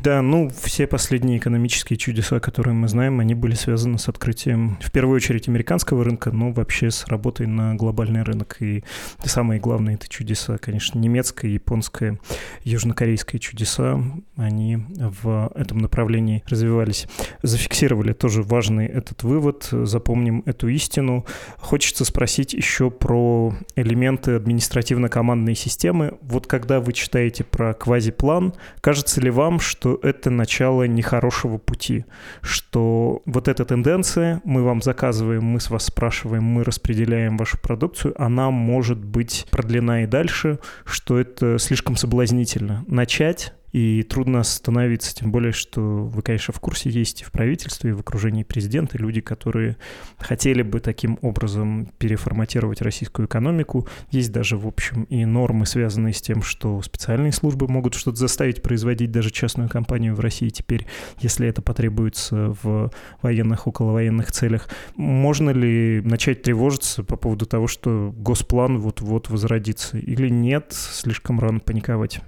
Да, 0.00 0.22
ну, 0.22 0.48
все 0.48 0.86
последние 0.86 1.38
экономические 1.38 1.96
чудеса, 1.96 2.38
которые 2.38 2.72
мы 2.72 2.86
знаем, 2.86 3.18
они 3.18 3.34
были 3.34 3.54
связаны 3.54 3.98
с 3.98 4.08
открытием, 4.08 4.78
в 4.80 4.92
первую 4.92 5.16
очередь, 5.16 5.48
американского 5.48 6.04
рынка, 6.04 6.30
но 6.30 6.52
вообще 6.52 6.92
с 6.92 7.08
работой 7.08 7.48
на 7.48 7.74
глобальный 7.74 8.22
рынок. 8.22 8.58
И 8.60 8.84
самые 9.24 9.58
главные 9.58 9.96
это 9.96 10.08
чудеса, 10.08 10.56
конечно, 10.58 11.00
немецкое, 11.00 11.50
японское, 11.50 12.20
южнокорейское 12.62 13.40
чудеса, 13.40 14.00
они 14.36 14.78
в 14.96 15.50
этом 15.56 15.78
направлении 15.78 16.44
развивались. 16.46 17.08
Зафиксировали 17.42 18.12
тоже 18.12 18.44
важный 18.44 18.86
этот 18.86 19.24
вывод, 19.24 19.68
запомним 19.72 20.44
эту 20.46 20.68
истину. 20.68 21.26
Хочется 21.56 22.04
спросить 22.04 22.54
еще 22.54 22.92
про 22.92 23.52
элементы 23.74 24.36
административно-командной 24.36 25.56
системы. 25.56 26.18
Вот 26.22 26.46
когда 26.46 26.78
вы 26.78 26.92
читаете 26.92 27.42
про 27.42 27.74
квазиплан, 27.74 28.54
кажется 28.80 29.20
ли 29.20 29.30
вам, 29.30 29.58
что 29.58 29.87
что 29.88 30.06
это 30.06 30.30
начало 30.30 30.86
нехорошего 30.86 31.58
пути, 31.58 32.04
что 32.42 33.22
вот 33.24 33.48
эта 33.48 33.64
тенденция, 33.64 34.40
мы 34.44 34.62
вам 34.62 34.82
заказываем, 34.82 35.44
мы 35.44 35.60
с 35.60 35.70
вас 35.70 35.86
спрашиваем, 35.86 36.42
мы 36.42 36.64
распределяем 36.64 37.36
вашу 37.36 37.58
продукцию, 37.58 38.14
она 38.22 38.50
может 38.50 38.98
быть 38.98 39.46
продлена 39.50 40.02
и 40.02 40.06
дальше, 40.06 40.58
что 40.84 41.18
это 41.18 41.58
слишком 41.58 41.96
соблазнительно. 41.96 42.84
Начать 42.86 43.54
и 43.72 44.02
трудно 44.02 44.40
остановиться, 44.40 45.14
тем 45.14 45.30
более, 45.30 45.52
что 45.52 45.80
вы, 45.80 46.22
конечно, 46.22 46.54
в 46.54 46.60
курсе 46.60 46.90
есть 46.90 47.22
и 47.22 47.24
в 47.24 47.32
правительстве, 47.32 47.90
и 47.90 47.92
в 47.92 48.00
окружении 48.00 48.42
президента 48.42 48.98
люди, 48.98 49.20
которые 49.20 49.76
хотели 50.18 50.62
бы 50.62 50.80
таким 50.80 51.18
образом 51.22 51.90
переформатировать 51.98 52.80
российскую 52.80 53.26
экономику. 53.26 53.86
Есть 54.10 54.32
даже, 54.32 54.56
в 54.56 54.66
общем, 54.66 55.04
и 55.04 55.24
нормы, 55.24 55.66
связанные 55.66 56.14
с 56.14 56.22
тем, 56.22 56.42
что 56.42 56.80
специальные 56.82 57.32
службы 57.32 57.68
могут 57.68 57.94
что-то 57.94 58.16
заставить 58.16 58.62
производить 58.62 59.10
даже 59.10 59.30
частную 59.30 59.68
компанию 59.68 60.14
в 60.14 60.20
России 60.20 60.48
теперь, 60.48 60.86
если 61.20 61.46
это 61.46 61.62
потребуется 61.62 62.56
в 62.62 62.90
военных, 63.22 63.66
околовоенных 63.66 64.32
целях. 64.32 64.68
Можно 64.96 65.50
ли 65.50 66.00
начать 66.02 66.42
тревожиться 66.42 67.04
по 67.04 67.16
поводу 67.16 67.46
того, 67.46 67.66
что 67.66 68.14
госплан 68.16 68.78
вот-вот 68.78 69.28
возродится? 69.28 69.98
Или 69.98 70.28
нет, 70.28 70.72
слишком 70.72 71.40
рано 71.40 71.60
паниковать? 71.60 72.20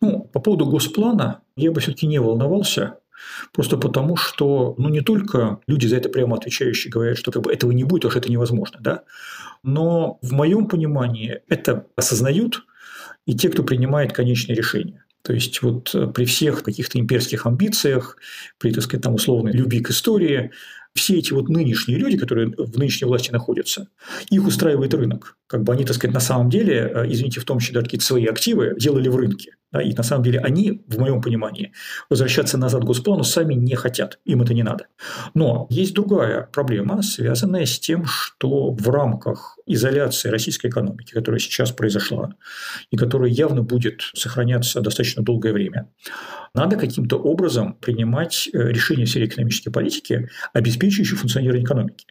Ну, 0.00 0.22
по 0.32 0.40
поводу 0.40 0.66
госплана 0.66 1.42
я 1.56 1.72
бы 1.72 1.80
все-таки 1.80 2.06
не 2.06 2.18
волновался, 2.18 2.96
Просто 3.52 3.76
потому, 3.76 4.16
что 4.16 4.74
ну, 4.78 4.88
не 4.88 5.02
только 5.02 5.60
люди 5.66 5.86
за 5.86 5.96
это 5.96 6.08
прямо 6.08 6.36
отвечающие 6.36 6.90
говорят, 6.90 7.18
что 7.18 7.30
как 7.30 7.42
бы, 7.42 7.52
этого 7.52 7.70
не 7.70 7.84
будет, 7.84 8.02
потому 8.02 8.12
что 8.12 8.18
это 8.20 8.32
невозможно, 8.32 8.78
да? 8.80 9.02
но 9.62 10.18
в 10.22 10.32
моем 10.32 10.66
понимании 10.66 11.40
это 11.48 11.86
осознают 11.96 12.64
и 13.26 13.34
те, 13.34 13.48
кто 13.48 13.62
принимает 13.62 14.12
конечные 14.12 14.56
решения. 14.56 15.04
То 15.22 15.34
есть 15.34 15.60
вот 15.60 15.94
при 16.14 16.24
всех 16.24 16.62
каких-то 16.62 16.98
имперских 16.98 17.44
амбициях, 17.44 18.16
при, 18.58 18.72
так 18.72 18.84
сказать, 18.84 19.02
там, 19.02 19.14
условной 19.14 19.52
любви 19.52 19.80
к 19.80 19.90
истории, 19.90 20.50
все 20.94 21.18
эти 21.18 21.32
вот 21.32 21.48
нынешние 21.48 21.98
люди, 21.98 22.16
которые 22.16 22.48
в 22.56 22.78
нынешней 22.78 23.06
власти 23.06 23.30
находятся, 23.30 23.88
их 24.30 24.46
устраивает 24.46 24.94
рынок. 24.94 25.36
Как 25.46 25.62
бы 25.62 25.72
они, 25.74 25.84
так 25.84 25.94
сказать, 25.94 26.14
на 26.14 26.20
самом 26.20 26.48
деле, 26.48 26.90
э, 26.92 27.04
извините, 27.12 27.40
в 27.40 27.44
том 27.44 27.58
числе 27.58 27.74
даже 27.74 27.84
какие-то 27.84 28.06
свои 28.06 28.26
активы 28.26 28.74
делали 28.78 29.08
в 29.08 29.16
рынке. 29.16 29.56
Да, 29.72 29.80
и 29.80 29.94
на 29.94 30.02
самом 30.02 30.24
деле 30.24 30.40
они, 30.40 30.82
в 30.88 30.98
моем 30.98 31.20
понимании, 31.20 31.72
возвращаться 32.08 32.58
назад 32.58 32.82
к 32.82 32.86
госплану 32.86 33.22
сами 33.22 33.54
не 33.54 33.76
хотят, 33.76 34.18
им 34.24 34.42
это 34.42 34.52
не 34.52 34.64
надо. 34.64 34.86
Но 35.34 35.68
есть 35.70 35.94
другая 35.94 36.42
проблема, 36.52 37.02
связанная 37.02 37.66
с 37.66 37.78
тем, 37.78 38.04
что 38.04 38.72
в 38.72 38.88
рамках 38.88 39.58
изоляции 39.66 40.28
российской 40.28 40.68
экономики, 40.68 41.12
которая 41.12 41.38
сейчас 41.38 41.70
произошла, 41.70 42.34
и 42.90 42.96
которая 42.96 43.30
явно 43.30 43.62
будет 43.62 44.02
сохраняться 44.14 44.80
достаточно 44.80 45.22
долгое 45.22 45.52
время, 45.52 45.88
надо 46.52 46.76
каким-то 46.76 47.16
образом 47.16 47.74
принимать 47.74 48.48
э, 48.52 48.58
решения 48.70 49.04
в 49.04 49.08
сфере 49.08 49.26
экономической 49.26 49.70
политики, 49.70 50.28
обеспечивающие 50.52 51.16
функционирование 51.16 51.64
экономики. 51.64 52.06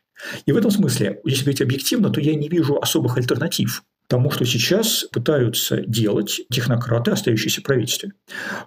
И 0.45 0.51
в 0.53 0.57
этом 0.57 0.72
смысле, 0.72 1.20
если 1.26 1.43
говорить 1.43 1.62
объективно, 1.62 2.10
то 2.10 2.22
я 2.22 2.36
не 2.36 2.47
вижу 2.47 2.78
особых 2.80 3.18
альтернатив 3.18 3.84
тому, 4.10 4.32
что 4.32 4.43
сейчас 4.43 5.05
пытаются 5.12 5.82
делать 5.82 6.41
технократы, 6.51 7.12
остающиеся 7.12 7.62
в 7.62 7.64
правительстве. 7.64 8.14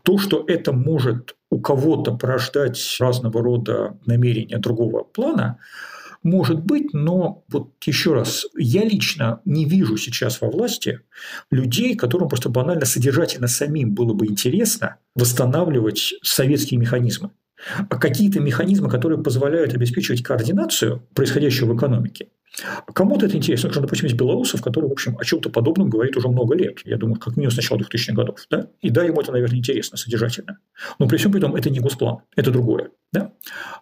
То, 0.05 0.17
что 0.17 0.45
это 0.47 0.73
может 0.73 1.35
у 1.51 1.61
кого-то 1.61 2.17
порождать 2.17 2.79
разного 3.01 3.43
рода 3.43 3.99
намерения 4.07 4.59
другого 4.59 5.03
плана, 5.03 5.59
может 6.23 6.63
быть, 6.63 6.95
но 6.95 7.43
вот 7.49 7.73
еще 7.85 8.15
раз, 8.15 8.47
я 8.57 8.85
лично 8.85 9.41
не 9.45 9.65
вижу 9.65 9.97
сейчас 9.97 10.41
во 10.41 10.49
власти 10.49 11.01
людей, 11.51 11.97
которым 11.97 12.29
просто 12.29 12.49
банально 12.49 12.87
содержательно 12.87 13.49
самим 13.49 13.93
было 13.93 14.15
бы 14.15 14.27
интересно 14.27 14.99
восстанавливать 15.17 16.15
советские 16.23 16.79
механизмы. 16.79 17.31
А 17.91 17.97
какие-то 17.97 18.39
механизмы, 18.39 18.89
которые 18.89 19.21
позволяют 19.21 19.75
обеспечивать 19.75 20.23
координацию 20.23 21.03
происходящего 21.15 21.73
в 21.73 21.77
экономике, 21.77 22.29
Кому-то 22.93 23.27
это 23.27 23.37
интересно. 23.37 23.69
Потому 23.69 23.87
допустим, 23.87 24.07
есть 24.07 24.19
Белоусов, 24.19 24.63
который, 24.63 24.89
в 24.89 24.93
общем, 24.93 25.17
о 25.19 25.25
чем-то 25.25 25.51
подобном 25.51 25.89
говорит 25.89 26.17
уже 26.17 26.29
много 26.29 26.55
лет. 26.55 26.81
Я 26.85 26.97
думаю, 26.97 27.19
как 27.19 27.37
минимум 27.37 27.53
с 27.53 27.57
начала 27.57 27.79
2000-х 27.79 28.15
годов. 28.15 28.47
Да? 28.51 28.69
И 28.81 28.91
да, 28.91 29.05
ему 29.05 29.21
это, 29.21 29.33
наверное, 29.33 29.59
интересно, 29.59 29.97
содержательно. 29.97 30.59
Но 30.99 31.09
при 31.09 31.17
всем 31.17 31.33
при 31.33 31.41
том, 31.41 31.55
это 31.55 31.71
не 31.71 31.81
госплан, 31.81 32.19
это 32.37 32.51
другое. 32.51 32.91
Да? 33.13 33.33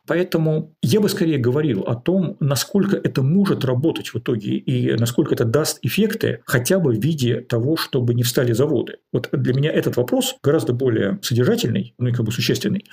Поэтому 0.07 0.74
я 0.83 1.01
бы 1.01 1.09
скорее 1.09 1.39
говорил 1.39 1.83
о 1.83 1.95
том, 1.95 2.37
насколько 2.41 2.97
это 2.97 3.22
может 3.22 3.64
работать 3.64 4.09
в 4.09 4.16
итоге 4.18 4.57
и 4.57 4.93
насколько 4.95 5.35
это 5.35 5.45
даст 5.45 5.78
эффекты 5.83 6.41
хотя 6.47 6.81
бы 6.81 6.93
в 6.93 7.01
виде 7.01 7.41
того, 7.41 7.76
чтобы 7.76 8.14
не 8.14 8.24
встали 8.24 8.53
заводы. 8.53 8.97
Вот 9.12 9.28
для 9.31 9.55
меня 9.55 9.70
этот 9.70 9.97
вопрос 9.97 10.35
гораздо 10.43 10.72
более 10.72 11.18
содержательный, 11.22 11.95
ну 11.99 12.09
и 12.09 12.12
как 12.12 12.26
бы 12.26 12.33
существенный, 12.33 12.85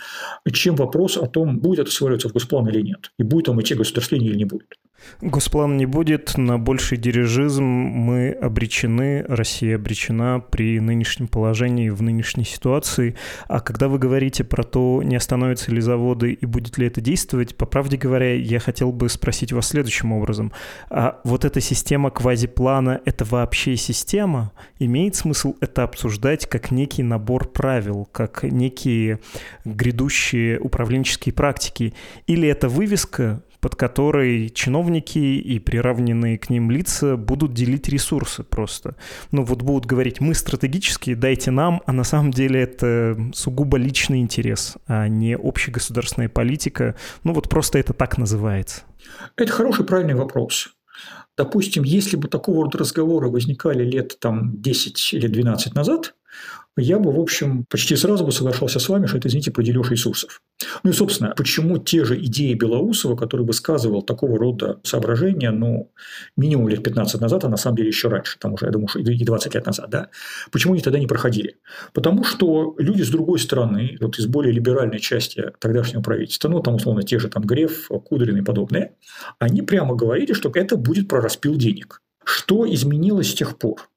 чем 0.52 0.76
вопрос 0.76 1.18
о 1.18 1.26
том, 1.28 1.60
будет 1.60 1.80
это 1.80 1.92
сваливаться 1.92 2.30
в 2.30 2.34
госплан 2.34 2.68
или 2.68 2.82
нет, 2.82 3.12
и 3.18 3.24
будет 3.24 3.46
там 3.46 3.60
идти 3.62 3.74
государствление 3.74 4.30
или 4.30 4.38
не 4.38 4.46
будет. 4.46 4.76
Госплана 5.22 5.76
не 5.76 5.86
будет, 5.86 6.38
на 6.38 6.58
больший 6.58 6.98
дирижизм 6.98 7.64
мы 7.64 8.32
обречены, 8.32 9.24
Россия 9.28 9.76
обречена 9.76 10.40
при 10.40 10.80
нынешнем 10.80 11.28
положении, 11.28 11.90
в 11.90 12.02
нынешней 12.02 12.44
ситуации. 12.44 13.16
А 13.48 13.60
когда 13.60 13.88
вы 13.88 14.00
говорите 14.00 14.44
про 14.44 14.64
то, 14.64 15.02
не 15.04 15.16
остановятся 15.16 15.72
ли 15.72 15.82
заводы 15.82 16.27
и 16.34 16.46
будет 16.46 16.78
ли 16.78 16.88
это 16.88 17.02
действовать, 17.02 17.56
по 17.56 17.66
правде 17.66 17.98
говоря, 17.98 18.34
я 18.36 18.60
хотел 18.60 18.92
бы 18.92 19.10
спросить 19.10 19.52
вас 19.52 19.68
следующим 19.68 20.12
образом. 20.12 20.52
А 20.90 21.20
вот 21.24 21.46
эта 21.46 21.62
система 21.62 22.12
квазиплана— 22.12 23.02
это 23.06 23.26
вообще 23.26 23.76
система? 23.76 24.52
Имеет 24.80 25.16
смысл 25.16 25.56
это 25.62 25.84
обсуждать 25.84 26.48
как 26.48 26.72
некий 26.72 27.04
набор 27.04 27.48
правил, 27.50 28.08
как 28.12 28.44
некие 28.44 29.20
грядущие 29.66 30.60
управленческие 30.60 31.34
практики? 31.34 31.94
Или 32.28 32.48
это 32.48 32.70
вывеска, 32.70 33.44
под 33.68 33.76
которой 33.76 34.48
чиновники 34.48 35.18
и 35.18 35.60
приравненные 35.60 36.38
к 36.38 36.50
ним 36.50 36.72
лица 36.72 37.18
будут 37.18 37.54
делить 37.54 37.90
ресурсы 37.90 38.46
просто. 38.46 38.96
Ну 39.34 39.44
вот 39.44 39.62
будут 39.62 39.86
говорить, 39.86 40.22
мы 40.22 40.36
стратегические, 40.36 41.18
дайте 41.18 41.52
нам, 41.52 41.82
а 41.86 41.92
на 41.92 42.06
самом 42.06 42.32
деле 42.32 42.62
это 42.62 43.18
сугубо 43.34 43.78
личный 43.78 44.22
интерес, 44.22 44.78
а 44.88 45.10
не 45.10 45.36
общегосударственная 45.36 46.30
политика. 46.30 46.96
Ну 47.26 47.34
вот 47.34 47.50
просто 47.50 47.78
это 47.78 47.92
так 47.92 48.18
называется. 48.18 48.84
Это 49.36 49.52
хороший, 49.52 49.84
правильный 49.84 50.16
вопрос. 50.16 50.70
Допустим, 51.36 51.84
если 51.84 52.16
бы 52.16 52.30
такого 52.30 52.64
рода 52.64 52.78
разговоры 52.78 53.30
возникали 53.30 53.84
лет 53.84 54.18
там, 54.22 54.62
10 54.62 55.14
или 55.14 55.28
12 55.28 55.76
назад, 55.76 56.16
я 56.78 57.00
бы, 57.00 57.12
в 57.12 57.20
общем, 57.20 57.66
почти 57.70 57.96
сразу 57.96 58.26
бы 58.26 58.32
соглашался 58.32 58.80
с 58.80 58.90
вами, 58.90 59.08
что 59.08 59.18
это, 59.18 59.28
извините, 59.28 59.52
подележ 59.52 59.90
ресурсов. 59.92 60.42
Ну 60.84 60.92
и, 60.92 60.94
собственно, 60.94 61.34
почему 61.36 61.78
те 61.78 62.04
же 62.06 62.18
идеи 62.20 62.54
Белоусова, 62.54 63.16
который 63.16 63.46
высказывал 63.46 64.02
такого 64.02 64.38
рода 64.38 64.80
соображения, 64.84 65.52
ну, 65.52 65.92
минимум 66.36 66.70
лет 66.70 66.84
15 66.84 67.22
назад, 67.22 67.46
а 67.46 67.50
на 67.50 67.58
самом 67.58 67.78
деле 67.78 67.90
еще 67.90 68.08
раньше, 68.08 68.38
там 68.40 68.54
уже, 68.54 68.66
я 68.66 68.72
думаю, 68.72 68.90
и 68.96 69.26
20 69.26 69.56
лет 69.56 69.66
назад, 69.66 69.90
да, 69.90 70.10
почему 70.52 70.74
они 70.74 70.82
тогда 70.82 71.00
не 71.00 71.08
проходили? 71.08 71.58
Потому 71.94 72.24
что 72.24 72.76
люди 72.78 73.02
с 73.02 73.10
другой 73.10 73.40
стороны, 73.40 73.98
вот 74.00 74.20
из 74.20 74.28
более 74.28 74.54
либеральной 74.54 75.00
части 75.00 75.52
тогдашнего 75.60 76.02
правительства, 76.02 76.50
ну, 76.50 76.62
там, 76.62 76.76
условно, 76.76 77.04
те 77.04 77.20
же 77.20 77.28
там 77.30 77.44
Греф, 77.44 77.90
Кудрин 78.06 78.38
и 78.38 78.42
подобные, 78.42 78.94
они 79.40 79.62
прямо 79.62 79.96
говорили, 79.96 80.34
что 80.34 80.52
это 80.54 80.78
будет 80.78 81.08
про 81.08 81.22
распил 81.22 81.56
денег. 81.56 82.02
Что 82.24 82.72
изменилось 82.72 83.32
с 83.32 83.34
тех 83.34 83.58
пор? 83.58 83.90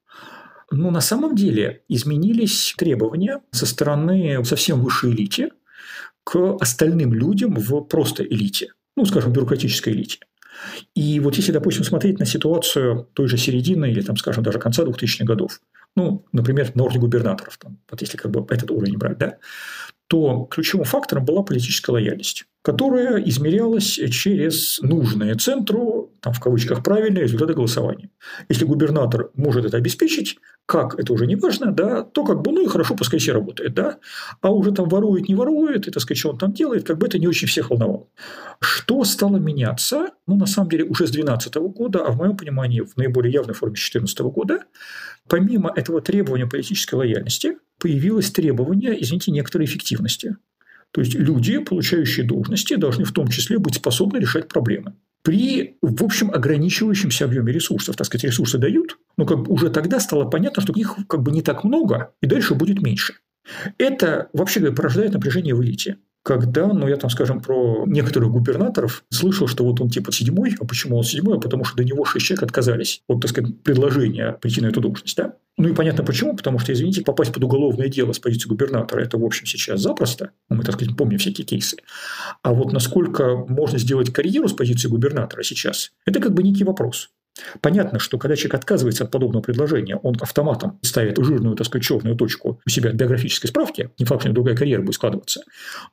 Ну, 0.71 0.89
на 0.89 1.01
самом 1.01 1.35
деле 1.35 1.83
изменились 1.89 2.73
требования 2.77 3.41
со 3.51 3.65
стороны 3.65 4.43
совсем 4.45 4.81
высшей 4.81 5.11
элите 5.11 5.51
к 6.23 6.57
остальным 6.61 7.13
людям 7.13 7.55
в 7.55 7.81
просто 7.81 8.23
элите, 8.23 8.73
ну, 8.95 9.05
скажем, 9.05 9.33
бюрократической 9.33 9.91
элите. 9.91 10.19
И 10.95 11.19
вот 11.19 11.35
если, 11.35 11.51
допустим, 11.51 11.83
смотреть 11.83 12.19
на 12.19 12.25
ситуацию 12.25 13.09
той 13.13 13.27
же 13.27 13.37
середины 13.37 13.91
или, 13.91 14.01
там, 14.01 14.15
скажем, 14.15 14.43
даже 14.43 14.59
конца 14.59 14.83
2000-х 14.83 15.25
годов, 15.25 15.59
ну, 15.95 16.25
например, 16.31 16.71
на 16.75 16.83
уровне 16.83 17.01
губернаторов, 17.01 17.57
там, 17.57 17.79
вот 17.89 18.01
если 18.01 18.17
как 18.17 18.31
бы 18.31 18.45
этот 18.53 18.71
уровень 18.71 18.97
брать, 18.97 19.17
да, 19.17 19.37
то 20.07 20.45
ключевым 20.45 20.85
фактором 20.85 21.25
была 21.25 21.43
политическая 21.43 21.91
лояльность, 21.91 22.45
которая 22.61 23.17
измерялась 23.23 23.99
через 24.11 24.79
нужные 24.81 25.35
центру, 25.35 26.11
там 26.21 26.33
в 26.33 26.39
кавычках 26.39 26.83
правильные 26.83 27.23
результаты 27.23 27.53
голосования. 27.53 28.09
Если 28.49 28.65
губернатор 28.65 29.31
может 29.35 29.65
это 29.65 29.77
обеспечить, 29.77 30.37
как 30.67 30.97
это 30.99 31.11
уже 31.11 31.25
не 31.25 31.35
важно, 31.35 31.71
да, 31.71 32.03
то 32.03 32.23
как 32.23 32.41
бы, 32.41 32.51
ну 32.51 32.63
и 32.63 32.67
хорошо, 32.67 32.95
пускай 32.95 33.19
все 33.19 33.33
работает, 33.33 33.73
да, 33.73 33.97
а 34.41 34.51
уже 34.51 34.71
там 34.71 34.87
ворует, 34.87 35.27
не 35.27 35.35
ворует, 35.35 35.87
и, 35.87 35.91
так 35.91 36.01
сказать, 36.01 36.19
что 36.19 36.29
он 36.29 36.37
там 36.37 36.53
делает, 36.53 36.85
как 36.85 36.97
бы 36.97 37.07
это 37.07 37.17
не 37.17 37.27
очень 37.27 37.47
всех 37.47 37.71
волновало. 37.71 38.07
Что 38.59 39.03
стало 39.03 39.37
меняться? 39.37 40.11
Ну, 40.27 40.37
на 40.37 40.45
самом 40.45 40.69
деле, 40.69 40.83
уже 40.85 41.07
с 41.07 41.11
2012 41.11 41.55
года, 41.75 42.05
а 42.05 42.11
в 42.11 42.17
моем 42.17 42.37
понимании, 42.37 42.81
в 42.81 42.95
наиболее 42.95 43.33
явной 43.33 43.55
форме 43.55 43.75
с 43.75 43.79
2014 43.79 44.19
года, 44.33 44.59
помимо 45.27 45.73
этого 45.75 45.99
требования 45.99 46.45
политической 46.45 46.95
лояльности, 46.95 47.57
появилось 47.79 48.31
требование, 48.31 49.01
извините, 49.01 49.31
некоторой 49.31 49.65
эффективности. 49.65 50.37
То 50.91 51.01
есть 51.01 51.13
люди, 51.15 51.57
получающие 51.59 52.25
должности, 52.25 52.75
должны 52.75 53.05
в 53.05 53.11
том 53.11 53.27
числе 53.27 53.59
быть 53.59 53.75
способны 53.75 54.17
решать 54.17 54.47
проблемы 54.47 54.95
при, 55.23 55.77
в 55.81 56.03
общем, 56.03 56.31
ограничивающемся 56.31 57.25
объеме 57.25 57.53
ресурсов. 57.53 57.95
Так 57.95 58.07
сказать, 58.07 58.25
ресурсы 58.25 58.57
дают, 58.57 58.97
но 59.17 59.25
как 59.25 59.43
бы 59.43 59.51
уже 59.51 59.69
тогда 59.69 59.99
стало 59.99 60.25
понятно, 60.25 60.61
что 60.61 60.73
их 60.73 60.95
как 61.07 61.21
бы 61.21 61.31
не 61.31 61.41
так 61.41 61.63
много, 61.63 62.13
и 62.21 62.27
дальше 62.27 62.55
будет 62.55 62.81
меньше. 62.81 63.15
Это, 63.77 64.29
вообще 64.33 64.59
говоря, 64.59 64.75
порождает 64.75 65.13
напряжение 65.13 65.55
в 65.55 65.63
элите 65.63 65.97
когда, 66.23 66.67
ну, 66.67 66.87
я 66.87 66.97
там, 66.97 67.09
скажем, 67.09 67.41
про 67.41 67.85
некоторых 67.87 68.31
губернаторов 68.31 69.03
слышал, 69.09 69.47
что 69.47 69.63
вот 69.63 69.81
он 69.81 69.89
типа 69.89 70.11
седьмой, 70.11 70.55
а 70.59 70.65
почему 70.65 70.97
он 70.97 71.03
седьмой? 71.03 71.37
А 71.37 71.39
потому 71.39 71.63
что 71.63 71.77
до 71.77 71.83
него 71.83 72.05
шесть 72.05 72.25
человек 72.25 72.43
отказались 72.43 73.01
от, 73.07 73.21
так 73.21 73.31
сказать, 73.31 73.61
предложения 73.63 74.37
прийти 74.41 74.61
на 74.61 74.67
эту 74.67 74.81
должность, 74.81 75.17
да? 75.17 75.33
Ну 75.57 75.69
и 75.69 75.73
понятно 75.73 76.03
почему, 76.03 76.35
потому 76.35 76.59
что, 76.59 76.71
извините, 76.73 77.01
попасть 77.01 77.33
под 77.33 77.43
уголовное 77.43 77.87
дело 77.87 78.13
с 78.13 78.19
позиции 78.19 78.47
губернатора, 78.47 79.01
это, 79.01 79.17
в 79.17 79.25
общем, 79.25 79.45
сейчас 79.45 79.81
запросто. 79.81 80.31
Ну, 80.49 80.57
мы, 80.57 80.63
так 80.63 80.75
сказать, 80.75 80.95
помним 80.95 81.17
всякие 81.17 81.45
кейсы. 81.45 81.77
А 82.43 82.53
вот 82.53 82.71
насколько 82.71 83.35
можно 83.35 83.77
сделать 83.77 84.13
карьеру 84.13 84.47
с 84.47 84.53
позиции 84.53 84.87
губернатора 84.87 85.43
сейчас, 85.43 85.91
это 86.05 86.19
как 86.19 86.33
бы 86.33 86.43
некий 86.43 86.63
вопрос. 86.63 87.09
Понятно, 87.61 87.99
что 87.99 88.17
когда 88.17 88.35
человек 88.35 88.55
отказывается 88.55 89.03
от 89.03 89.11
подобного 89.11 89.41
предложения, 89.41 89.95
он 89.95 90.15
автоматом 90.19 90.79
ставит 90.81 91.17
жирную, 91.17 91.55
так 91.55 91.67
сказать, 91.67 91.85
черную 91.85 92.15
точку 92.15 92.59
у 92.65 92.69
себя 92.69 92.91
в 92.91 92.95
биографической 92.95 93.49
справке, 93.49 93.91
не 93.99 94.05
факт, 94.05 94.23
что 94.23 94.31
другая 94.31 94.55
карьера 94.55 94.81
будет 94.81 94.95
складываться. 94.95 95.41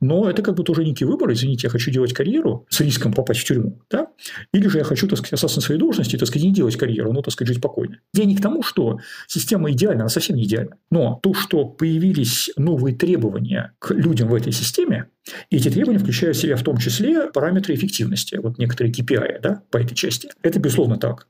Но 0.01 0.29
это 0.29 0.43
как 0.43 0.55
бы 0.55 0.65
тоже 0.65 0.85
некий 0.85 1.05
выбор. 1.05 1.33
Извините, 1.33 1.67
я 1.67 1.71
хочу 1.71 1.91
делать 1.91 2.13
карьеру 2.13 2.67
с 2.69 2.81
риском 2.81 3.13
попасть 3.13 3.41
в 3.41 3.45
тюрьму. 3.45 3.81
Да? 3.91 4.09
Или 4.53 4.69
же 4.69 4.79
я 4.79 4.85
хочу, 4.85 5.07
так 5.07 5.19
сказать, 5.19 5.35
остаться 5.35 5.59
на 5.59 5.63
своей 5.63 5.81
должности, 5.81 6.17
так 6.17 6.29
сказать, 6.29 6.45
не 6.45 6.53
делать 6.53 6.77
карьеру, 6.77 7.13
но, 7.13 7.23
так 7.23 7.33
сказать, 7.33 7.49
жить 7.49 7.59
спокойно. 7.59 8.01
Я 8.15 8.25
не 8.25 8.37
к 8.37 8.41
тому, 8.41 8.63
что 8.63 8.99
система 9.27 9.71
идеальна, 9.73 10.03
она 10.03 10.09
совсем 10.09 10.37
не 10.37 10.45
идеальна. 10.45 10.77
Но 10.91 11.19
то, 11.23 11.35
что 11.35 11.65
появились 11.65 12.51
новые 12.57 12.95
требования 12.97 13.73
к 13.79 13.93
людям 13.93 14.29
в 14.29 14.35
этой 14.35 14.53
системе, 14.53 15.07
и 15.51 15.57
эти 15.57 15.71
требования 15.71 15.99
включают 15.99 16.37
в 16.37 16.41
себя 16.41 16.57
в 16.57 16.63
том 16.63 16.79
числе 16.79 17.31
параметры 17.31 17.75
эффективности, 17.75 18.37
вот 18.37 18.59
некоторые 18.59 18.93
KPI 18.93 19.41
да, 19.43 19.63
по 19.71 19.79
этой 19.79 19.95
части. 19.95 20.31
Это, 20.43 20.59
безусловно, 20.59 20.97
так. 20.97 21.27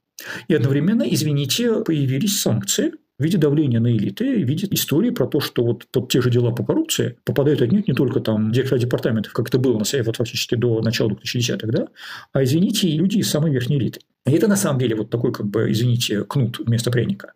И 0.48 0.54
одновременно, 0.54 1.02
извините, 1.02 1.82
появились 1.84 2.40
санкции 2.40 2.92
в 3.18 3.22
виде 3.24 3.36
давления 3.36 3.80
на 3.80 3.90
элиты, 3.90 4.44
в 4.44 4.48
виде 4.48 4.68
истории 4.70 5.10
про 5.10 5.26
то, 5.26 5.40
что 5.40 5.64
вот 5.64 5.86
под 5.90 6.08
те 6.08 6.20
же 6.20 6.30
дела 6.30 6.52
по 6.52 6.64
коррупции 6.64 7.16
попадают 7.24 7.62
отнюдь 7.62 7.88
не 7.88 7.94
только 7.94 8.20
там 8.20 8.52
директора 8.52 8.78
департаментов, 8.78 9.32
как 9.32 9.48
это 9.48 9.58
было 9.58 9.72
на 9.78 10.02
вот 10.04 10.16
фактически 10.16 10.54
до 10.54 10.80
начала 10.82 11.10
2010-х, 11.10 11.66
да, 11.66 11.88
а, 12.32 12.44
извините, 12.44 12.88
люди 12.88 13.18
из 13.18 13.28
самой 13.28 13.50
верхней 13.50 13.78
элиты. 13.78 14.00
И 14.26 14.30
это 14.30 14.46
на 14.46 14.56
самом 14.56 14.78
деле 14.78 14.94
вот 14.94 15.10
такой, 15.10 15.32
как 15.32 15.46
бы, 15.46 15.70
извините, 15.70 16.24
кнут 16.24 16.60
вместо 16.60 16.90
пряника. 16.90 17.32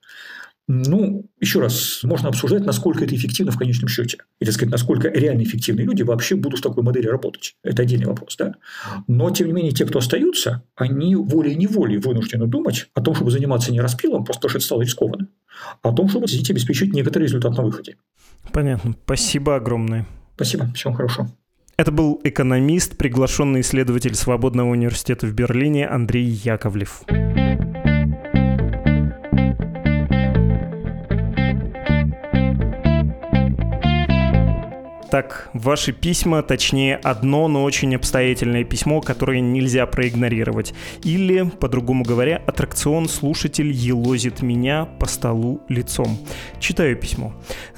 Ну, 0.74 1.26
еще 1.38 1.60
раз, 1.60 2.00
можно 2.02 2.30
обсуждать, 2.30 2.64
насколько 2.64 3.04
это 3.04 3.14
эффективно 3.14 3.52
в 3.52 3.58
конечном 3.58 3.88
счете. 3.88 4.16
Или, 4.40 4.48
сказать, 4.48 4.72
насколько 4.72 5.08
реально 5.08 5.42
эффективные 5.42 5.84
люди 5.84 6.02
вообще 6.02 6.34
будут 6.34 6.60
в 6.60 6.62
такой 6.62 6.82
модели 6.82 7.08
работать. 7.08 7.56
Это 7.62 7.82
отдельный 7.82 8.06
вопрос, 8.06 8.36
да? 8.38 8.54
Но, 9.06 9.28
тем 9.30 9.48
не 9.48 9.52
менее, 9.52 9.72
те, 9.72 9.84
кто 9.84 9.98
остаются, 9.98 10.62
они 10.74 11.14
волей-неволей 11.14 11.98
вынуждены 11.98 12.46
думать 12.46 12.88
о 12.94 13.02
том, 13.02 13.14
чтобы 13.14 13.30
заниматься 13.30 13.70
не 13.70 13.82
распилом, 13.82 14.24
просто 14.24 14.40
потому 14.40 14.48
что 14.48 14.58
это 14.58 14.64
стало 14.64 14.80
рискованно, 14.80 15.28
а 15.82 15.90
о 15.90 15.92
том, 15.92 16.08
чтобы 16.08 16.24
действительно 16.24 16.56
обеспечить 16.56 16.94
некоторый 16.94 17.24
результат 17.24 17.54
на 17.54 17.64
выходе. 17.64 17.96
Понятно. 18.50 18.94
Спасибо 19.04 19.56
огромное. 19.56 20.06
Спасибо. 20.36 20.72
Всего 20.72 20.94
хорошего. 20.94 21.30
Это 21.76 21.92
был 21.92 22.18
экономист, 22.24 22.96
приглашенный 22.96 23.60
исследователь 23.60 24.14
Свободного 24.14 24.70
университета 24.70 25.26
в 25.26 25.34
Берлине 25.34 25.86
Андрей 25.86 26.24
Яковлев. 26.24 27.02
Так, 35.12 35.50
ваши 35.52 35.92
письма, 35.92 36.42
точнее 36.42 36.96
одно, 36.96 37.46
но 37.46 37.64
очень 37.64 37.94
обстоятельное 37.94 38.64
письмо, 38.64 39.02
которое 39.02 39.40
нельзя 39.40 39.84
проигнорировать. 39.84 40.72
Или, 41.04 41.50
по-другому 41.50 42.02
говоря, 42.02 42.40
аттракцион 42.46 43.10
«Слушатель 43.10 43.70
елозит 43.70 44.40
меня 44.40 44.86
по 44.86 45.04
столу 45.04 45.60
лицом». 45.68 46.16
Читаю 46.60 46.96
письмо. 46.96 47.34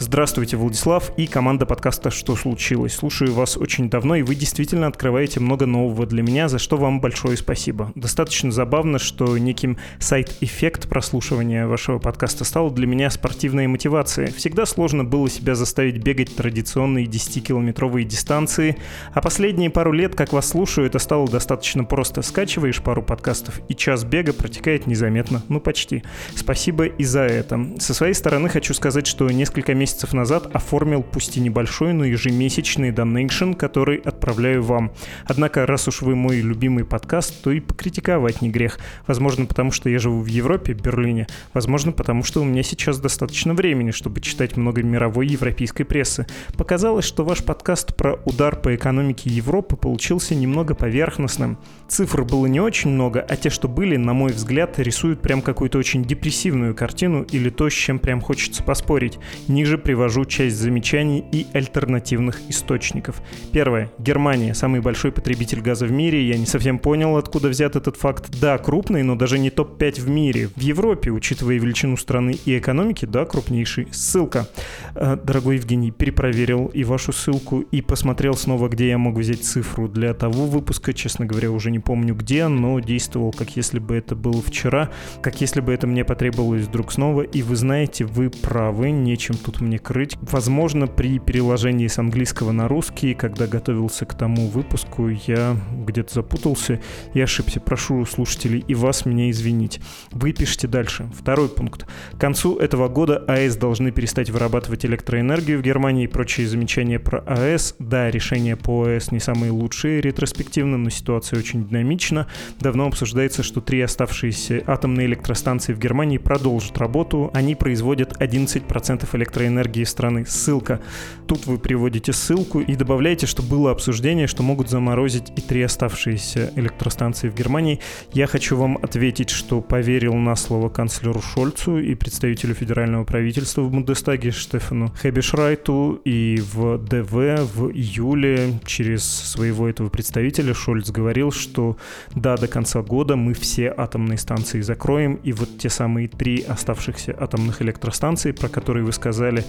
Здравствуйте, 0.06 0.58
Владислав 0.58 1.12
и 1.16 1.26
команда 1.26 1.64
подкаста 1.64 2.10
«Что 2.10 2.36
случилось?». 2.36 2.92
Слушаю 2.92 3.32
вас 3.32 3.56
очень 3.56 3.88
давно, 3.88 4.16
и 4.16 4.22
вы 4.22 4.34
действительно 4.34 4.86
открываете 4.86 5.40
много 5.40 5.64
нового 5.64 6.04
для 6.04 6.22
меня, 6.22 6.50
за 6.50 6.58
что 6.58 6.76
вам 6.76 7.00
большое 7.00 7.38
спасибо. 7.38 7.90
Достаточно 7.94 8.52
забавно, 8.52 8.98
что 8.98 9.38
неким 9.38 9.78
сайт-эффект 10.00 10.90
прослушивания 10.90 11.66
вашего 11.66 11.98
подкаста 11.98 12.44
стал 12.44 12.70
для 12.70 12.86
меня 12.86 13.08
спортивной 13.08 13.66
мотивацией. 13.66 14.30
Всегда 14.30 14.66
сложно 14.66 15.04
было 15.04 15.30
себя 15.30 15.54
заставить 15.54 15.96
бегать 15.96 16.36
традиционные 16.36 17.06
10 17.06 17.24
10-километровые 17.24 18.04
дистанции. 18.04 18.76
А 19.14 19.22
последние 19.22 19.70
пару 19.70 19.92
лет, 19.92 20.14
как 20.14 20.34
вас 20.34 20.48
слушаю, 20.48 20.86
это 20.86 20.98
стало 20.98 21.26
достаточно 21.28 21.84
просто. 21.84 22.20
Скачиваешь 22.20 22.82
пару 22.82 23.02
подкастов, 23.02 23.62
и 23.70 23.74
час 23.74 24.04
бега 24.04 24.34
протекает 24.34 24.86
незаметно. 24.86 25.42
Ну, 25.48 25.60
почти. 25.60 26.02
Спасибо 26.34 26.84
и 26.84 27.04
за 27.04 27.20
это. 27.20 27.58
Со 27.78 27.94
своей 27.94 28.12
стороны 28.12 28.50
хочу 28.50 28.74
сказать, 28.74 29.06
что 29.06 29.30
несколько 29.30 29.72
месяцев 29.74 29.93
назад 30.12 30.54
оформил 30.54 31.02
пусть 31.02 31.36
и 31.36 31.40
небольшой, 31.40 31.92
но 31.92 32.04
ежемесячный 32.04 32.90
донейшн, 32.90 33.52
который 33.52 33.98
отправляю 33.98 34.62
вам. 34.62 34.92
Однако, 35.24 35.66
раз 35.66 35.88
уж 35.88 36.02
вы 36.02 36.14
мой 36.14 36.40
любимый 36.40 36.84
подкаст, 36.84 37.42
то 37.42 37.50
и 37.50 37.60
покритиковать 37.60 38.42
не 38.42 38.50
грех. 38.50 38.78
Возможно, 39.06 39.46
потому 39.46 39.70
что 39.70 39.88
я 39.88 39.98
живу 39.98 40.20
в 40.20 40.26
Европе, 40.26 40.72
Берлине. 40.72 41.26
Возможно, 41.52 41.92
потому 41.92 42.24
что 42.24 42.40
у 42.40 42.44
меня 42.44 42.62
сейчас 42.62 42.98
достаточно 42.98 43.54
времени, 43.54 43.90
чтобы 43.90 44.20
читать 44.20 44.56
много 44.56 44.82
мировой 44.82 45.26
европейской 45.26 45.84
прессы. 45.84 46.26
Показалось, 46.56 47.04
что 47.04 47.24
ваш 47.24 47.44
подкаст 47.44 47.96
про 47.96 48.20
удар 48.24 48.56
по 48.56 48.74
экономике 48.74 49.30
Европы 49.30 49.76
получился 49.76 50.34
немного 50.34 50.74
поверхностным. 50.74 51.58
Цифр 51.88 52.24
было 52.24 52.46
не 52.46 52.60
очень 52.60 52.90
много, 52.90 53.20
а 53.20 53.36
те, 53.36 53.50
что 53.50 53.68
были, 53.68 53.96
на 53.96 54.12
мой 54.12 54.32
взгляд, 54.32 54.78
рисуют 54.78 55.20
прям 55.20 55.42
какую-то 55.42 55.78
очень 55.78 56.04
депрессивную 56.04 56.74
картину 56.74 57.22
или 57.22 57.50
то, 57.50 57.68
с 57.68 57.72
чем 57.72 57.98
прям 57.98 58.20
хочется 58.20 58.62
поспорить. 58.62 59.18
Ниже 59.48 59.73
привожу 59.78 60.24
часть 60.24 60.56
замечаний 60.56 61.24
и 61.32 61.46
альтернативных 61.52 62.40
источников. 62.48 63.22
Первое. 63.52 63.90
Германия– 63.98 64.54
самый 64.54 64.80
большой 64.80 65.12
потребитель 65.12 65.60
газа 65.60 65.86
в 65.86 65.92
мире. 65.92 66.26
Я 66.26 66.38
не 66.38 66.46
совсем 66.46 66.78
понял, 66.78 67.16
откуда 67.16 67.48
взят 67.48 67.76
этот 67.76 67.96
факт. 67.96 68.30
Да, 68.40 68.58
крупный, 68.58 69.02
но 69.02 69.16
даже 69.16 69.38
не 69.38 69.50
топ-5 69.50 70.00
в 70.00 70.08
мире. 70.08 70.48
В 70.54 70.60
Европе, 70.60 71.10
учитывая 71.10 71.56
величину 71.56 71.96
страны 71.96 72.36
и 72.44 72.58
экономики, 72.58 73.04
да, 73.04 73.24
крупнейший. 73.24 73.88
Ссылка. 73.92 74.48
Э, 74.94 75.16
дорогой 75.16 75.56
Евгений, 75.56 75.90
перепроверил 75.90 76.66
и 76.66 76.84
вашу 76.84 77.12
ссылку, 77.12 77.60
и 77.60 77.80
посмотрел 77.82 78.34
снова, 78.34 78.68
где 78.68 78.88
я 78.88 78.98
могу 78.98 79.20
взять 79.20 79.44
цифру 79.44 79.88
для 79.88 80.14
того 80.14 80.46
выпуска. 80.46 80.92
Честно 80.92 81.26
говоря, 81.26 81.50
уже 81.50 81.70
не 81.70 81.78
помню 81.78 82.14
где, 82.14 82.48
но 82.48 82.80
действовал, 82.80 83.32
как 83.32 83.56
если 83.56 83.78
бы 83.78 83.96
это 83.96 84.14
было 84.14 84.40
вчера, 84.42 84.90
как 85.22 85.40
если 85.40 85.60
бы 85.60 85.72
это 85.72 85.86
мне 85.86 86.04
потребовалось 86.04 86.62
вдруг 86.62 86.92
снова. 86.92 87.22
И 87.22 87.42
вы 87.42 87.56
знаете, 87.56 88.04
вы 88.04 88.30
правы, 88.30 88.90
нечем 88.90 89.36
тут 89.36 89.60
мне 89.64 89.78
крыть. 89.78 90.16
Возможно, 90.20 90.86
при 90.86 91.18
переложении 91.18 91.88
с 91.88 91.98
английского 91.98 92.52
на 92.52 92.68
русский, 92.68 93.14
когда 93.14 93.46
готовился 93.46 94.06
к 94.06 94.14
тому 94.16 94.48
выпуску, 94.48 95.08
я 95.08 95.56
где-то 95.86 96.14
запутался 96.14 96.80
и 97.14 97.20
ошибся. 97.20 97.60
Прошу 97.60 98.04
слушателей 98.06 98.64
и 98.68 98.74
вас 98.74 99.06
меня 99.06 99.30
извинить. 99.30 99.80
Вы 100.12 100.32
пишете 100.32 100.68
дальше. 100.68 101.10
Второй 101.18 101.48
пункт. 101.48 101.86
К 102.12 102.18
концу 102.18 102.56
этого 102.58 102.88
года 102.88 103.24
АЭС 103.26 103.56
должны 103.56 103.90
перестать 103.90 104.30
вырабатывать 104.30 104.84
электроэнергию 104.84 105.58
в 105.58 105.62
Германии 105.62 106.04
и 106.04 106.08
прочие 106.08 106.46
замечания 106.46 106.98
про 106.98 107.20
АЭС. 107.26 107.76
Да, 107.78 108.10
решения 108.10 108.56
по 108.56 108.84
АЭС 108.84 109.10
не 109.10 109.20
самые 109.20 109.50
лучшие 109.50 110.00
ретроспективно, 110.00 110.76
но 110.76 110.90
ситуация 110.90 111.38
очень 111.38 111.66
динамична. 111.66 112.28
Давно 112.60 112.86
обсуждается, 112.86 113.42
что 113.42 113.60
три 113.60 113.80
оставшиеся 113.80 114.62
атомные 114.66 115.06
электростанции 115.06 115.72
в 115.72 115.78
Германии 115.78 116.18
продолжат 116.18 116.78
работу. 116.78 117.30
Они 117.32 117.54
производят 117.54 118.20
11% 118.20 119.08
электроэнергии 119.12 119.53
страны. 119.84 120.24
Ссылка. 120.26 120.80
Тут 121.26 121.46
вы 121.46 121.58
приводите 121.58 122.12
ссылку 122.12 122.60
и 122.60 122.74
добавляете, 122.76 123.26
что 123.26 123.42
было 123.42 123.70
обсуждение, 123.70 124.26
что 124.26 124.42
могут 124.42 124.68
заморозить 124.68 125.32
и 125.36 125.40
три 125.40 125.62
оставшиеся 125.62 126.52
электростанции 126.56 127.28
в 127.28 127.34
Германии. 127.34 127.80
Я 128.12 128.26
хочу 128.26 128.56
вам 128.56 128.78
ответить, 128.82 129.30
что 129.30 129.60
поверил 129.60 130.14
на 130.14 130.36
слово 130.36 130.68
канцлеру 130.68 131.20
Шольцу 131.20 131.78
и 131.78 131.94
представителю 131.94 132.54
федерального 132.54 133.04
правительства 133.04 133.62
в 133.62 133.70
Бундестаге 133.70 134.30
Штефану 134.30 134.92
Хебешрайту 135.02 136.00
и 136.04 136.42
в 136.52 136.78
ДВ 136.78 137.40
в 137.54 137.70
июле 137.70 138.60
через 138.66 139.04
своего 139.04 139.68
этого 139.68 139.88
представителя 139.88 140.54
Шольц 140.54 140.90
говорил, 140.90 141.30
что 141.30 141.76
да, 142.14 142.36
до 142.36 142.48
конца 142.48 142.82
года 142.82 143.16
мы 143.16 143.34
все 143.34 143.72
атомные 143.74 144.18
станции 144.18 144.60
закроем, 144.60 145.14
и 145.22 145.32
вот 145.32 145.58
те 145.58 145.68
самые 145.68 146.08
три 146.08 146.42
оставшихся 146.42 147.16
атомных 147.18 147.62
электростанций, 147.62 148.32
про 148.32 148.48
которые 148.48 148.84
вы 148.84 148.92
сказали, 148.92 149.43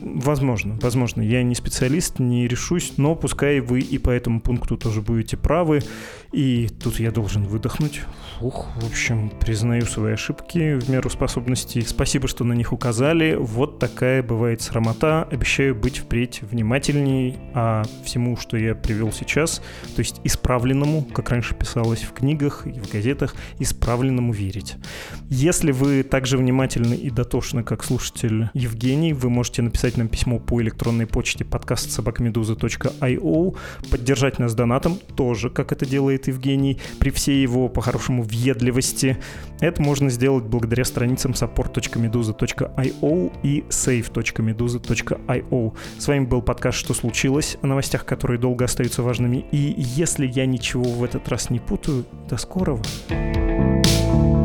Возможно, 0.00 0.78
возможно. 0.80 1.22
Я 1.22 1.42
не 1.42 1.54
специалист, 1.54 2.18
не 2.18 2.48
решусь, 2.48 2.94
но 2.96 3.14
пускай 3.14 3.60
вы 3.60 3.80
и 3.80 3.98
по 3.98 4.10
этому 4.10 4.40
пункту 4.40 4.76
тоже 4.76 5.00
будете 5.00 5.36
правы. 5.36 5.80
И 6.34 6.68
тут 6.80 6.98
я 6.98 7.12
должен 7.12 7.44
выдохнуть, 7.44 8.00
Ух, 8.40 8.66
в 8.76 8.86
общем, 8.86 9.30
признаю 9.30 9.86
свои 9.86 10.14
ошибки 10.14 10.78
в 10.78 10.90
меру 10.90 11.08
способностей. 11.08 11.82
Спасибо, 11.82 12.26
что 12.26 12.42
на 12.42 12.52
них 12.52 12.72
указали. 12.72 13.36
Вот 13.38 13.78
такая 13.78 14.24
бывает 14.24 14.60
срамота. 14.60 15.22
Обещаю 15.30 15.74
быть 15.74 15.98
впредь 15.98 16.42
внимательней, 16.42 17.36
а 17.54 17.84
всему, 18.04 18.36
что 18.36 18.56
я 18.56 18.74
привел 18.74 19.12
сейчас, 19.12 19.62
то 19.94 20.00
есть 20.00 20.20
исправленному, 20.24 21.04
как 21.04 21.30
раньше 21.30 21.54
писалось 21.54 22.02
в 22.02 22.12
книгах 22.12 22.66
и 22.66 22.72
в 22.72 22.90
газетах, 22.90 23.36
исправленному 23.60 24.32
верить. 24.32 24.74
Если 25.30 25.70
вы 25.70 26.02
также 26.02 26.36
внимательны 26.36 26.94
и 26.94 27.10
дотошны, 27.10 27.62
как 27.62 27.84
слушатель 27.84 28.50
Евгений, 28.52 29.12
вы 29.12 29.30
можете 29.30 29.62
написать 29.62 29.96
нам 29.96 30.08
письмо 30.08 30.40
по 30.40 30.60
электронной 30.60 31.06
почте 31.06 31.44
подкаст 31.44 31.92
собакамедуза.io, 31.92 33.56
поддержать 33.90 34.40
нас 34.40 34.54
донатом, 34.54 34.98
тоже, 35.16 35.50
как 35.50 35.70
это 35.70 35.86
делает 36.24 36.28
Евгений, 36.28 36.78
при 36.98 37.10
всей 37.10 37.42
его, 37.42 37.68
по-хорошему, 37.68 38.22
въедливости. 38.22 39.18
Это 39.60 39.82
можно 39.82 40.08
сделать 40.10 40.44
благодаря 40.44 40.84
страницам 40.84 41.32
support.meduza.io 41.32 43.32
и 43.42 43.64
save.meduza.io. 43.68 45.72
С 45.98 46.08
вами 46.08 46.24
был 46.24 46.42
подкаст 46.42 46.78
«Что 46.78 46.94
случилось?» 46.94 47.58
о 47.62 47.66
новостях, 47.66 48.04
которые 48.04 48.38
долго 48.38 48.64
остаются 48.64 49.02
важными. 49.02 49.44
И 49.52 49.74
если 49.78 50.26
я 50.26 50.46
ничего 50.46 50.84
в 50.84 51.04
этот 51.04 51.28
раз 51.28 51.50
не 51.50 51.60
путаю, 51.60 52.04
до 52.28 52.36
скорого. 52.36 52.82
thank 53.08 54.38
you 54.38 54.43